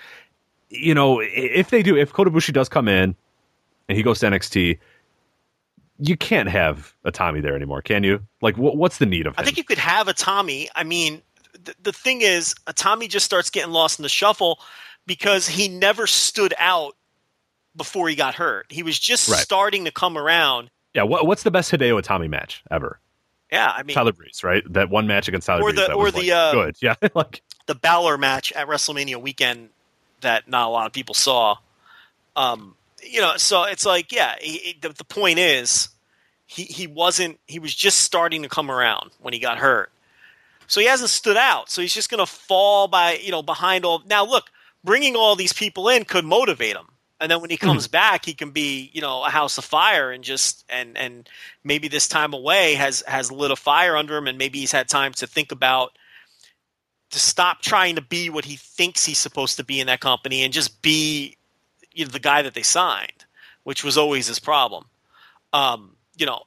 [0.68, 3.16] You know, if they do, if Kota Ibushi does come in
[3.88, 4.78] and he goes to NXT,
[5.98, 8.20] you can't have Itami there anymore, can you?
[8.42, 9.34] Like, what, what's the need of?
[9.34, 9.40] Him?
[9.40, 10.68] I think you could have Itami.
[10.74, 11.22] I mean,
[11.52, 14.60] the, the thing is, Itami just starts getting lost in the shuffle
[15.06, 16.94] because he never stood out
[17.76, 18.66] before he got hurt.
[18.68, 19.38] He was just right.
[19.38, 20.70] starting to come around.
[20.94, 22.98] Yeah, what, what's the best Hideo Itami match ever?
[23.52, 24.62] Yeah, I mean Tyler Breeze, right?
[24.72, 27.42] That one match against Tyler or Breeze the, or the like, uh, good, yeah, like
[27.66, 29.70] the Balor match at WrestleMania weekend
[30.20, 31.56] that not a lot of people saw.
[32.36, 35.88] Um, you know, so it's like, yeah, he, he, the, the point is,
[36.46, 37.40] he he wasn't.
[37.46, 39.90] He was just starting to come around when he got hurt,
[40.68, 41.70] so he hasn't stood out.
[41.70, 44.02] So he's just going to fall by you know behind all.
[44.06, 44.50] Now look,
[44.84, 46.86] bringing all these people in could motivate him
[47.20, 47.66] and then when he hmm.
[47.66, 51.28] comes back he can be you know a house of fire and just and and
[51.62, 54.88] maybe this time away has has lit a fire under him and maybe he's had
[54.88, 55.96] time to think about
[57.10, 60.42] to stop trying to be what he thinks he's supposed to be in that company
[60.42, 61.36] and just be
[61.92, 63.24] you know, the guy that they signed
[63.62, 64.86] which was always his problem.
[65.52, 66.42] Um, you know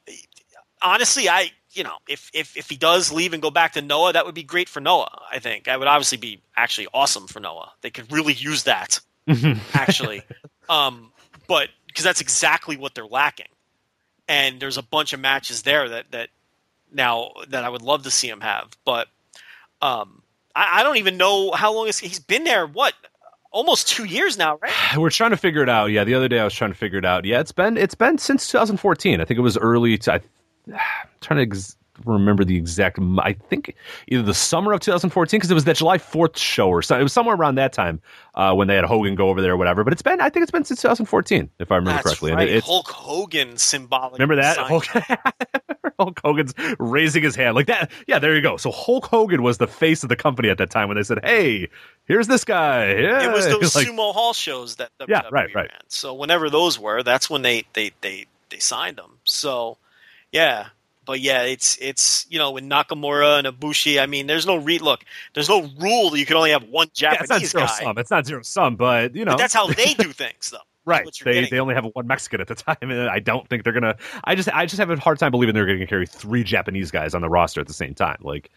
[0.82, 4.14] honestly i you know if, if if he does leave and go back to noah
[4.14, 5.66] that would be great for noah i think.
[5.66, 7.72] That would obviously be actually awesome for noah.
[7.82, 9.00] They could really use that
[9.74, 10.24] actually
[10.70, 11.12] um,
[11.48, 13.48] but because that's exactly what they're lacking,
[14.28, 16.30] and there's a bunch of matches there that that
[16.92, 19.08] now that I would love to see him have, but
[19.82, 20.24] um,
[20.56, 22.66] I, I don't even know how long he's been there.
[22.66, 22.94] What
[23.52, 24.74] almost two years now, right?
[24.98, 25.88] We're trying to figure it out.
[25.88, 27.26] Yeah, the other day I was trying to figure it out.
[27.26, 29.22] Yeah, it's been it's been since 2014.
[29.22, 29.98] I think it was early.
[30.00, 30.80] To, I, am
[31.22, 33.00] trying to ex- remember the exact.
[33.20, 33.76] I think
[34.08, 37.02] either the summer of 2014 because it was that July 4th show or something.
[37.02, 38.02] It was somewhere around that time
[38.36, 39.84] uh, when they had Hogan go over there or whatever.
[39.84, 42.32] But it's been I think it's been since 2014 if I remember That's correctly.
[42.32, 42.48] Right.
[42.48, 44.14] And it, Hulk Hogan symbolic.
[44.14, 44.86] Remember that Hulk,
[46.00, 47.92] Hulk, Hogan's raising his hand like that.
[48.08, 48.58] Yeah, there you go.
[48.58, 51.20] So Hulk Hogan was the face of the company at that time when they said,
[51.24, 51.70] "Hey."
[52.06, 52.96] Here's this guy.
[52.96, 55.70] Yeah, it was those like, sumo hall shows that WWE yeah, right, right.
[55.72, 55.82] Ran.
[55.88, 59.20] So whenever those were, that's when they they they they signed them.
[59.24, 59.78] So
[60.34, 60.68] yeah,
[61.06, 64.02] but yeah, it's it's you know with Nakamura and Ibushi.
[64.02, 65.04] I mean, there's no re look.
[65.34, 67.84] There's no rule that you can only have one Japanese yeah, it's not zero guy.
[67.84, 67.98] Sum.
[67.98, 70.58] It's not zero sum, but you know but that's how they do things, though.
[70.86, 71.08] Right.
[71.24, 71.50] They getting.
[71.50, 73.96] they only have one Mexican at the time, and I don't think they're gonna.
[74.24, 77.14] I just I just have a hard time believing they're gonna carry three Japanese guys
[77.16, 78.18] on the roster at the same time.
[78.22, 78.50] Like.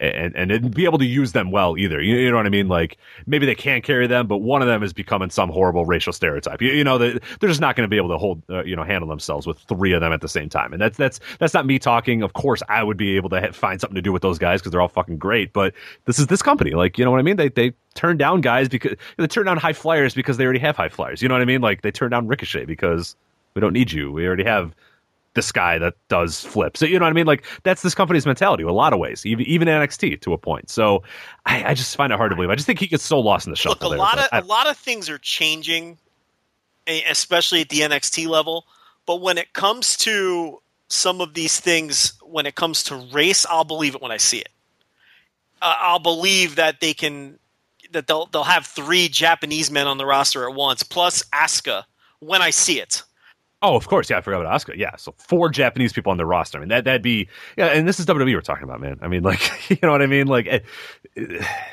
[0.00, 2.00] And and be able to use them well either.
[2.00, 2.68] You, you know what I mean?
[2.68, 2.96] Like
[3.26, 6.62] maybe they can't carry them, but one of them is becoming some horrible racial stereotype.
[6.62, 8.74] You, you know, they, they're just not going to be able to hold, uh, you
[8.74, 10.72] know, handle themselves with three of them at the same time.
[10.72, 12.22] And that's that's that's not me talking.
[12.22, 14.62] Of course, I would be able to ha- find something to do with those guys
[14.62, 15.52] because they're all fucking great.
[15.52, 15.74] But
[16.06, 16.70] this is this company.
[16.70, 17.36] Like, you know what I mean?
[17.36, 20.76] They they turn down guys because they turn down high flyers because they already have
[20.76, 21.20] high flyers.
[21.20, 21.60] You know what I mean?
[21.60, 23.16] Like they turn down Ricochet because
[23.54, 24.10] we don't need you.
[24.12, 24.74] We already have
[25.34, 26.82] this guy that does flips.
[26.82, 27.26] You know what I mean?
[27.26, 30.38] Like that's this company's mentality in a lot of ways, even even NXT to a
[30.38, 30.70] point.
[30.70, 31.02] So
[31.46, 32.50] I, I just find it hard to believe.
[32.50, 33.86] I just think he gets so lost in the Look, shuffle.
[33.88, 35.98] a there, lot of I- a lot of things are changing,
[36.88, 38.66] e- especially at the NXT level.
[39.06, 43.64] But when it comes to some of these things, when it comes to race, I'll
[43.64, 44.48] believe it when I see it.
[45.62, 47.38] Uh, I'll believe that they can
[47.92, 51.84] that they'll they'll have three Japanese men on the roster at once, plus Asuka
[52.18, 53.02] when I see it.
[53.62, 54.74] Oh, of course, yeah, I forgot about Asuka.
[54.78, 56.56] Yeah, so four Japanese people on the roster.
[56.56, 57.28] I mean, that that'd be
[57.58, 58.98] yeah, and this is WWE we're talking about, man.
[59.02, 60.28] I mean, like, you know what I mean?
[60.28, 60.64] Like, it,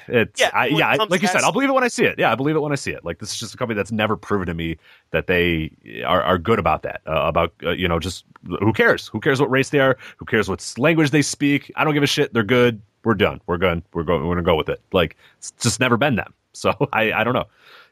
[0.08, 2.04] it's Yeah, I, it yeah, I- like you said, I'll believe it when I see
[2.04, 2.20] it.
[2.20, 3.06] Yeah, I believe it when I see it.
[3.06, 4.78] Like, this is just a company that's never proven to me
[5.12, 5.72] that they
[6.06, 7.02] are, are good about that.
[7.08, 8.26] Uh, about uh, you know, just
[8.60, 9.08] who cares?
[9.08, 9.98] Who cares what race they are?
[10.18, 11.72] Who cares what language they speak?
[11.78, 12.34] I don't give a shit.
[12.34, 12.82] They're good.
[13.06, 13.40] We're done.
[13.48, 13.82] We're good.
[13.94, 14.28] We're going.
[14.28, 14.82] We're gonna go with it.
[14.92, 16.34] Like, it's just never been them.
[16.52, 17.46] So I, I don't know.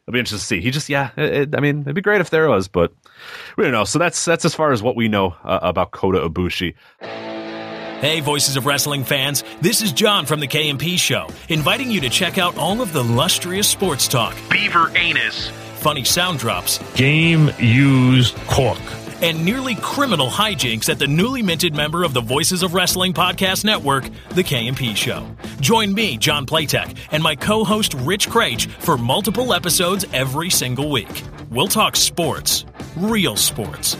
[0.07, 0.61] It'll be interesting to see.
[0.61, 1.10] He just, yeah.
[1.18, 2.94] It, it- I mean, it'd be great if there was, but
[3.57, 3.86] we don't know.
[3.86, 6.76] So that's that's as far as what we know uh, about Kota Ibushi.
[8.02, 12.10] Hey, Voices of Wrestling fans, this is John from the KMP Show, inviting you to
[12.10, 15.49] check out all of the lustrous sports talk, Beaver anus.
[15.77, 18.77] funny sound drops, Game used cork.
[19.21, 23.63] And nearly criminal hijinks at the newly minted member of the Voices of Wrestling Podcast
[23.63, 25.25] Network, the KMP Show.
[25.61, 30.91] Join me, John Playtech, and my co host Rich Kraetsch for multiple episodes every single
[30.91, 31.23] week.
[31.49, 32.65] We'll talk sports,
[32.97, 33.97] real sports.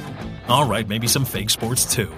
[0.47, 2.11] All right, maybe some fake sports too.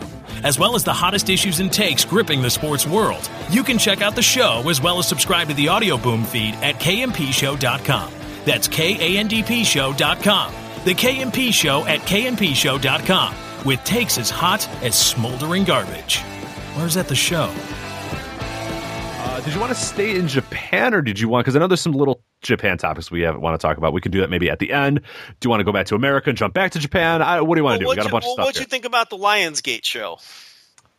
[0.44, 3.30] As well as the hottest issues and takes gripping the sports world.
[3.50, 6.56] You can check out the show as well as subscribe to the audio boom feed
[6.56, 8.14] at kmpshow.com.
[8.46, 10.67] That's K-A-N-D-P show.com.
[10.88, 13.36] The KMP Show at knpshow.com
[13.66, 16.20] with takes as hot as smoldering garbage.
[16.78, 17.54] Where's that the show?
[19.20, 21.44] Uh, did you want to stay in Japan or did you want?
[21.44, 23.92] Because I know there's some little Japan topics we have, want to talk about.
[23.92, 25.02] We can do that maybe at the end.
[25.02, 27.22] Do you want to go back to America and jump back to Japan?
[27.22, 27.84] I, what do you want to do?
[27.84, 28.64] We what'd got a you, bunch well, of stuff what'd here.
[28.64, 30.20] you think about the Lions Gate show?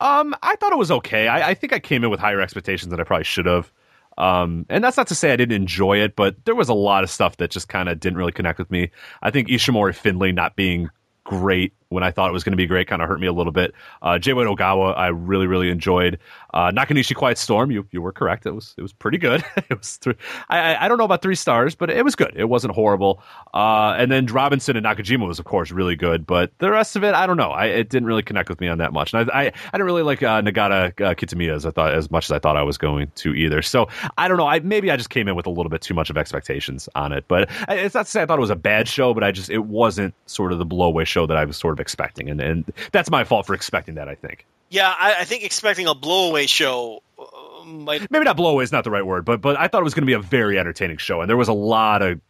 [0.01, 1.29] Um, I thought it was okay.
[1.29, 3.73] I, I think I came in with higher expectations than I probably should have.
[4.19, 7.05] Um, and that's not to say I didn't enjoy it, but there was a lot
[7.05, 8.91] of stuff that just kind of didn't really connect with me.
[9.23, 10.91] I think Ishimori Finley not being
[11.25, 13.33] great when I thought it was going to be great kind of hurt me a
[13.33, 13.73] little bit.
[14.03, 16.19] Uh, White Ogawa, I really, really enjoyed.
[16.53, 18.47] Uh, Nakanishi Quiet Storm, you you were correct.
[18.47, 19.45] It was it was pretty good.
[19.57, 20.15] it was three,
[20.49, 22.33] I I- don't know about three stars, but it was good.
[22.37, 23.23] It wasn't horrible.
[23.55, 27.05] Uh, and then Robinson and Nakajima was of course really good, but the rest of
[27.05, 27.51] it, I don't know.
[27.51, 29.13] I it didn't really connect with me on that much.
[29.15, 32.11] And I I, I didn't really like uh, Nagata uh, Kitamiya as I thought as
[32.11, 33.63] much as I thought I was going to either.
[33.63, 34.47] So I don't know.
[34.47, 37.13] I maybe I just came in with a little bit too much of expectations on
[37.13, 37.25] it.
[37.29, 39.51] But it's not to say I thought it was a bad show, but I just
[39.51, 42.73] it wasn't sort of the blowaway show that I was sort of expecting, and and
[42.93, 44.09] that's my fault for expecting that.
[44.09, 44.47] I think.
[44.71, 48.11] Yeah, I, I think expecting a blowaway show uh, might.
[48.11, 50.03] maybe not blowaway is not the right word, but but I thought it was going
[50.03, 52.21] to be a very entertaining show, and there was a lot of.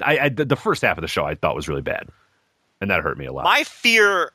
[0.00, 2.08] I, I the the first half of the show I thought was really bad,
[2.80, 3.44] and that hurt me a lot.
[3.44, 4.32] My fear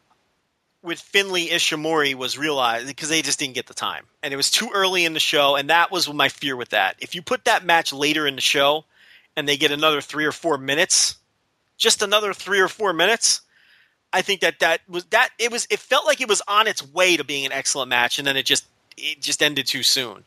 [0.82, 4.52] with Finley Ishimori was realized because they just didn't get the time, and it was
[4.52, 6.98] too early in the show, and that was my fear with that.
[7.00, 8.84] If you put that match later in the show,
[9.36, 11.16] and they get another three or four minutes,
[11.78, 13.42] just another three or four minutes,
[14.14, 16.86] I think that that was that it was it felt like it was on its
[16.94, 18.66] way to being an excellent match, and then it just
[18.96, 20.24] it just ended too soon.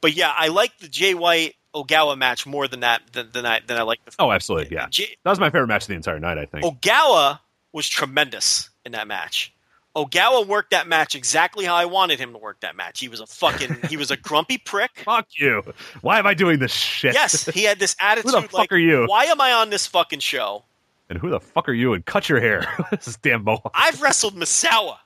[0.00, 3.60] But yeah, I like the Jay White Ogawa match more than that than, than I
[3.66, 4.86] than I like the oh, absolutely, yeah.
[4.88, 6.38] Jay- That was my favorite match of the entire night.
[6.38, 6.64] I think.
[6.64, 7.40] Ogawa
[7.72, 9.52] was tremendous in that match.
[9.96, 12.98] Ogawa worked that match exactly how I wanted him to work that match.
[13.00, 14.90] He was a fucking he was a grumpy prick.
[15.04, 15.62] Fuck you!
[16.02, 17.14] Why am I doing this shit?
[17.14, 19.06] Yes, he had this attitude Who the fuck like are you?
[19.06, 20.64] why am I on this fucking show?
[21.10, 21.92] And who the fuck are you?
[21.94, 22.66] And cut your hair.
[22.90, 23.72] this is damn mohawk.
[23.74, 24.96] I've wrestled Misawa.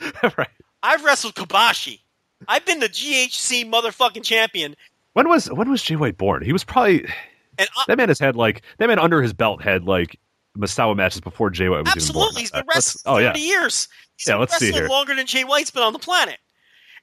[0.38, 0.48] right.
[0.82, 2.00] I've wrestled Kobashi.
[2.48, 4.74] I've been the GHC motherfucking champion.
[5.12, 6.42] When was when was Jay White born?
[6.44, 7.04] He was probably
[7.58, 10.18] And I, that man has had like that man under his belt had like
[10.56, 12.26] Misawa matches before Jay White was even born.
[12.28, 12.74] absolutely, he's been born.
[12.74, 13.28] wrestling oh yeah.
[13.32, 13.88] 30 years.
[14.16, 14.88] He's Yeah, let's see here.
[14.88, 16.38] longer than Jay White's been on the planet.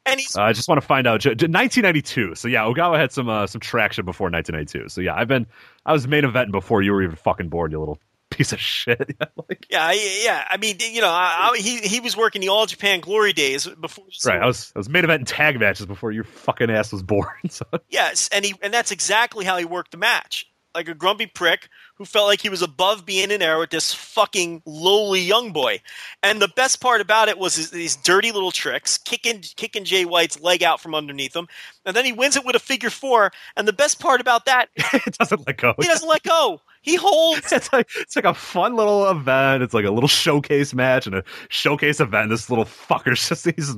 [0.05, 1.19] And he's Uh, I just want to find out.
[1.19, 2.35] J- j- 1992.
[2.35, 4.89] So yeah, Ogawa had some uh, some traction before 1992.
[4.89, 5.45] So yeah, I've been
[5.85, 7.71] I was main eventing before you were even fucking born.
[7.71, 7.99] You little
[8.37, 9.15] piece of shit.
[9.19, 9.91] Yeah, like, yeah,
[10.23, 10.45] yeah.
[10.49, 13.67] I mean, you know, I, I, he he was working the All Japan Glory days
[13.67, 14.05] before.
[14.25, 14.41] right.
[14.41, 17.27] I was I was main eventing tag matches before your fucking ass was born.
[17.49, 20.45] So Yes, and he and that's exactly how he worked the match.
[20.75, 23.93] like a grumpy prick who felt like he was above being in there with this
[23.93, 25.81] fucking lowly young boy.
[26.23, 30.05] And the best part about it was his, these dirty little tricks, kicking kicking Jay
[30.05, 31.47] White's leg out from underneath him,
[31.85, 33.31] and then he wins it with a figure four.
[33.55, 35.73] And the best part about that, it doesn't let go.
[35.79, 36.61] he doesn't let go.
[36.81, 37.51] He holds.
[37.57, 39.63] It's like it's like a fun little event.
[39.63, 42.29] It's like a little showcase match and a showcase event.
[42.29, 43.75] This little fucker's just he's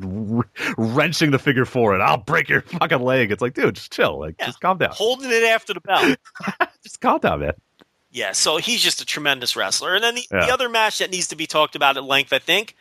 [0.77, 3.31] wrenching the figure four, and I'll break your fucking leg.
[3.31, 4.19] It's like, dude, just chill.
[4.19, 4.47] Like, Yeah.
[4.47, 4.91] just calm down.
[4.93, 6.15] Holding it after the bell.
[6.83, 7.53] Just calm down, man.
[8.11, 9.95] Yeah, so he's just a tremendous wrestler.
[9.95, 10.45] And then the, Yeah.
[10.47, 12.75] the other match that needs to be talked about at length, I think,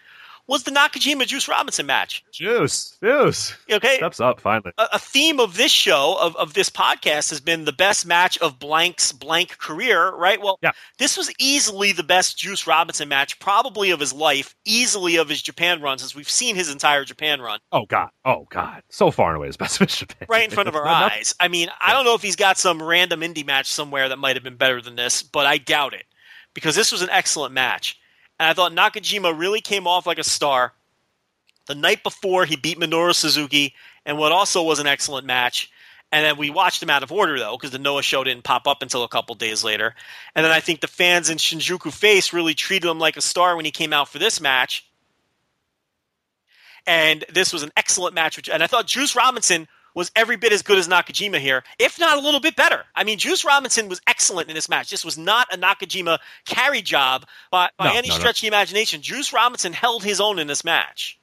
[0.49, 2.25] was the Nakajima Juice Robinson match.
[2.33, 3.55] Juice, juice.
[3.71, 4.73] Okay, Steps up finally.
[4.79, 8.39] a, a theme of this show of, of this podcast has been the best match
[8.39, 10.73] of blank's blank career right well Yeah.
[10.99, 15.43] this was easily the best juice robinson match probably of his life easily of his
[15.43, 18.09] japan run since we've seen his entire japan run Oh god.
[18.25, 18.83] Oh god.
[18.91, 19.99] So far and away his best match.
[19.99, 20.27] Japan.
[20.31, 22.83] right in front of our eyes i mean i don't know if he's got some
[22.83, 26.05] random indie match somewhere that might have been better than this but i doubt it
[26.55, 27.98] because this was an excellent match
[28.39, 30.73] and i thought nakajima really came off like a star
[31.69, 33.75] the night before he beat Minoru Suzuki,
[34.05, 35.71] and what also was an excellent match.
[36.11, 38.67] And then we watched him out of order though, because the Noah show didn't pop
[38.67, 39.95] up until a couple days later.
[40.35, 43.55] And then I think the fans in Shinjuku Face really treated him like a star
[43.55, 44.87] when he came out for this match.
[46.87, 50.63] And this was an excellent match, and I thought Juice Robinson was every bit as
[50.63, 52.85] good as Nakajima here, if not a little bit better.
[52.95, 54.91] I mean, Juice Robinson was excellent in this match.
[54.91, 58.19] This was not a Nakajima carry job by, by No, any no, no.
[58.21, 59.03] stretch of the imagination.
[59.03, 61.18] Juice Robinson held his own in this match.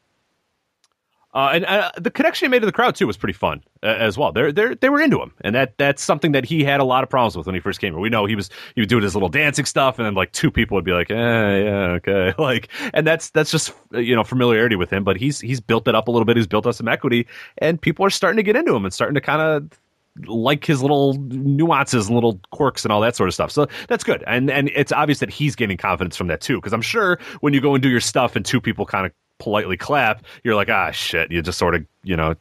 [1.35, 3.87] Uh, and uh, the connection he made to the crowd too was pretty fun uh,
[3.87, 4.31] as well.
[4.31, 7.03] They they they were into him, and that that's something that he had a lot
[7.03, 7.99] of problems with when he first came here.
[7.99, 10.49] We know he was he would do his little dancing stuff, and then like two
[10.49, 14.77] people would be like, eh, yeah, okay, like, and that's that's just you know familiarity
[14.77, 15.03] with him.
[15.03, 16.37] But he's he's built it up a little bit.
[16.37, 19.15] He's built up some equity, and people are starting to get into him and starting
[19.15, 19.77] to kind of
[20.27, 23.51] like his little nuances and little quirks and all that sort of stuff.
[23.51, 24.23] So that's good.
[24.25, 26.55] And and it's obvious that he's gaining confidence from that too.
[26.55, 29.11] Because I'm sure when you go and do your stuff and two people kind of
[29.39, 31.31] politely clap, you're like, ah, shit.
[31.31, 32.35] You just sort of, you know,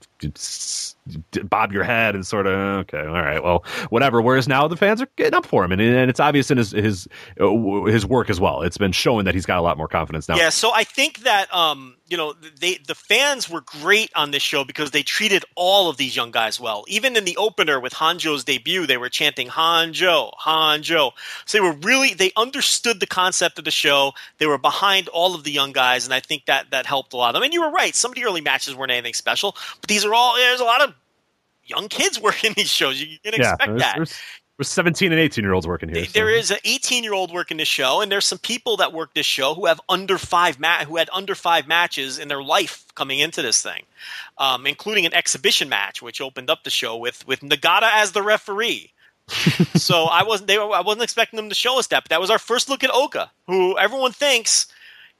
[1.44, 4.20] bob your head and sort of, okay, all right, well, whatever.
[4.20, 6.70] Whereas now the fans are getting up for him, and, and it's obvious in his
[6.70, 7.08] his
[7.40, 8.62] uh, his work as well.
[8.62, 10.36] It's been showing that he's got a lot more confidence now.
[10.36, 14.42] Yeah, so I think that um, you know, they the fans were great on this
[14.42, 16.84] show because they treated all of these young guys well.
[16.86, 21.12] Even in the opener with Hanjo's debut, they were chanting Hanjo, Hanjo.
[21.46, 24.12] So they were really they understood the concept of the show.
[24.38, 27.16] They were behind all of the young guys, and I think that that helped a
[27.16, 27.36] lot.
[27.36, 27.94] I mean, you were right.
[27.94, 30.82] Some of the early matches weren't anything special, but these are all there's a lot
[30.82, 30.94] of
[31.64, 33.00] young kids working these shows.
[33.00, 33.52] You can yeah.
[33.52, 33.96] expect There's, that.
[33.96, 34.20] there's,
[34.58, 36.04] there's 17 and 18 year olds working here.
[36.04, 38.92] so- There is an 18 year old working this show, and there's some people that
[38.92, 42.42] work this show who have under five ma- who had under five matches in their
[42.42, 43.82] life coming into this thing,
[44.38, 48.22] um, including an exhibition match which opened up the show with with Nagata as the
[48.22, 48.92] referee.
[49.74, 52.20] so I wasn't they were, I wasn't expecting them to show us that, but that
[52.20, 54.66] was our first look at Oka, who everyone thinks.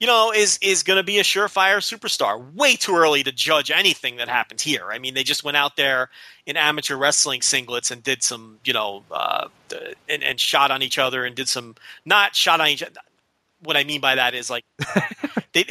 [0.05, 2.53] You know, is is going to be a surefire superstar.
[2.53, 4.93] Way too early to judge anything that happened here.
[4.93, 6.11] I mean, they just went out there
[6.45, 9.49] in amateur wrestling singlets and did some, you know, uh,
[10.07, 11.75] and, and shot on each other and did some
[12.05, 13.01] not shot on each other.
[13.65, 14.65] What I mean by that is like
[15.53, 15.65] they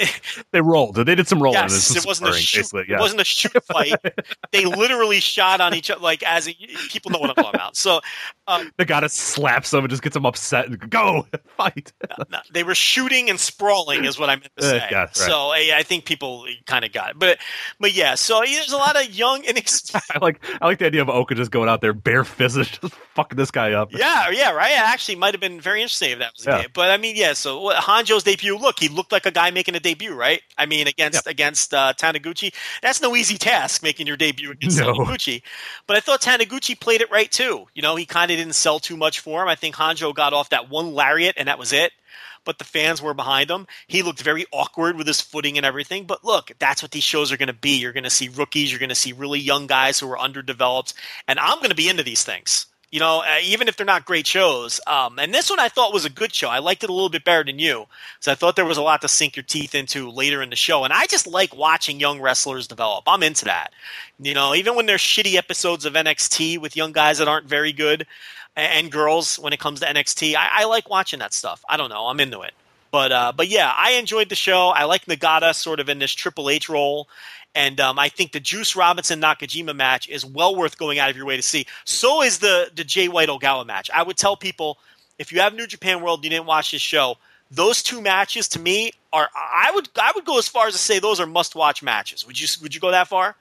[0.51, 0.95] they rolled.
[0.95, 1.59] They did some rolling.
[1.59, 2.59] yes, some it wasn't a shoot.
[2.59, 2.97] basically, yeah.
[2.97, 3.95] It wasn't a shoot fight.
[4.51, 6.53] they literally shot on each other like as a,
[6.89, 7.75] people know what I'm talking about.
[7.77, 8.01] So
[8.47, 11.25] um, the guy just slaps him and just gets them upset and go
[11.57, 11.93] fight.
[12.29, 14.87] no, they were shooting and sprawling is what I meant to Uh, say.
[14.91, 15.15] yeah, right.
[15.15, 17.19] So I, I think people kind of got it.
[17.19, 17.37] But
[17.79, 21.01] but yeah, so there's a lot of young inex- I like I like the idea
[21.01, 23.91] of Oka just going out there bare fisted, just fucking this guy up.
[23.93, 24.71] Yeah, yeah, right.
[24.71, 26.61] It actually might have been very interesting if that was the Yeah.
[26.61, 26.69] game.
[26.73, 27.33] But I mean, yeah.
[27.33, 28.57] So Hanjo's debut.
[28.57, 30.41] Look, he looked like a guy making a debut, right?
[30.57, 32.53] I mean, against against uh, Taniguchi.
[32.81, 34.93] That's no easy task making your debut against No.
[34.93, 35.41] Taniguchi.
[35.85, 37.67] But I thought Taniguchi played it right too.
[37.73, 39.49] You know, he kind of didn't sell too much for him.
[39.49, 41.91] I think Hanjo got off that one lariat, and that was it.
[42.45, 43.67] But the fans were behind him.
[43.87, 46.05] He looked very awkward with his footing and everything.
[46.05, 47.77] But look, that's what these shows are going to be.
[47.77, 48.69] You're going to see rookies.
[48.69, 50.93] You're going to see really young guys who are underdeveloped.
[51.27, 54.05] And I'm going to be into these things you know, uh, even if they're not
[54.05, 54.79] great shows.
[54.85, 56.47] Um, and this one I thought was a good show.
[56.47, 57.87] I liked it a little bit better than you,
[58.19, 60.55] because I thought there was a lot to sink your teeth into later in the
[60.55, 60.83] show.
[60.83, 63.05] And I just like watching young wrestlers develop.
[63.07, 63.73] I'm into that.
[64.19, 67.73] You know, even when there's shitty episodes of NXT with young guys that aren't very
[67.73, 68.05] good
[68.55, 71.65] a- and girls when it comes to NXT, I, I like watching that stuff.
[71.67, 72.05] I don't know.
[72.05, 72.53] I'm into it.
[72.93, 74.67] But uh, but yeah, I enjoyed the show.
[74.67, 77.09] I like Nagata sort of in this Triple H role.
[77.55, 81.17] And um, I think the Juice Robinson Nakajima match is well worth going out of
[81.17, 81.65] your way to see.
[81.85, 83.89] So is the the Jay White Ogawa match.
[83.91, 84.77] I would tell people
[85.17, 87.17] if you have New Japan World, you didn't watch this show.
[87.49, 90.79] Those two matches to me are I would I would go as far as to
[90.79, 92.27] say those are must watch matches.
[92.27, 93.35] Would you would you go that far?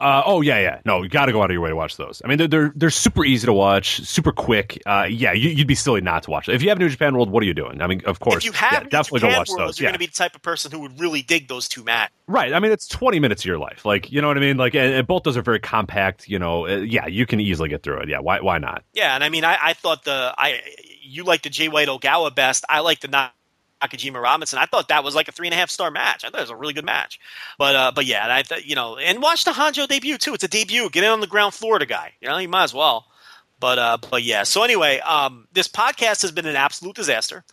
[0.00, 0.80] Uh, oh yeah, yeah.
[0.84, 2.20] No, you got to go out of your way to watch those.
[2.24, 4.82] I mean, they're they're, they're super easy to watch, super quick.
[4.86, 6.54] Uh, yeah, you, would be silly not to watch it.
[6.54, 7.80] If you have New Japan World, what are you doing?
[7.80, 9.80] I mean, of course, if you have yeah, New definitely Japan go watch World, those.
[9.80, 9.90] You're yeah.
[9.90, 12.14] going to be the type of person who would really dig those two matches.
[12.26, 12.52] Right.
[12.52, 13.84] I mean, it's 20 minutes of your life.
[13.84, 14.56] Like, you know what I mean?
[14.56, 16.28] Like, and, and both those are very compact.
[16.28, 18.08] You know, uh, yeah, you can easily get through it.
[18.08, 18.20] Yeah.
[18.20, 18.40] Why?
[18.40, 18.84] Why not?
[18.94, 20.60] Yeah, and I mean, I, I thought the I
[21.02, 22.64] you like the Jay White Ogawa best.
[22.68, 23.34] I like the not.
[23.82, 24.58] Nakajima Robinson.
[24.58, 26.24] I thought that was like a three and a half star match.
[26.24, 27.18] I thought it was a really good match.
[27.58, 30.34] But uh, but yeah, I th- you know, and watch the Hanjo debut too.
[30.34, 30.88] It's a debut.
[30.90, 32.12] Get in on the ground floor to guy.
[32.20, 33.06] You know, you might as well.
[33.60, 34.42] But uh, but yeah.
[34.44, 37.44] So anyway, um, this podcast has been an absolute disaster.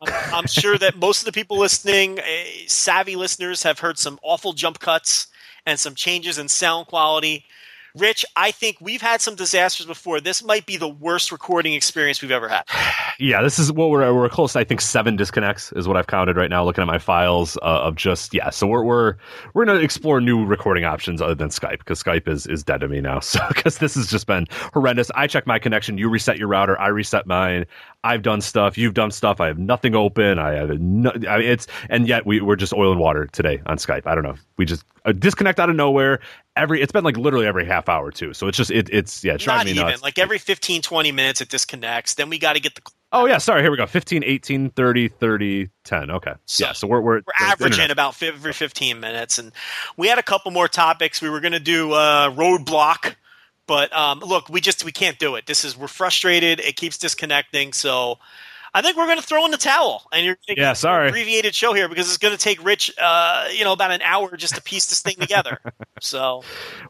[0.00, 2.22] I'm, I'm sure that most of the people listening, uh,
[2.66, 5.26] savvy listeners, have heard some awful jump cuts
[5.66, 7.44] and some changes in sound quality.
[7.96, 10.20] Rich, I think we've had some disasters before.
[10.20, 12.64] This might be the worst recording experience we've ever had.
[13.20, 14.54] Yeah, this is what we're we're close.
[14.54, 16.64] I think seven disconnects is what I've counted right now.
[16.64, 19.16] Looking at my files uh, of just yeah, so we're we're
[19.54, 22.86] we're gonna explore new recording options other than Skype because Skype is is dead to
[22.86, 23.18] me now.
[23.28, 25.10] So because this has just been horrendous.
[25.16, 27.66] I check my connection, you reset your router, I reset mine.
[28.04, 29.40] I've done stuff, you've done stuff.
[29.40, 30.38] I have nothing open.
[30.38, 33.60] I have no, I mean, it's and yet we we're just oil and water today
[33.66, 34.06] on Skype.
[34.06, 34.36] I don't know.
[34.56, 36.20] We just a disconnect out of nowhere.
[36.58, 38.34] Every it's been like literally every half hour too.
[38.34, 40.02] So it's just it, it's yeah, it drives Not me even nuts.
[40.02, 42.14] like every 15, 20 minutes it disconnects.
[42.14, 43.62] Then we got to get the Oh yeah, sorry.
[43.62, 43.86] Here we go.
[43.86, 46.10] 15, 18, 30, 30, 10.
[46.10, 46.32] Okay.
[46.44, 49.52] So, yeah, so we're we're, we're averaging about fi- every 15 minutes and
[49.96, 53.14] we had a couple more topics we were going to do uh, roadblock
[53.66, 56.98] but um, look we just we can't do it this is we're frustrated it keeps
[56.98, 58.18] disconnecting so
[58.78, 61.74] I think we're going to throw in the towel, and you're yeah, sorry, abbreviated show
[61.74, 64.62] here because it's going to take Rich, uh, you know, about an hour just to
[64.62, 65.58] piece this thing together.
[66.00, 66.44] So,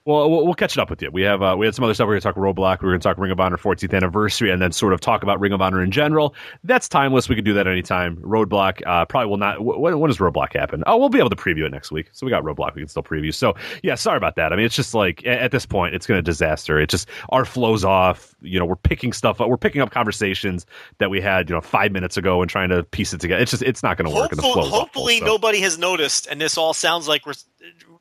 [0.05, 1.11] well, we'll, we'll catch it up with you.
[1.11, 2.07] We have uh, we had some other stuff.
[2.07, 2.83] We're going to talk Roadblock.
[2.83, 5.41] We're going to talk Ring of Honor 14th anniversary, and then sort of talk about
[5.41, 6.35] Ring of Honor in general.
[6.63, 7.27] That's timeless.
[7.27, 8.17] We can do that anytime.
[8.17, 9.65] Roadblock uh, probably will not.
[9.65, 10.85] When, when does Roadblock happen?
[10.87, 12.11] Oh, we'll be able to preview it next week.
[12.13, 12.75] So we got Roadblock.
[12.75, 13.33] We can still preview.
[13.33, 14.53] So yeah, sorry about that.
[14.53, 16.79] I mean, it's just like at, at this point, it's going to disaster.
[16.79, 18.28] It just our flows off.
[18.41, 19.49] You know, we're picking stuff up.
[19.49, 20.67] We're picking up conversations
[20.99, 23.43] that we had, you know, five minutes ago and trying to piece it together.
[23.43, 24.31] It's just it's not going to work.
[24.31, 25.33] And the flow hopefully awful, so.
[25.33, 27.35] nobody has noticed, and this all sounds like we're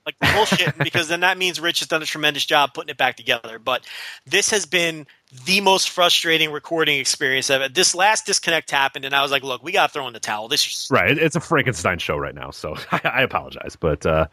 [0.05, 3.17] like bullshit because then that means Rich has done a tremendous job putting it back
[3.17, 3.59] together.
[3.59, 3.85] But
[4.25, 5.05] this has been
[5.45, 7.67] the most frustrating recording experience ever.
[7.67, 10.19] This last disconnect happened, and I was like, "Look, we got to throw in the
[10.19, 11.17] towel." This is right.
[11.17, 14.27] It's a Frankenstein show right now, so I, I apologize, but uh,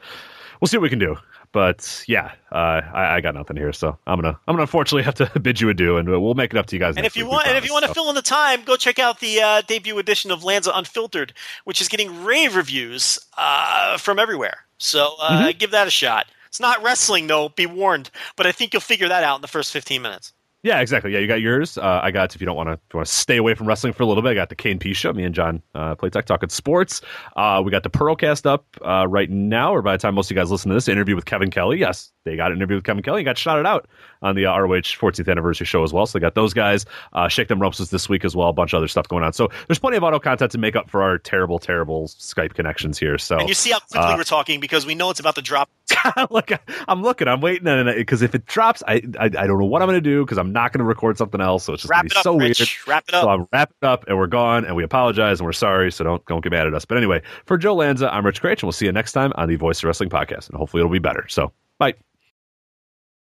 [0.65, 1.15] we'll see what we can do.
[1.53, 5.15] But yeah, uh, I, I, got nothing here, so I'm gonna I'm gonna unfortunately have
[5.17, 6.97] to bid you adieu, and we'll make it up to you guys.
[6.97, 7.89] And if you want, and if you want so.
[7.89, 11.35] to fill in the time, go check out the uh, debut edition of Lanza Unfiltered,
[11.65, 14.61] which is getting rave reviews uh, from everywhere.
[14.79, 15.59] So uh, mm-hmm.
[15.59, 16.27] give that a shot.
[16.47, 17.51] It's not wrestling, though.
[17.51, 20.33] Be warned, but I think you'll figure that out in the first 15 minutes.
[20.65, 21.13] Yeah, exactly.
[21.13, 21.77] Yeah, you got yours.
[21.77, 24.03] Uh, I got if you don't want to want to stay away from wrestling for
[24.03, 24.31] a little bit.
[24.31, 25.13] I got the K and P show.
[25.13, 27.03] Me and John uh, Playtech talking sports.
[27.37, 30.35] Uh, we got the Pearlcast up uh, right now, or by the time most of
[30.35, 31.79] you guys listen to this, interview with Kevin Kelly.
[31.79, 33.21] Yes, they got an interview with Kevin Kelly.
[33.21, 33.87] and got shouted out
[34.23, 36.07] on the uh, ROH 14th anniversary show as well.
[36.07, 36.87] So they got those guys.
[37.13, 38.49] Uh, Shake them ropes was this week as well.
[38.49, 39.35] A bunch of other stuff going on.
[39.35, 42.99] So there's plenty of auto content to make up for our terrible, terrible Skype connections
[42.99, 43.19] here.
[43.19, 45.69] So and you see how quickly we're talking because we know it's about to drop.
[46.31, 46.51] Look,
[46.89, 47.29] I'm looking.
[47.29, 47.65] I'm waiting,
[47.97, 50.39] because if it drops, I, I, I don't know what I'm going to do because
[50.39, 51.65] I'm not going to record something else.
[51.65, 52.59] So it's just wrap going to be so up, weird.
[52.87, 53.25] Wrap it up.
[53.25, 55.93] So I'm wrapping up, and we're gone, and we apologize, and we're sorry.
[55.93, 56.87] So don't don't get mad at us.
[56.87, 59.49] But anyway, for Joe Lanza, I'm Rich Kraetsch, and we'll see you next time on
[59.49, 61.27] the Voice of Wrestling podcast, and hopefully it'll be better.
[61.29, 61.95] So bye.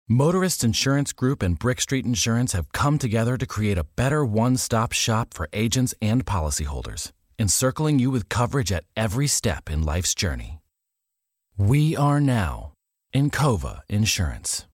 [0.09, 4.93] Motorist Insurance Group and Brick Street Insurance have come together to create a better one-stop
[4.93, 10.61] shop for agents and policyholders, encircling you with coverage at every step in life's journey.
[11.57, 12.73] We are now
[13.12, 14.66] in Encova Insurance.